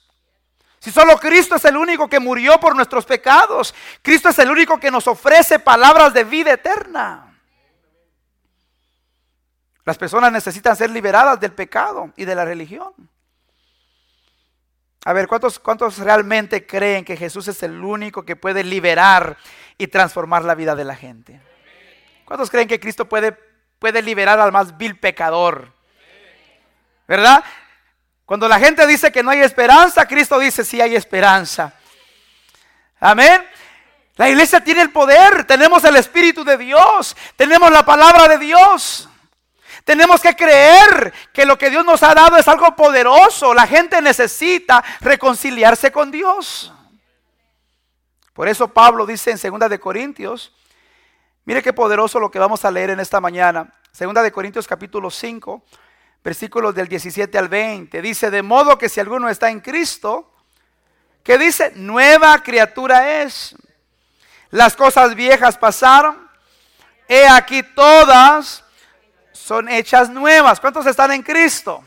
Si 0.77 0.91
solo 0.91 1.17
Cristo 1.17 1.55
es 1.55 1.65
el 1.65 1.75
único 1.75 2.07
que 2.07 2.19
murió 2.19 2.59
por 2.59 2.75
nuestros 2.75 3.03
pecados. 3.03 3.73
Cristo 4.03 4.29
es 4.29 4.37
el 4.37 4.51
único 4.51 4.79
que 4.79 4.91
nos 4.91 5.07
ofrece 5.07 5.57
palabras 5.57 6.13
de 6.13 6.23
vida 6.23 6.53
eterna. 6.53 7.30
Las 9.85 9.97
personas 9.97 10.31
necesitan 10.31 10.75
ser 10.75 10.89
liberadas 10.89 11.39
del 11.39 11.53
pecado 11.53 12.11
y 12.15 12.25
de 12.25 12.35
la 12.35 12.45
religión. 12.45 12.93
A 15.03 15.13
ver, 15.13 15.27
¿cuántos, 15.27 15.57
¿cuántos 15.57 15.97
realmente 15.97 16.67
creen 16.67 17.03
que 17.03 17.17
Jesús 17.17 17.47
es 17.47 17.63
el 17.63 17.83
único 17.83 18.23
que 18.23 18.35
puede 18.35 18.63
liberar 18.63 19.37
y 19.77 19.87
transformar 19.87 20.43
la 20.43 20.53
vida 20.53 20.75
de 20.75 20.85
la 20.85 20.95
gente? 20.95 21.41
¿Cuántos 22.25 22.51
creen 22.51 22.67
que 22.67 22.79
Cristo 22.79 23.09
puede, 23.09 23.35
puede 23.79 24.03
liberar 24.03 24.39
al 24.39 24.51
más 24.51 24.77
vil 24.77 24.99
pecador? 24.99 25.73
¿Verdad? 27.07 27.43
Cuando 28.25 28.47
la 28.47 28.59
gente 28.59 28.85
dice 28.85 29.11
que 29.11 29.23
no 29.23 29.31
hay 29.31 29.39
esperanza, 29.39 30.07
Cristo 30.07 30.37
dice 30.37 30.63
sí 30.63 30.79
hay 30.79 30.95
esperanza. 30.95 31.73
Amén. 32.99 33.43
La 34.17 34.29
iglesia 34.29 34.63
tiene 34.63 34.81
el 34.81 34.91
poder, 34.91 35.45
tenemos 35.45 35.83
el 35.83 35.95
Espíritu 35.95 36.43
de 36.43 36.57
Dios, 36.57 37.17
tenemos 37.35 37.71
la 37.71 37.83
palabra 37.83 38.27
de 38.27 38.37
Dios. 38.37 39.09
Tenemos 39.83 40.21
que 40.21 40.35
creer 40.35 41.13
que 41.33 41.45
lo 41.45 41.57
que 41.57 41.69
Dios 41.69 41.85
nos 41.85 42.03
ha 42.03 42.13
dado 42.13 42.37
es 42.37 42.47
algo 42.47 42.75
poderoso. 42.75 43.53
La 43.53 43.67
gente 43.67 44.01
necesita 44.01 44.83
reconciliarse 44.99 45.91
con 45.91 46.11
Dios. 46.11 46.71
Por 48.33 48.47
eso 48.47 48.67
Pablo 48.67 49.05
dice 49.05 49.31
en 49.31 49.59
2 49.59 49.69
de 49.69 49.79
Corintios, 49.79 50.53
mire 51.45 51.61
qué 51.61 51.73
poderoso 51.73 52.19
lo 52.19 52.31
que 52.31 52.39
vamos 52.39 52.63
a 52.63 52.71
leer 52.71 52.91
en 52.91 52.99
esta 52.99 53.19
mañana. 53.19 53.71
2 53.97 54.13
de 54.23 54.31
Corintios 54.31 54.67
capítulo 54.67 55.11
5, 55.11 55.63
versículos 56.23 56.73
del 56.73 56.87
17 56.87 57.37
al 57.37 57.49
20. 57.49 58.01
Dice, 58.01 58.31
de 58.31 58.41
modo 58.41 58.77
que 58.77 58.87
si 58.87 58.99
alguno 58.99 59.29
está 59.29 59.49
en 59.49 59.59
Cristo, 59.59 60.31
que 61.23 61.37
dice, 61.37 61.73
nueva 61.75 62.41
criatura 62.41 63.21
es. 63.21 63.55
Las 64.49 64.75
cosas 64.75 65.15
viejas 65.15 65.57
pasaron. 65.57 66.29
He 67.07 67.27
aquí 67.27 67.63
todas 67.63 68.60
son 69.41 69.67
hechas 69.69 70.09
nuevas. 70.09 70.59
¿Cuántos 70.59 70.85
están 70.85 71.11
en 71.11 71.23
Cristo? 71.23 71.83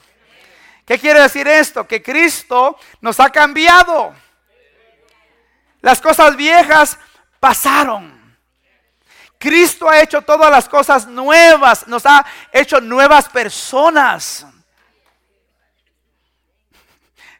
¿Qué 0.84 0.98
quiere 0.98 1.20
decir 1.20 1.46
esto? 1.46 1.86
Que 1.86 2.02
Cristo 2.02 2.78
nos 3.00 3.18
ha 3.20 3.30
cambiado. 3.30 4.14
Las 5.80 6.00
cosas 6.00 6.36
viejas 6.36 6.98
pasaron. 7.40 8.22
Cristo 9.38 9.88
ha 9.88 10.00
hecho 10.00 10.22
todas 10.22 10.50
las 10.50 10.68
cosas 10.68 11.06
nuevas, 11.06 11.86
nos 11.86 12.06
ha 12.06 12.24
hecho 12.50 12.80
nuevas 12.80 13.28
personas. 13.28 14.46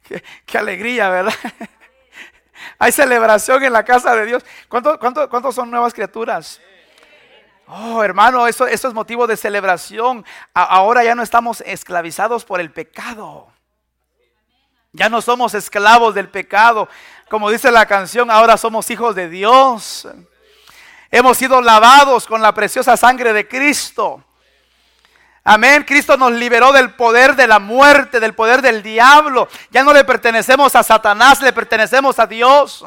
Qué, 0.47 0.59
alegría, 0.59 1.09
¿verdad? 1.09 1.35
Hay 2.79 2.93
celebración 2.93 3.65
en 3.65 3.73
la 3.73 3.85
casa 3.85 4.15
de 4.15 4.27
Dios. 4.27 4.45
¿Cuántos 4.69 5.55
son 5.55 5.71
nuevas 5.71 5.95
criaturas? 5.95 6.61
Oh, 7.67 8.03
hermano, 8.03 8.47
eso, 8.47 8.67
eso, 8.67 8.89
es 8.89 8.95
motivo 8.95 9.27
de 9.27 9.37
celebración. 9.37 10.25
ahora 10.53 11.03
ya 11.03 11.15
no 11.15 11.23
estamos 11.23 11.63
esclavizados 11.63 12.45
por 12.45 12.61
el 12.61 12.71
pecado. 12.71 13.49
Ya 14.93 15.09
no 15.09 15.21
somos 15.21 15.55
esclavos 15.55 16.15
del 16.15 16.29
pecado. 16.29 16.89
Como 17.29 17.51
dice 17.51 17.71
la 17.73 17.87
canción, 17.87 18.31
ahora 18.31 18.57
somos 18.57 18.89
hijos 18.91 19.15
de 19.15 19.29
Dios. 19.29 20.07
Hemos 21.11 21.37
sido 21.37 21.61
lavados 21.61 22.27
con 22.27 22.43
la 22.43 22.53
preciosa 22.55 22.97
sangre 22.97 23.33
de 23.33 23.49
Cristo. 23.49 24.23
Amén. 25.43 25.85
Cristo 25.85 26.17
nos 26.17 26.33
liberó 26.33 26.73
del 26.73 26.95
poder 26.95 27.37
de 27.37 27.47
la 27.47 27.59
muerte, 27.59 28.21
del 28.21 28.35
poder 28.35 28.63
del 28.63 28.83
diablo. 28.83 29.49
Ya 29.71 29.83
no 29.83 29.93
le 29.93 30.05
pertenecemos 30.05 30.75
a 30.75 30.83
Satanás, 30.83 31.41
le 31.43 31.53
pertenecemos 31.53 32.19
a 32.19 32.27
Dios. 32.27 32.85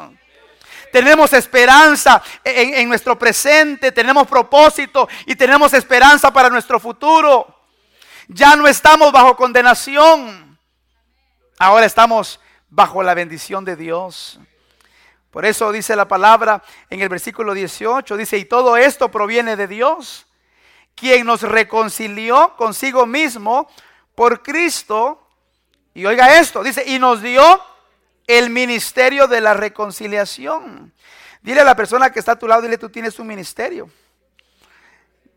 Tenemos 0.92 1.32
esperanza 1.32 2.22
en, 2.44 2.74
en, 2.74 2.88
nuestro 2.88 3.18
presente, 3.18 3.92
tenemos 3.92 4.26
propósito 4.26 5.08
y 5.26 5.36
tenemos 5.36 5.72
esperanza 5.74 6.32
para 6.32 6.48
nuestro 6.50 6.80
futuro. 6.80 7.54
Ya 8.28 8.56
no 8.56 8.66
estamos 8.68 9.12
bajo 9.12 9.36
condenación. 9.36 10.58
Ahora 11.58 11.86
estamos 11.86 12.40
bajo 12.68 13.02
la 13.02 13.14
bendición 13.14 13.64
de 13.64 13.76
Dios. 13.76 14.38
Por 15.30 15.44
eso 15.44 15.72
dice 15.72 15.94
la 15.94 16.08
palabra 16.08 16.62
en 16.88 17.00
el 17.00 17.08
versículo 17.08 17.52
18, 17.52 18.16
dice, 18.16 18.38
y 18.38 18.44
todo 18.44 18.76
esto 18.76 19.10
proviene 19.10 19.56
de 19.56 19.66
Dios, 19.66 20.26
quien 20.94 21.26
nos 21.26 21.42
reconcilió 21.42 22.54
consigo 22.56 23.06
mismo 23.06 23.68
por 24.14 24.42
Cristo. 24.42 25.28
Y 25.94 26.06
oiga 26.06 26.38
esto, 26.38 26.62
dice, 26.62 26.82
y 26.86 26.98
nos 26.98 27.22
dio 27.22 27.62
el 28.28 28.50
ministerio 28.50 29.26
de 29.26 29.40
la 29.40 29.54
reconciliación. 29.54 30.92
Dile 31.42 31.62
a 31.62 31.64
la 31.64 31.74
persona 31.74 32.10
que 32.10 32.20
está 32.20 32.32
a 32.32 32.38
tu 32.38 32.46
lado, 32.46 32.62
dile, 32.62 32.78
tú 32.78 32.90
tienes 32.90 33.18
un 33.18 33.26
ministerio. 33.26 33.90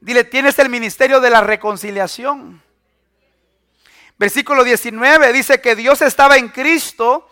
Dile, 0.01 0.25
tienes 0.25 0.59
el 0.59 0.69
ministerio 0.69 1.21
de 1.21 1.29
la 1.29 1.41
reconciliación. 1.41 2.61
Versículo 4.17 4.63
19 4.63 5.31
dice 5.31 5.61
que 5.61 5.75
Dios 5.75 6.01
estaba 6.01 6.37
en 6.37 6.49
Cristo 6.49 7.27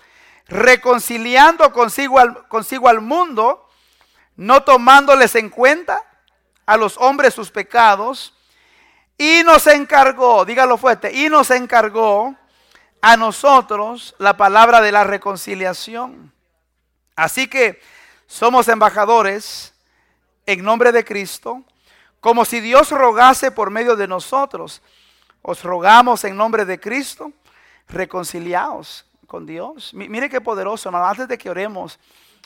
reconciliando 0.47 1.71
consigo 1.71 2.87
al, 2.87 3.01
mundo, 3.01 3.69
no 4.37 4.63
tomándoles 4.63 5.35
en 5.35 5.49
cuenta 5.49 6.03
a 6.65 6.77
los 6.77 6.97
hombres 6.97 7.33
sus 7.33 7.51
pecados, 7.51 8.33
y 9.17 9.43
nos 9.43 9.67
encargó, 9.67 10.45
dígalo 10.45 10.77
fuerte, 10.77 11.11
y 11.13 11.29
nos 11.29 11.51
encargó 11.51 12.35
a 13.01 13.17
nosotros 13.17 14.15
la 14.17 14.37
palabra 14.37 14.81
de 14.81 14.91
la 14.91 15.03
reconciliación. 15.03 16.31
Así 17.15 17.47
que 17.47 17.81
somos 18.27 18.67
embajadores 18.67 19.73
en 20.45 20.63
nombre 20.63 20.91
de 20.91 21.05
Cristo, 21.05 21.63
como 22.19 22.45
si 22.45 22.59
Dios 22.59 22.91
rogase 22.91 23.51
por 23.51 23.69
medio 23.69 23.95
de 23.95 24.07
nosotros. 24.07 24.81
Os 25.41 25.63
rogamos 25.63 26.23
en 26.23 26.35
nombre 26.35 26.65
de 26.65 26.79
Cristo, 26.79 27.31
reconciliaos 27.87 29.05
con 29.27 29.45
Dios. 29.45 29.93
Mire 29.93 30.29
qué 30.29 30.41
poderoso, 30.41 30.89
antes 30.89 31.27
de 31.27 31.37
que 31.37 31.49
oremos, 31.49 31.99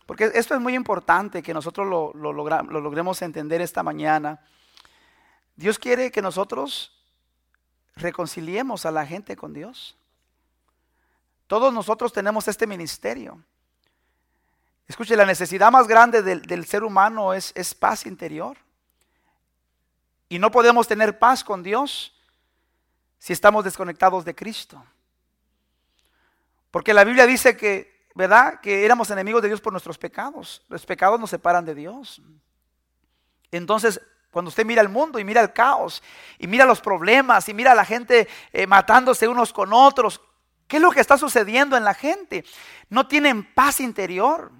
porque 0.06 0.32
esto 0.34 0.54
es 0.54 0.62
muy 0.62 0.76
importante 0.76 1.42
que 1.42 1.54
nosotros 1.54 1.88
lo, 1.88 2.14
lo 2.14 2.82
logremos 2.82 3.22
entender 3.22 3.62
esta 3.62 3.84
mañana. 3.84 4.42
Dios 5.56 5.80
quiere 5.80 6.12
que 6.12 6.22
nosotros 6.22 6.92
reconciliemos 7.96 8.86
a 8.86 8.92
la 8.92 9.06
gente 9.06 9.36
con 9.36 9.54
Dios. 9.54 9.98
Todos 11.48 11.74
nosotros 11.74 12.14
tenemos 12.14 12.48
este 12.48 12.68
ministerio. 12.68 13.42
Escuche, 14.88 15.16
la 15.16 15.26
necesidad 15.26 15.72
más 15.72 15.88
grande 15.88 16.22
del, 16.22 16.42
del, 16.44 16.66
ser 16.66 16.84
humano 16.84 17.34
es, 17.34 17.52
es 17.56 17.74
paz 17.74 18.06
interior. 18.06 18.58
Y 20.30 20.40
no 20.40 20.52
podemos 20.52 20.88
tener 20.88 21.20
paz 21.20 21.44
con 21.44 21.64
Dios 21.64 22.14
si 23.20 23.34
estamos 23.34 23.64
desconectados 23.64 24.26
de 24.26 24.36
Cristo. 24.36 24.84
Porque 26.72 26.94
la 26.94 27.04
Biblia 27.04 27.26
dice 27.26 27.56
que, 27.56 28.08
¿verdad? 28.16 28.60
Que 28.60 28.84
éramos 28.84 29.10
enemigos 29.12 29.42
de 29.42 29.48
Dios 29.48 29.62
por 29.62 29.72
nuestros 29.72 29.98
pecados. 29.98 30.64
Los 30.70 30.86
pecados 30.86 31.20
nos 31.20 31.30
separan 31.30 31.64
de 31.66 31.76
Dios. 31.76 32.22
Entonces, 33.52 34.02
cuando 34.32 34.50
usted 34.50 34.66
mira 34.66 34.82
el 34.82 34.90
mundo 34.90 35.20
y 35.20 35.24
mira 35.24 35.42
el 35.42 35.54
caos 35.54 36.02
y 36.40 36.48
mira 36.48 36.66
los 36.66 36.82
problemas 36.82 37.48
y 37.48 37.54
mira 37.54 37.74
a 37.74 37.76
la 37.76 37.86
gente 37.86 38.28
eh, 38.52 38.66
matándose 38.66 39.28
unos 39.28 39.54
con 39.54 39.72
otros, 39.72 40.20
¿qué 40.74 40.78
es 40.78 40.82
lo 40.82 40.90
que 40.90 41.02
está 41.02 41.20
sucediendo 41.20 41.78
en 41.78 41.84
la 41.84 41.94
gente? 41.94 42.44
No 42.90 43.06
tienen 43.06 43.44
paz 43.44 43.80
interior. 43.80 44.52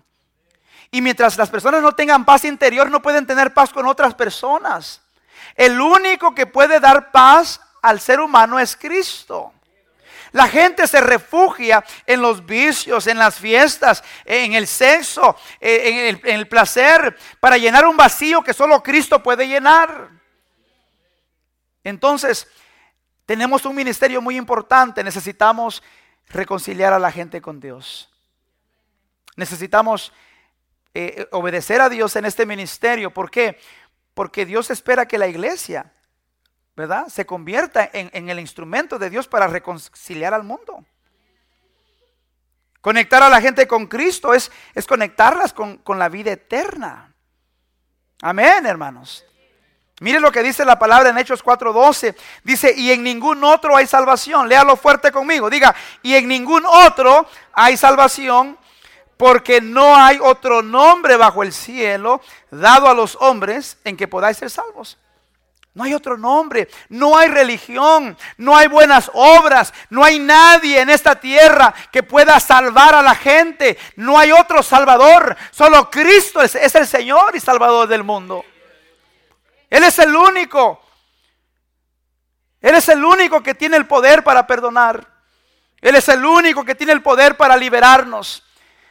Y 0.92 1.02
mientras 1.02 1.36
las 1.40 1.50
personas 1.50 1.82
no 1.82 1.94
tengan 1.94 2.24
paz 2.24 2.46
interior, 2.46 2.92
no 2.92 3.02
pueden 3.02 3.26
tener 3.26 3.52
paz 3.52 3.74
con 3.74 3.88
otras 3.88 4.14
personas. 4.14 5.02
El 5.56 5.82
único 5.82 6.36
que 6.36 6.46
puede 6.46 6.80
dar 6.80 7.12
paz 7.12 7.60
al 7.82 8.00
ser 8.00 8.20
humano 8.20 8.60
es 8.60 8.76
Cristo. 8.76 9.54
La 10.34 10.48
gente 10.48 10.86
se 10.86 11.02
refugia 11.02 11.84
en 12.06 12.22
los 12.22 12.46
vicios, 12.46 13.08
en 13.08 13.18
las 13.18 13.40
fiestas, 13.40 14.04
en 14.24 14.54
el 14.54 14.68
sexo, 14.68 15.36
en 15.60 16.20
el, 16.24 16.48
placer, 16.48 17.18
para 17.40 17.58
llenar 17.58 17.88
un 17.88 17.98
vacío 17.98 18.44
que 18.44 18.54
solo 18.54 18.84
Cristo 18.84 19.24
puede 19.24 19.48
llenar. 19.48 20.10
Entonces, 21.84 22.48
tenemos 23.26 23.66
un 23.66 23.76
ministerio 23.76 24.22
muy 24.22 24.38
importante. 24.38 25.04
Necesitamos 25.04 25.82
reconciliar 26.30 26.94
a 26.94 27.00
la 27.00 27.12
gente 27.12 27.42
con 27.42 27.60
Dios. 27.60 28.10
Necesitamos 29.36 30.12
eh, 30.94 31.28
obedecer 31.32 31.82
a 31.82 31.90
Dios 31.90 32.16
en 32.16 32.26
este 32.26 32.46
ministerio. 32.46 33.14
¿Por 33.14 33.32
qué? 33.32 33.60
Porque 34.14 34.46
Dios 34.46 34.70
espera 34.70 35.08
que 35.08 35.18
la 35.18 35.28
iglesia 35.28 35.92
¿verdad? 36.76 37.08
Se 37.08 37.26
convierta 37.26 37.90
en, 37.94 38.30
el 38.30 38.40
instrumento 38.40 38.98
de 38.98 39.10
Dios 39.10 39.28
para 39.28 39.48
reconciliar 39.48 40.34
al 40.34 40.44
mundo. 40.44 40.84
Conectar 42.82 43.24
a 43.24 43.30
la 43.30 43.40
gente 43.40 43.68
con 43.68 43.88
Cristo 43.88 44.34
es, 44.34 44.52
es 44.74 44.86
conectarlas 44.86 45.54
con, 45.54 45.78
con, 45.78 46.00
la 46.00 46.10
vida 46.10 46.32
eterna. 46.32 47.14
Amén, 48.22 48.66
hermanos. 48.66 49.24
Mire 50.00 50.20
lo 50.20 50.32
que 50.32 50.44
dice 50.44 50.66
la 50.66 50.80
palabra 50.80 51.10
en 51.10 51.18
Hechos 51.18 51.44
4:12. 51.44 52.16
Dice, 52.44 52.74
y 52.76 52.92
en 52.92 53.04
ningún 53.04 53.44
otro 53.44 53.76
hay 53.78 53.88
salvación. 53.88 54.50
Léalo 54.50 54.76
fuerte 54.76 55.12
conmigo. 55.12 55.50
Diga, 55.50 55.74
y 56.02 56.16
en 56.16 56.28
ningún 56.28 56.66
otro 56.66 57.28
hay 57.54 57.78
salvación, 57.78 58.58
porque 59.18 59.62
no 59.62 59.96
hay 59.96 60.18
otro 60.22 60.62
nombre 60.62 61.16
bajo 61.16 61.44
el 61.44 61.54
cielo 61.54 62.22
dado 62.52 62.90
a 62.90 62.94
los 62.94 63.18
hombres 63.22 63.78
en 63.84 63.96
que 63.96 64.08
podáis 64.08 64.38
ser 64.38 64.50
salvos. 64.50 64.98
No 65.76 65.84
hay 65.84 65.94
otro 65.96 66.18
nombre, 66.18 66.70
no 66.90 67.18
hay 67.18 67.30
religión, 67.30 68.16
no 68.38 68.56
hay 68.56 68.68
buenas 68.68 69.10
obras, 69.14 69.74
no 69.90 70.04
hay 70.04 70.20
nadie 70.20 70.80
en 70.80 70.90
esta 70.92 71.16
tierra 71.20 71.74
que 71.92 72.04
pueda 72.04 72.40
salvar 72.40 72.94
a 72.94 73.02
la 73.02 73.16
gente. 73.16 73.78
No 73.96 74.20
hay 74.20 74.32
otro 74.32 74.62
Salvador, 74.62 75.36
solo 75.50 75.90
Cristo 75.90 76.42
es, 76.42 76.56
el 76.76 76.86
Señor 76.86 77.36
y 77.36 77.40
Salvador 77.40 77.88
del 77.88 78.04
mundo. 78.04 78.46
Él 79.74 79.84
es 79.86 79.98
el 79.98 80.16
único. 80.16 80.80
Él 82.62 82.76
es 82.76 82.90
el 82.90 83.04
único 83.04 83.42
que 83.42 83.56
tiene 83.56 83.76
el 83.76 83.88
poder 83.88 84.24
para 84.24 84.46
perdonar. 84.46 85.08
Él 85.82 85.96
es 85.96 86.08
el 86.10 86.24
único 86.24 86.64
que 86.64 86.76
tiene 86.76 86.94
el 86.94 87.02
poder 87.02 87.38
para 87.38 87.58
liberarnos. 87.58 88.44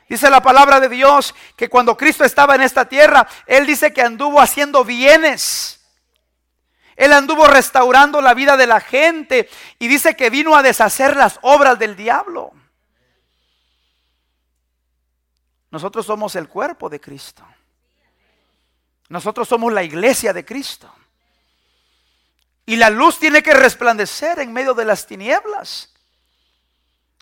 Dice 0.09 0.29
la 0.29 0.43
palabra 0.43 0.81
de 0.81 0.89
Dios 0.89 1.37
que 1.55 1.69
cuando 1.69 1.97
Cristo 1.97 2.25
estaba 2.25 2.57
en 2.57 2.63
esta 2.63 2.87
tierra, 2.87 3.29
Él 3.47 3.65
dice 3.65 3.93
que 3.93 4.03
anduvo 4.03 4.41
haciendo 4.41 4.85
bienes. 4.85 5.81
Él 6.97 7.13
anduvo 7.13 7.47
restaurando 7.47 8.21
la 8.21 8.35
vida 8.35 8.57
de 8.57 8.67
la 8.67 8.81
gente 8.81 9.49
y 9.79 9.87
dice 9.87 10.17
que 10.17 10.31
vino 10.31 10.57
a 10.57 10.65
deshacer 10.65 11.15
las 11.15 11.39
obras 11.43 11.79
del 11.79 11.95
diablo. 11.95 12.51
Nosotros 15.71 16.05
somos 16.05 16.35
el 16.35 16.49
cuerpo 16.49 16.89
de 16.89 17.01
Cristo. 17.01 17.47
Nosotros 19.13 19.47
somos 19.47 19.71
la 19.75 19.83
iglesia 19.83 20.33
de 20.33 20.43
Cristo. 20.43 20.91
Y 22.65 22.77
la 22.77 22.89
luz 22.89 23.19
tiene 23.19 23.43
que 23.43 23.53
resplandecer 23.53 24.39
en 24.39 24.55
medio 24.55 24.73
de 24.73 24.87
las 24.87 25.07
tinieblas. 25.07 25.93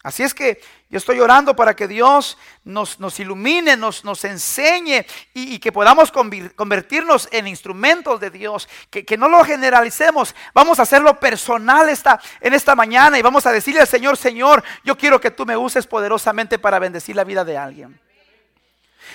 Así 0.04 0.22
es 0.22 0.32
que 0.32 0.62
yo 0.88 0.98
estoy 0.98 1.18
orando 1.18 1.56
para 1.56 1.74
que 1.74 1.88
Dios 1.88 2.38
nos, 2.62 3.00
nos 3.00 3.18
ilumine, 3.18 3.76
nos, 3.76 4.04
nos 4.04 4.24
enseñe 4.24 5.04
y, 5.34 5.58
que 5.58 5.72
podamos 5.72 6.12
convertirnos 6.12 7.28
en 7.32 7.48
instrumentos 7.48 8.20
de 8.20 8.30
Dios, 8.30 8.68
que, 8.88 9.04
que, 9.04 9.16
no 9.16 9.28
lo 9.28 9.44
generalicemos, 9.44 10.36
vamos 10.54 10.78
a 10.78 10.82
hacerlo 10.82 11.18
personal 11.18 11.88
esta, 11.88 12.20
en 12.40 12.54
esta 12.54 12.76
mañana 12.76 13.18
y 13.18 13.22
vamos 13.22 13.46
a 13.46 13.52
decirle 13.52 13.80
al 13.80 13.88
Señor, 13.88 14.16
Señor, 14.16 14.62
yo 14.84 14.96
quiero 14.96 15.20
que 15.20 15.32
tú 15.32 15.44
me 15.44 15.56
uses 15.56 15.88
poderosamente 15.88 16.60
para 16.60 16.78
bendecir 16.78 17.16
la 17.16 17.24
vida 17.24 17.44
de 17.44 17.58
alguien. 17.58 18.00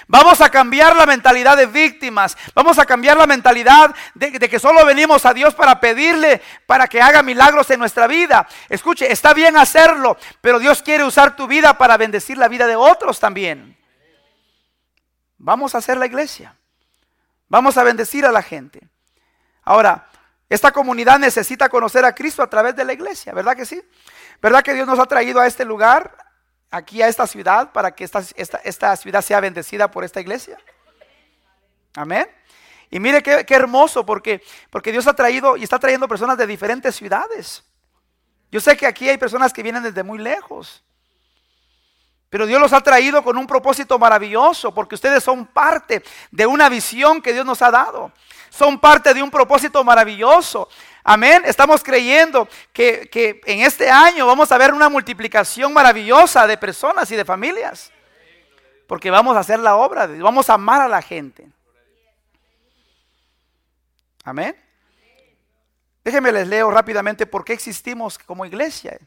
Vamos 0.08 0.42
a 0.42 0.50
cambiar 0.50 0.96
la 0.96 1.06
mentalidad 1.06 1.58
de 1.58 1.66
víctimas. 1.66 2.38
Vamos 2.54 2.80
a 2.80 2.86
cambiar 2.86 3.18
la 3.18 3.28
mentalidad 3.28 3.96
de, 4.14 4.32
que 4.32 4.60
solo 4.60 4.86
venimos 4.86 5.26
a 5.26 5.34
Dios 5.34 5.54
para 5.54 5.80
pedirle, 5.80 6.42
para 6.66 6.88
que 6.88 7.02
haga 7.02 7.24
milagros 7.24 7.70
en 7.72 7.80
nuestra 7.80 8.08
vida. 8.08 8.48
Escuche, 8.70 9.12
está 9.12 9.34
bien 9.34 9.58
hacerlo, 9.58 10.18
pero 10.42 10.60
Dios 10.60 10.82
quiere 10.82 11.04
usar 11.04 11.36
tu 11.36 11.48
vida 11.48 11.78
para 11.78 11.98
bendecir 11.98 12.38
la 12.38 12.48
vida 12.48 12.68
de 12.68 12.76
otros 12.76 13.20
también. 13.20 13.78
Vamos 15.38 15.76
a 15.76 15.80
hacer 15.80 15.98
la 15.98 16.06
iglesia. 16.06 16.56
Vamos 17.48 17.78
a 17.78 17.84
bendecir 17.84 18.26
a 18.26 18.32
la 18.32 18.42
gente. 18.42 18.88
Ahora, 19.64 20.08
esta 20.50 20.72
comunidad 20.72 21.20
necesita 21.20 21.70
conocer 21.70 22.06
a 22.06 22.14
Cristo 22.14 22.44
a 22.44 22.50
través 22.50 22.76
de 22.76 22.86
la 22.86 22.94
iglesia, 22.94 23.34
¿verdad 23.34 23.56
que 23.56 23.66
sí? 23.66 23.82
¿Verdad 24.42 24.64
que 24.64 24.74
Dios 24.74 24.88
nos 24.88 25.00
ha 25.00 25.06
traído 25.06 25.40
a 25.40 25.48
este 25.48 25.66
lugar 25.66 26.25
aquí 26.72 27.02
a 27.02 27.08
esta 27.08 27.28
ciudad 27.28 27.72
para 27.72 27.92
que 27.92 28.04
esta, 28.04 28.24
esta, 28.36 28.96
ciudad 28.96 29.22
sea 29.22 29.40
bendecida 29.40 29.90
por 29.90 30.04
esta 30.04 30.22
iglesia. 30.22 30.58
Amén. 31.96 32.28
Y 32.90 33.00
mire 33.00 33.24
qué, 33.24 33.46
hermoso 33.50 34.06
porque, 34.06 34.42
porque 34.70 34.92
Dios 34.92 35.08
ha 35.08 35.14
traído 35.14 35.58
y 35.58 35.64
está 35.64 35.80
trayendo 35.80 36.08
personas 36.08 36.38
de 36.38 36.48
diferentes 36.48 36.96
ciudades. 36.96 37.64
Yo 38.52 38.60
sé 38.60 38.78
que 38.78 38.86
aquí 38.86 39.10
hay 39.10 39.18
personas 39.18 39.52
que 39.52 39.64
vienen 39.64 39.84
desde 39.84 40.04
muy 40.04 40.20
lejos. 40.20 40.84
Pero 42.36 42.48
Dios 42.48 42.60
los 42.60 42.74
ha 42.74 42.82
traído 42.82 43.24
con 43.24 43.38
un 43.38 43.48
propósito 43.48 43.98
maravilloso 43.98 44.74
porque 44.74 44.96
ustedes 44.96 45.24
son 45.24 45.46
parte 45.46 46.04
de 46.32 46.46
una 46.46 46.68
visión 46.68 47.22
que 47.22 47.32
Dios 47.32 47.46
nos 47.46 47.62
ha 47.62 47.72
dado. 47.72 48.12
Son 48.50 48.78
parte 48.78 49.14
de 49.14 49.24
un 49.24 49.32
propósito 49.32 49.82
maravilloso. 49.86 50.68
Amén. 51.02 51.44
Estamos 51.46 51.82
creyendo 51.82 52.46
que, 52.74 53.40
en 53.46 53.62
este 53.62 53.90
año 53.90 54.28
vamos 54.28 54.52
a 54.52 54.58
ver 54.58 54.74
una 54.74 54.90
multiplicación 54.90 55.72
maravillosa 55.72 56.46
de 56.46 56.58
personas 56.58 57.10
y 57.10 57.16
de 57.16 57.24
familias. 57.24 57.94
Porque 58.86 59.10
vamos 59.10 59.38
a 59.38 59.40
hacer 59.40 59.60
la 59.60 59.78
obra, 59.78 60.06
vamos 60.06 60.50
a 60.50 60.56
amar 60.56 60.82
a 60.82 60.90
la 60.90 61.02
gente. 61.02 61.48
Amén. 64.26 64.62
Déjenme 66.04 66.34
les 66.34 66.50
leo 66.50 66.70
rápidamente 66.70 67.26
por 67.26 67.46
qué 67.46 67.54
existimos 67.54 68.18
como 68.18 68.46
iglesia. 68.46 69.00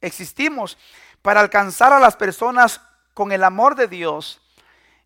Existimos 0.00 0.76
para 1.22 1.40
alcanzar 1.40 1.92
a 1.92 2.00
las 2.00 2.16
personas 2.16 2.80
con 3.14 3.32
el 3.32 3.44
amor 3.44 3.74
de 3.74 3.88
Dios. 3.88 4.40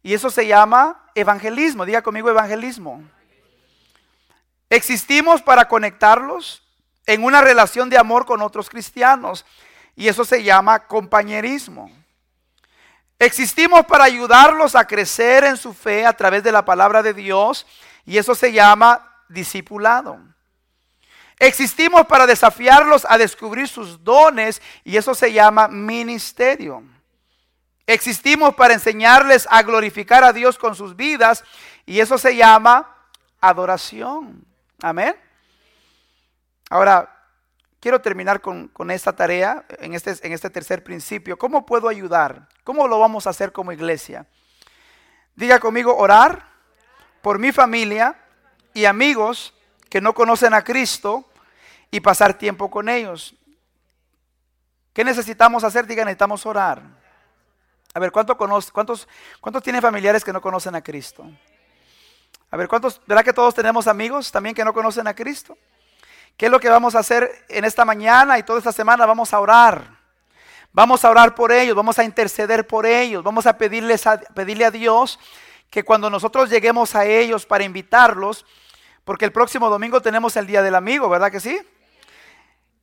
Y 0.02 0.14
eso 0.14 0.30
se 0.30 0.46
llama 0.46 1.04
evangelismo. 1.14 1.84
Diga 1.84 2.02
conmigo 2.02 2.30
evangelismo. 2.30 3.02
Existimos 4.68 5.42
para 5.42 5.68
conectarlos 5.68 6.62
en 7.06 7.22
una 7.22 7.40
relación 7.40 7.88
de 7.88 7.98
amor 7.98 8.26
con 8.26 8.42
otros 8.42 8.68
cristianos 8.68 9.44
y 9.94 10.08
eso 10.08 10.24
se 10.24 10.42
llama 10.42 10.86
compañerismo. 10.86 11.90
Existimos 13.18 13.86
para 13.86 14.04
ayudarlos 14.04 14.74
a 14.74 14.86
crecer 14.86 15.44
en 15.44 15.56
su 15.56 15.72
fe 15.72 16.04
a 16.04 16.12
través 16.12 16.42
de 16.42 16.52
la 16.52 16.64
palabra 16.64 17.02
de 17.02 17.14
Dios 17.14 17.66
y 18.04 18.18
eso 18.18 18.34
se 18.34 18.52
llama 18.52 19.22
discipulado. 19.28 20.18
Existimos 21.38 22.06
para 22.06 22.26
desafiarlos 22.26 23.06
a 23.08 23.18
descubrir 23.18 23.68
sus 23.68 24.02
dones 24.02 24.62
y 24.84 24.96
eso 24.96 25.14
se 25.14 25.32
llama 25.32 25.68
ministerio. 25.68 26.82
Existimos 27.86 28.54
para 28.54 28.74
enseñarles 28.74 29.46
a 29.50 29.62
glorificar 29.62 30.24
a 30.24 30.32
Dios 30.32 30.58
con 30.58 30.74
sus 30.74 30.96
vidas 30.96 31.44
y 31.84 32.00
eso 32.00 32.16
se 32.18 32.34
llama 32.34 32.96
adoración. 33.40 34.44
Amén. 34.82 35.14
Ahora, 36.70 37.16
quiero 37.78 38.00
terminar 38.00 38.40
con, 38.40 38.90
esta 38.90 39.14
tarea, 39.14 39.64
en 39.78 39.94
este, 39.94 40.14
en 40.26 40.32
este 40.32 40.50
tercer 40.50 40.82
principio. 40.82 41.38
¿Cómo 41.38 41.64
puedo 41.64 41.88
ayudar? 41.88 42.48
¿Cómo 42.64 42.88
lo 42.88 42.98
vamos 42.98 43.26
a 43.26 43.30
hacer 43.30 43.52
como 43.52 43.72
iglesia? 43.72 44.26
Diga 45.36 45.60
conmigo, 45.60 45.96
orar 45.96 46.48
por 47.20 47.38
mi 47.38 47.52
familia 47.52 48.16
y 48.74 48.86
amigos 48.86 49.54
que 49.88 50.00
no 50.00 50.14
conocen 50.14 50.54
a 50.54 50.62
Cristo 50.62 51.24
y 51.90 52.00
pasar 52.00 52.34
tiempo 52.34 52.70
con 52.70 52.88
ellos. 52.88 53.34
¿Qué 54.92 55.04
necesitamos 55.04 55.64
hacer? 55.64 55.86
Diga, 55.86 56.04
necesitamos 56.04 56.46
orar. 56.46 56.82
A 57.94 57.98
ver, 57.98 58.12
¿cuánto 58.12 58.36
cuántos, 58.36 58.72
¿cuántos 58.72 59.62
tienen 59.62 59.82
familiares 59.82 60.24
que 60.24 60.32
no 60.32 60.40
conocen 60.40 60.74
a 60.74 60.82
Cristo? 60.82 61.26
A 62.50 62.56
ver, 62.56 62.68
¿cuántos, 62.68 63.00
¿verdad 63.06 63.24
que 63.24 63.32
todos 63.32 63.54
tenemos 63.54 63.86
amigos 63.86 64.30
también 64.30 64.54
que 64.54 64.64
no 64.64 64.72
conocen 64.72 65.06
a 65.06 65.14
Cristo? 65.14 65.56
¿Qué 66.36 66.46
es 66.46 66.52
lo 66.52 66.60
que 66.60 66.68
vamos 66.68 66.94
a 66.94 66.98
hacer 66.98 67.44
en 67.48 67.64
esta 67.64 67.84
mañana 67.84 68.38
y 68.38 68.42
toda 68.42 68.58
esta 68.58 68.72
semana? 68.72 69.06
Vamos 69.06 69.32
a 69.32 69.40
orar. 69.40 69.96
Vamos 70.72 71.04
a 71.04 71.10
orar 71.10 71.34
por 71.34 71.52
ellos, 71.52 71.74
vamos 71.74 71.98
a 71.98 72.04
interceder 72.04 72.66
por 72.66 72.84
ellos, 72.84 73.24
vamos 73.24 73.46
a, 73.46 73.56
pedirles 73.56 74.06
a 74.06 74.18
pedirle 74.18 74.66
a 74.66 74.70
Dios 74.70 75.18
que 75.70 75.82
cuando 75.82 76.10
nosotros 76.10 76.50
lleguemos 76.50 76.94
a 76.94 77.06
ellos 77.06 77.46
para 77.46 77.64
invitarlos, 77.64 78.44
porque 79.06 79.24
el 79.24 79.30
próximo 79.30 79.70
domingo 79.70 80.02
tenemos 80.02 80.36
el 80.36 80.48
Día 80.48 80.62
del 80.62 80.74
Amigo, 80.74 81.08
¿verdad 81.08 81.30
que 81.30 81.38
sí? 81.38 81.60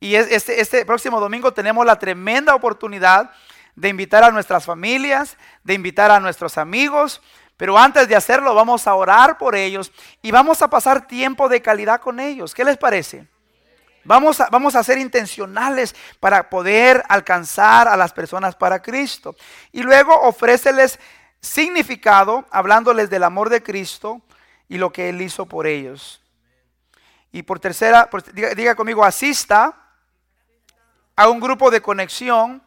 Y 0.00 0.14
este, 0.14 0.58
este 0.58 0.86
próximo 0.86 1.20
domingo 1.20 1.52
tenemos 1.52 1.84
la 1.84 1.98
tremenda 1.98 2.54
oportunidad 2.54 3.30
de 3.76 3.90
invitar 3.90 4.24
a 4.24 4.30
nuestras 4.30 4.64
familias, 4.64 5.36
de 5.64 5.74
invitar 5.74 6.10
a 6.10 6.20
nuestros 6.20 6.56
amigos, 6.56 7.20
pero 7.58 7.76
antes 7.76 8.08
de 8.08 8.16
hacerlo 8.16 8.54
vamos 8.54 8.86
a 8.86 8.94
orar 8.94 9.36
por 9.36 9.54
ellos 9.54 9.92
y 10.22 10.30
vamos 10.30 10.62
a 10.62 10.70
pasar 10.70 11.06
tiempo 11.06 11.46
de 11.50 11.60
calidad 11.60 12.00
con 12.00 12.18
ellos. 12.18 12.54
¿Qué 12.54 12.64
les 12.64 12.78
parece? 12.78 13.28
Vamos 14.02 14.40
a, 14.40 14.48
vamos 14.50 14.76
a 14.76 14.82
ser 14.82 14.96
intencionales 14.96 15.94
para 16.20 16.48
poder 16.48 17.04
alcanzar 17.10 17.86
a 17.86 17.98
las 17.98 18.14
personas 18.14 18.56
para 18.56 18.80
Cristo. 18.80 19.36
Y 19.72 19.82
luego 19.82 20.18
ofréceles 20.22 20.98
significado, 21.42 22.46
hablándoles 22.50 23.10
del 23.10 23.24
amor 23.24 23.50
de 23.50 23.62
Cristo 23.62 24.22
y 24.68 24.78
lo 24.78 24.92
que 24.92 25.08
Él 25.08 25.20
hizo 25.22 25.46
por 25.46 25.66
ellos. 25.66 26.20
Y 27.32 27.42
por 27.42 27.58
tercera, 27.58 28.08
diga 28.56 28.74
conmigo, 28.74 29.04
asista 29.04 29.74
a 31.16 31.28
un 31.28 31.40
grupo 31.40 31.70
de 31.70 31.80
conexión 31.80 32.62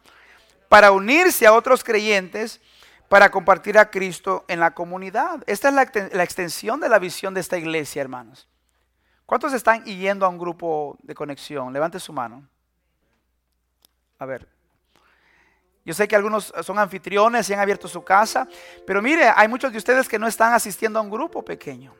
para 0.68 0.92
unirse 0.92 1.46
a 1.46 1.52
otros 1.52 1.82
creyentes 1.82 2.60
para 3.08 3.30
compartir 3.30 3.78
a 3.78 3.90
Cristo 3.90 4.44
en 4.48 4.60
la 4.60 4.72
comunidad. 4.72 5.42
Esta 5.46 5.68
es 5.68 5.74
la, 5.74 6.22
extensión 6.22 6.80
de 6.80 6.88
la 6.88 6.98
visión 6.98 7.32
de 7.34 7.40
esta 7.40 7.56
iglesia, 7.56 8.02
hermanos. 8.02 8.46
¿Cuántos 9.24 9.52
están 9.52 9.84
yendo 9.84 10.26
a 10.26 10.28
un 10.28 10.38
grupo 10.38 10.98
de 11.02 11.14
conexión? 11.14 11.72
Levante 11.72 11.98
su 11.98 12.12
mano. 12.12 12.46
A 14.18 14.26
ver. 14.26 14.57
Yo 15.88 15.94
sé 15.94 16.06
que 16.06 16.14
algunos 16.14 16.52
son 16.62 16.78
anfitriones 16.78 17.48
y 17.48 17.54
han 17.54 17.60
abierto 17.60 17.88
su 17.88 18.04
casa, 18.04 18.46
pero 18.86 19.00
mire, 19.00 19.32
hay 19.34 19.48
muchos 19.48 19.72
de 19.72 19.78
ustedes 19.78 20.06
que 20.06 20.18
no 20.18 20.26
están 20.26 20.52
asistiendo 20.52 20.98
a 20.98 21.02
un 21.02 21.08
grupo 21.08 21.42
pequeño. 21.42 21.94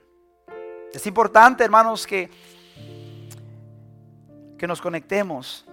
Es 0.93 1.07
importante, 1.07 1.64
hermanos, 1.64 2.07
que, 2.07 2.28
que 4.59 4.66
nos 4.66 4.82
conectemos 4.82 5.64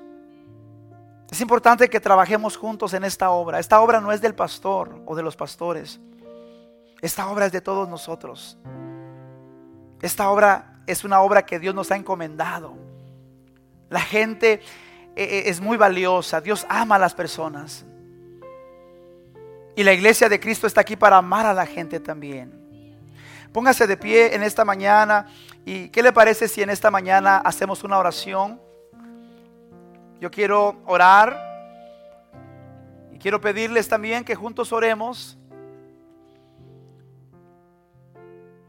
es 1.29 1.41
importante 1.41 1.89
que 1.89 1.99
trabajemos 1.99 2.55
juntos 2.55 2.93
en 2.93 3.03
esta 3.03 3.31
obra. 3.31 3.59
Esta 3.59 3.81
obra 3.81 3.99
no 3.99 4.13
es 4.13 4.21
del 4.21 4.35
pastor 4.35 5.01
o 5.05 5.15
de 5.17 5.21
los 5.21 5.35
pastores. 5.35 5.99
Esta 7.01 7.27
obra 7.27 7.47
es 7.47 7.51
de 7.51 7.59
todos 7.59 7.89
nosotros. 7.89 8.57
Esta 10.01 10.29
obra 10.29 10.79
es 10.87 11.03
una 11.03 11.19
obra 11.19 11.45
que 11.45 11.59
Dios 11.59 11.75
nos 11.75 11.91
ha 11.91 11.97
encomendado. 11.97 12.77
La 13.89 13.99
gente 13.99 14.53
eh, 14.53 14.61
eh, 15.15 15.43
es 15.47 15.59
muy 15.59 15.75
valiosa. 15.75 16.39
Dios 16.39 16.65
ama 16.69 16.95
a 16.95 16.99
las 16.99 17.13
personas. 17.13 17.85
Y 19.75 19.83
la 19.83 19.91
iglesia 19.91 20.29
de 20.29 20.39
Cristo 20.39 20.67
está 20.67 20.81
aquí 20.81 20.95
para 20.95 21.17
amar 21.17 21.45
a 21.45 21.53
la 21.53 21.65
gente 21.65 21.99
también. 21.99 22.65
Póngase 23.51 23.87
de 23.87 23.97
pie 23.97 24.33
en 24.33 24.43
esta 24.43 24.63
mañana. 24.63 25.27
¿Y 25.65 25.89
qué 25.89 26.01
le 26.01 26.13
parece 26.13 26.47
si 26.47 26.61
en 26.61 26.69
esta 26.69 26.89
mañana 26.89 27.37
hacemos 27.37 27.83
una 27.83 27.97
oración? 27.97 28.61
Yo 30.19 30.31
quiero 30.31 30.81
orar 30.85 31.37
Y 33.11 33.19
quiero 33.19 33.39
pedirles 33.41 33.87
también 33.87 34.23
que 34.23 34.35
juntos 34.35 34.71
oremos. 34.71 35.37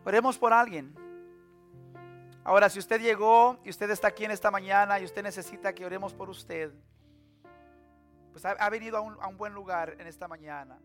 Oremos 0.05 0.39
por 0.39 0.53
alguien. 0.53 0.95
Ahora, 2.45 2.69
si 2.69 2.79
usted 2.79 3.01
llegó 3.01 3.59
y 3.65 3.71
usted 3.71 3.91
está 3.91 4.09
aquí 4.09 4.25
en 4.25 4.31
esta 4.31 4.53
mañana 4.53 5.01
y 5.01 5.05
usted 5.05 5.23
necesita 5.23 5.73
que 5.73 5.85
oremos 5.85 6.15
por 6.15 6.31
usted, 6.31 6.73
pues 8.31 8.45
ha, 8.45 8.71
venido 8.71 8.99
a 8.99 9.01
un 9.01 9.37
buen 9.37 9.53
lugar 9.53 9.97
en 9.99 10.07
esta 10.07 10.29
mañana. 10.29 10.79